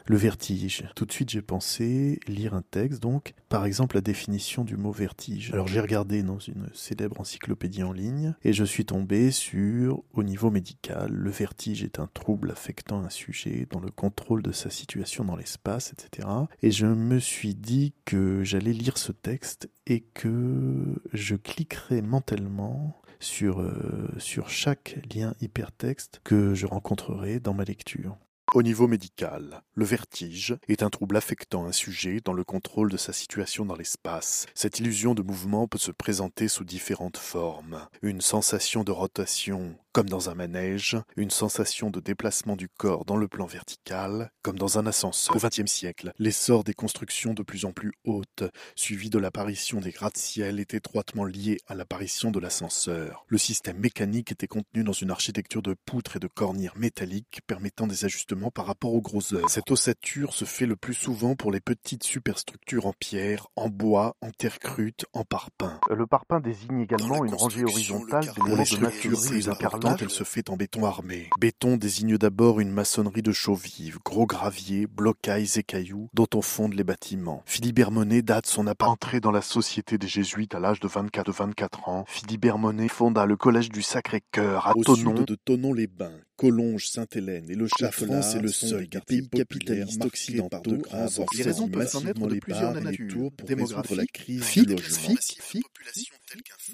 Le 0.05 0.15
vertige. 0.15 0.85
Tout 0.95 1.05
de 1.05 1.11
suite, 1.11 1.29
j'ai 1.29 1.41
pensé 1.41 2.21
lire 2.27 2.53
un 2.53 2.61
texte, 2.61 3.01
donc, 3.01 3.33
par 3.49 3.65
exemple, 3.65 3.97
la 3.97 4.01
définition 4.01 4.63
du 4.63 4.77
mot 4.77 4.93
vertige. 4.93 5.51
Alors, 5.51 5.67
j'ai 5.67 5.81
regardé 5.81 6.23
dans 6.23 6.39
une 6.39 6.69
célèbre 6.73 7.19
encyclopédie 7.19 7.83
en 7.83 7.91
ligne 7.91 8.35
et 8.45 8.53
je 8.53 8.63
suis 8.63 8.85
tombé 8.85 9.31
sur, 9.31 10.01
au 10.13 10.23
niveau 10.23 10.49
médical, 10.49 11.11
le 11.11 11.29
vertige 11.29 11.83
est 11.83 11.99
un 11.99 12.07
trouble 12.07 12.51
affectant 12.51 13.03
un 13.03 13.09
sujet 13.09 13.67
dans 13.69 13.81
le 13.81 13.91
contrôle 13.91 14.41
de 14.43 14.53
sa 14.53 14.69
situation 14.69 15.25
dans 15.25 15.35
l'espace, 15.35 15.91
etc. 15.91 16.25
Et 16.61 16.71
je 16.71 16.85
me 16.85 17.19
suis 17.19 17.53
dit 17.53 17.93
que 18.05 18.45
j'allais 18.45 18.73
lire 18.73 18.97
ce 18.97 19.11
texte 19.11 19.69
et 19.85 19.99
que 19.99 21.01
je 21.11 21.35
cliquerais 21.35 22.01
mentalement 22.01 22.95
sur, 23.19 23.59
euh, 23.59 24.09
sur 24.17 24.49
chaque 24.49 24.99
lien 25.13 25.33
hypertexte 25.41 26.21
que 26.23 26.53
je 26.53 26.65
rencontrerai 26.65 27.39
dans 27.39 27.53
ma 27.53 27.63
lecture. 27.63 28.17
Au 28.55 28.63
niveau 28.63 28.87
médical, 28.87 29.61
le 29.75 29.85
vertige 29.85 30.57
est 30.67 30.81
un 30.81 30.89
trouble 30.89 31.17
affectant 31.17 31.65
un 31.65 31.71
sujet 31.71 32.19
dans 32.25 32.33
le 32.33 32.43
contrôle 32.43 32.89
de 32.89 32.97
sa 32.97 33.13
situation 33.13 33.63
dans 33.63 33.75
l'espace. 33.75 34.47
Cette 34.55 34.79
illusion 34.79 35.13
de 35.13 35.21
mouvement 35.21 35.67
peut 35.67 35.77
se 35.77 35.91
présenter 35.91 36.47
sous 36.47 36.63
différentes 36.63 37.17
formes. 37.17 37.87
Une 38.01 38.21
sensation 38.21 38.83
de 38.83 38.91
rotation 38.91 39.77
comme 39.91 40.09
dans 40.09 40.29
un 40.29 40.35
manège, 40.35 40.97
une 41.17 41.31
sensation 41.31 41.89
de 41.89 41.99
déplacement 41.99 42.55
du 42.55 42.69
corps 42.69 43.05
dans 43.05 43.17
le 43.17 43.27
plan 43.27 43.47
vertical, 43.47 44.31
comme 44.43 44.57
dans 44.57 44.77
un 44.77 44.85
ascenseur. 44.85 45.35
Au 45.35 45.39
XXe 45.39 45.69
siècle, 45.69 46.13
l'essor 46.19 46.63
des 46.63 46.75
constructions 46.75 47.33
de 47.33 47.41
plus 47.41 47.65
en 47.65 47.71
plus 47.71 47.91
hautes, 48.05 48.43
suivi 48.75 49.09
de 49.09 49.17
l'apparition 49.17 49.79
des 49.79 49.91
gratte-ciel, 49.91 50.59
est 50.59 50.75
étroitement 50.75 51.25
lié 51.25 51.57
à 51.67 51.75
l'apparition 51.75 52.29
de 52.29 52.39
l'ascenseur. 52.39 53.25
Le 53.27 53.37
système 53.37 53.79
mécanique 53.79 54.31
était 54.31 54.47
contenu 54.47 54.83
dans 54.83 54.93
une 54.93 55.11
architecture 55.11 55.63
de 55.63 55.75
poutres 55.85 56.17
et 56.17 56.19
de 56.19 56.27
cornires 56.27 56.77
métalliques 56.77 57.41
permettant 57.47 57.87
des 57.87 58.05
ajustements 58.05 58.38
par 58.49 58.65
rapport 58.65 58.93
aux 58.93 59.01
gros 59.01 59.33
œuvres. 59.33 59.49
Cette 59.49 59.69
ossature 59.69 60.33
se 60.33 60.45
fait 60.45 60.65
le 60.65 60.75
plus 60.75 60.93
souvent 60.93 61.35
pour 61.35 61.51
les 61.51 61.59
petites 61.59 62.03
superstructures 62.03 62.85
en 62.85 62.93
pierre, 62.93 63.47
en 63.57 63.67
bois, 63.67 64.15
en 64.21 64.31
terre 64.31 64.59
crute, 64.59 65.05
en 65.13 65.25
parpaing. 65.25 65.79
Le 65.89 66.07
parpaing 66.07 66.39
désigne 66.39 66.79
également 66.79 67.25
une 67.25 67.33
rangée 67.35 67.65
horizontale 67.65 68.25
d'éléments 68.35 68.63
de 68.63 68.79
maçonnerie 68.79 69.45
et 69.45 69.49
importante, 69.49 70.01
elle 70.01 70.09
se 70.09 70.23
fait 70.23 70.49
en 70.49 70.55
béton 70.55 70.85
armé. 70.85 71.29
Béton 71.39 71.77
désigne 71.77 72.17
d'abord 72.17 72.59
une 72.59 72.71
maçonnerie 72.71 73.21
de 73.21 73.33
chaux 73.33 73.55
vive, 73.55 73.99
gros 74.05 74.25
gravier, 74.25 74.87
blocailles 74.87 75.51
et 75.57 75.63
cailloux 75.63 76.09
dont 76.13 76.27
on 76.33 76.41
fonde 76.41 76.73
les 76.73 76.83
bâtiments. 76.83 77.43
Philibert 77.45 77.91
Monet 77.91 78.21
date 78.21 78.45
son 78.45 78.67
entrée 78.67 79.19
dans 79.19 79.31
la 79.31 79.41
société 79.41 79.97
des 79.97 80.07
jésuites 80.07 80.55
à 80.55 80.59
l'âge 80.59 80.79
de 80.79 80.87
24, 80.87 81.25
de 81.25 81.31
24 81.31 81.89
ans. 81.89 82.05
Philibert 82.07 82.57
Monet 82.57 82.87
fonda 82.87 83.25
le 83.25 83.35
collège 83.35 83.69
du 83.69 83.81
Sacré-Cœur 83.81 84.67
à 84.67 84.77
Au 84.77 84.83
Tonon. 84.83 85.17
sud 85.17 85.25
de 85.25 85.35
Tonon-les-Bains. 85.35 86.19
Collonges, 86.39 86.87
Sainte-Hélène 86.87 87.49
et 87.49 87.53
le 87.55 87.67
La 87.81 87.91
Châtelain, 87.91 88.21
France 88.21 88.35
est 88.35 88.39
le 88.39 88.47
seul 88.47 88.87
des 88.87 89.01
pays 89.01 89.27
capitalistes 89.27 90.05
occidentaux 90.05 90.77
à 90.89 91.03
avoir 91.03 91.27
Les 91.35 91.43
raisons 91.43 91.67
peuvent 91.67 91.95
en 91.95 92.05
être 92.05 92.17
de 92.17 92.33
les 92.33 92.39
plusieurs 92.39 92.73
natures. 92.81 93.29
pour 93.35 93.49
résoudre 93.49 93.95
la 93.95 94.05
crise 94.05 94.43
fixe, 94.45 94.65
du 94.65 94.73
logement. 94.73 94.97
fixe, 94.97 95.35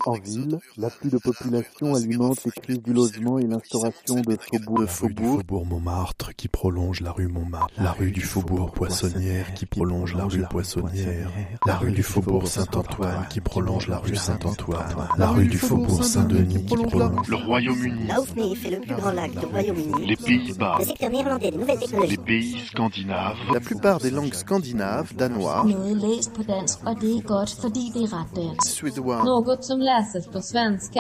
En 0.06 0.20
ville, 0.20 0.60
l'afflux 0.78 1.10
de 1.10 1.18
population 1.18 1.96
alimente 1.96 2.46
les 2.46 2.52
crises 2.52 2.82
du 2.84 2.94
logement 2.94 3.40
et 3.40 3.48
l'instauration 3.48 4.22
de 4.22 4.38
faubourgs. 4.38 4.82
Le 4.82 4.86
faubourg, 4.86 5.38
faubourg 5.38 5.66
Montmartre 5.66 6.36
qui 6.36 6.48
prolonge 6.48 7.02
la 7.02 7.12
rue 7.12 7.28
Montmartre, 7.28 7.74
la 7.82 7.94
rue 7.94 8.12
du 8.12 8.22
faubourg 8.22 8.72
Poissonnière 8.72 9.52
qui 9.56 9.66
prolonge 9.66 10.14
la 10.14 10.26
rue 10.26 10.44
Poissonnière, 10.48 11.32
la 11.66 11.78
rue 11.78 11.92
du 11.92 12.04
faubourg 12.04 12.48
Saint-Antoine 12.48 13.28
qui 13.32 13.42
prolonge 13.42 13.88
la 13.88 13.98
rue 13.98 14.16
Saint-Antoine, 14.16 15.08
la 15.18 15.30
rue 15.30 15.48
du 15.48 15.58
faubourg 15.58 16.04
Saint-Denis 16.04 16.68
qui 16.68 16.76
prolonge 16.76 17.28
Le 17.28 17.36
Royaume-Uni, 17.36 18.10
est 18.12 18.70
le 18.70 18.80
plus 18.82 18.96
grand 18.96 19.12
lac 19.12 19.32
du 19.32 19.55
Royaume-Uni. 19.56 20.06
les 20.06 20.16
Pays-Bas, 20.18 20.76
Le 20.80 20.86
secteur 20.86 21.10
néerlandais 21.10 21.52
des 21.52 21.58
nouvelles 21.58 21.80
technologies. 21.80 22.18
les 22.18 22.24
pays 22.24 22.60
scandinaves, 22.68 23.38
La 23.54 23.60
plupart 23.62 24.00
des 24.00 24.12
langues 24.12 24.34
scandinaves, 24.34 25.16
danois, 25.16 25.66
er. 25.66 25.70
Suédois. 28.62 29.24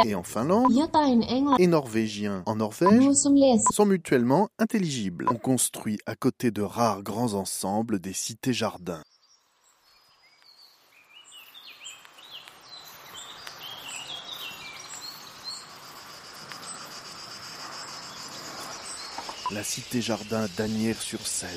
Et 0.06 0.16
en 0.16 0.24
Finlande. 0.24 0.72
Et 1.60 1.68
norvégien. 1.68 2.44
En 2.46 2.56
Norvège. 2.56 3.02
Sont 3.72 3.86
mutuellement 3.86 4.48
intelligibles. 4.58 5.26
On 5.30 5.36
construit 5.36 5.98
à 6.06 6.16
côté 6.16 6.52
de 6.52 6.62
rares 6.62 7.04
grands 7.04 7.34
ensembles 7.34 8.00
des 8.00 8.14
cités-jardins. 8.14 9.04
La 19.52 19.64
cité-jardin 19.64 20.48
d'Agnières-sur-Seine, 20.58 21.50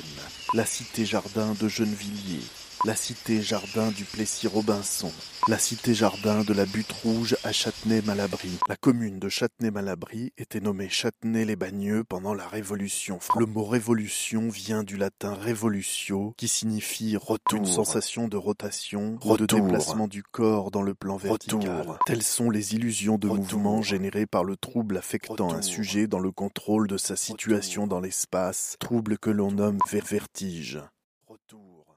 la 0.53 0.65
cité-jardin 0.65 1.55
de 1.59 1.67
Gennevilliers, 1.67 2.45
la 2.85 2.95
cité-jardin 2.95 3.89
du 3.91 4.05
Plessis-Robinson, 4.05 5.11
la 5.49 5.57
cité-jardin 5.57 6.43
de 6.45 6.53
la 6.53 6.65
Butte 6.65 6.91
Rouge 7.03 7.35
à 7.43 7.51
Châtenay-Malabry. 7.51 8.51
La 8.69 8.77
commune 8.77 9.19
de 9.19 9.27
Châtenay-Malabry 9.27 10.31
était 10.37 10.61
nommée 10.61 10.87
Châtenay-les-Bagneux 10.89 12.05
pendant 12.05 12.33
la 12.33 12.47
Révolution. 12.47 13.19
Le 13.37 13.45
mot 13.45 13.65
révolution 13.65 14.47
vient 14.47 14.83
du 14.83 14.95
latin 14.95 15.33
revolutio, 15.33 16.33
qui 16.37 16.47
signifie 16.47 17.17
retour, 17.17 17.59
une 17.59 17.65
sensation 17.65 18.27
de 18.29 18.37
rotation, 18.37 19.17
ou 19.23 19.35
de 19.37 19.41
Retour. 19.43 19.59
déplacement 19.61 20.07
du 20.07 20.23
corps 20.23 20.71
dans 20.71 20.81
le 20.83 20.93
plan 20.95 21.17
vertical. 21.17 21.59
Retour. 21.81 21.99
Telles 22.05 22.23
sont 22.23 22.49
les 22.49 22.75
illusions 22.75 23.17
de 23.17 23.27
Retour. 23.27 23.43
mouvement 23.59 23.81
générées 23.81 24.25
par 24.25 24.45
le 24.45 24.55
trouble 24.55 24.97
affectant 24.97 25.49
un 25.51 25.57
Retour. 25.57 25.63
sujet 25.63 26.07
dans 26.07 26.19
le 26.19 26.31
contrôle 26.31 26.87
de 26.87 26.97
sa 26.97 27.17
situation 27.17 27.87
dans 27.87 27.99
l'espace, 27.99 28.77
trouble 28.79 29.17
que 29.17 29.29
l'on 29.29 29.51
nomme 29.51 29.79
ver- 29.91 30.05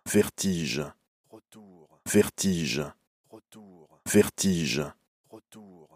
vertige. 0.07 0.93
Vertige. 2.07 2.93
Vertige. 4.07 4.07
Vertige. 4.07 4.93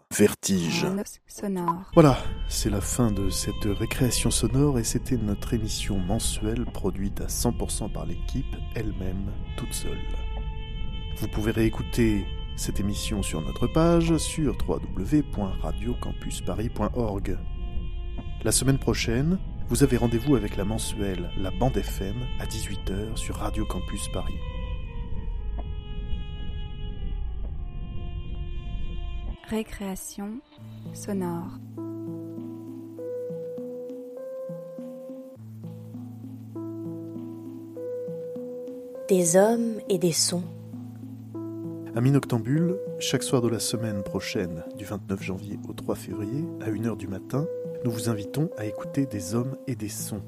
Vertige. 0.09 0.87
sonore. 1.27 1.83
Voilà, 1.93 2.17
c'est 2.47 2.69
la 2.69 2.79
fin 2.81 3.11
de 3.11 3.29
cette 3.29 3.65
récréation 3.65 4.31
sonore 4.31 4.79
et 4.79 4.83
c'était 4.83 5.17
notre 5.17 5.53
émission 5.53 5.97
mensuelle 5.97 6.65
produite 6.65 7.21
à 7.21 7.27
100% 7.27 7.91
par 7.91 8.05
l'équipe 8.05 8.55
elle-même, 8.73 9.31
toute 9.57 9.73
seule. 9.73 9.99
Vous 11.17 11.27
pouvez 11.27 11.51
réécouter 11.51 12.25
cette 12.55 12.79
émission 12.79 13.21
sur 13.21 13.41
notre 13.41 13.67
page 13.67 14.15
sur 14.17 14.57
www.radiocampusparis.org. 14.67 17.37
La 18.43 18.51
semaine 18.51 18.79
prochaine, 18.79 19.37
vous 19.69 19.83
avez 19.83 19.97
rendez-vous 19.97 20.35
avec 20.35 20.55
la 20.55 20.63
mensuelle 20.63 21.29
La 21.37 21.51
Bande 21.51 21.75
FM 21.75 22.15
à 22.39 22.45
18h 22.45 23.17
sur 23.17 23.35
Radio 23.35 23.65
Campus 23.65 24.07
Paris. 24.13 24.33
Récréation 29.49 30.39
sonore. 30.93 31.59
Des 39.09 39.35
hommes 39.35 39.79
et 39.89 39.97
des 39.97 40.11
sons. 40.11 40.43
Amis 41.95 42.11
Noctambule, 42.11 42.77
chaque 42.99 43.23
soir 43.23 43.41
de 43.41 43.47
la 43.49 43.59
semaine 43.59 44.03
prochaine, 44.03 44.63
du 44.77 44.85
29 44.85 45.23
janvier 45.23 45.57
au 45.67 45.73
3 45.73 45.95
février, 45.95 46.45
à 46.61 46.69
1h 46.69 46.95
du 46.95 47.07
matin, 47.07 47.47
nous 47.83 47.91
vous 47.91 48.09
invitons 48.09 48.49
à 48.57 48.65
écouter 48.65 49.05
des 49.05 49.35
hommes 49.35 49.57
et 49.67 49.75
des 49.75 49.89
sons. 49.89 50.21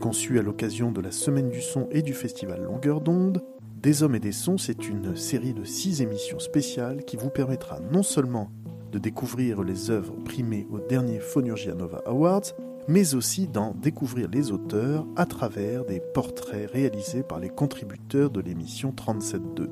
Conçu 0.00 0.38
à 0.38 0.42
l'occasion 0.42 0.92
de 0.92 1.00
la 1.00 1.10
Semaine 1.10 1.50
du 1.50 1.60
Son 1.60 1.88
et 1.90 2.02
du 2.02 2.12
Festival 2.12 2.62
Longueur 2.62 3.00
d'onde, 3.00 3.42
Des 3.82 4.02
Hommes 4.02 4.14
et 4.14 4.20
des 4.20 4.32
Sons, 4.32 4.58
c'est 4.58 4.88
une 4.88 5.16
série 5.16 5.54
de 5.54 5.64
six 5.64 6.02
émissions 6.02 6.38
spéciales 6.38 7.04
qui 7.04 7.16
vous 7.16 7.30
permettra 7.30 7.80
non 7.80 8.02
seulement 8.02 8.50
de 8.92 8.98
découvrir 8.98 9.62
les 9.62 9.90
œuvres 9.90 10.14
primées 10.24 10.66
au 10.70 10.80
dernier 10.80 11.18
Phonurgia 11.18 11.74
Nova 11.74 12.02
Awards, 12.06 12.52
mais 12.88 13.14
aussi 13.14 13.48
d'en 13.48 13.74
découvrir 13.74 14.28
les 14.28 14.52
auteurs 14.52 15.06
à 15.16 15.26
travers 15.26 15.84
des 15.84 16.00
portraits 16.00 16.70
réalisés 16.70 17.22
par 17.22 17.40
les 17.40 17.48
contributeurs 17.48 18.30
de 18.30 18.40
l'émission 18.40 18.92
37.2. 18.96 19.68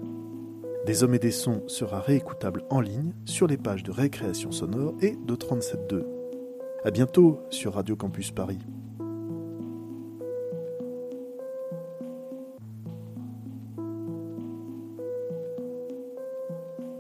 Des 0.86 1.02
Hommes 1.02 1.14
et 1.14 1.18
des 1.18 1.30
Sons 1.30 1.62
sera 1.66 2.00
réécoutable 2.00 2.64
en 2.70 2.80
ligne 2.80 3.12
sur 3.24 3.46
les 3.46 3.56
pages 3.56 3.84
de 3.84 3.90
Récréation 3.90 4.52
Sonore 4.52 4.94
et 5.00 5.16
de 5.16 5.34
37.2. 5.34 6.23
À 6.84 6.90
bientôt 6.90 7.40
sur 7.48 7.72
Radio 7.72 7.96
Campus 7.96 8.30
Paris. 8.30 8.58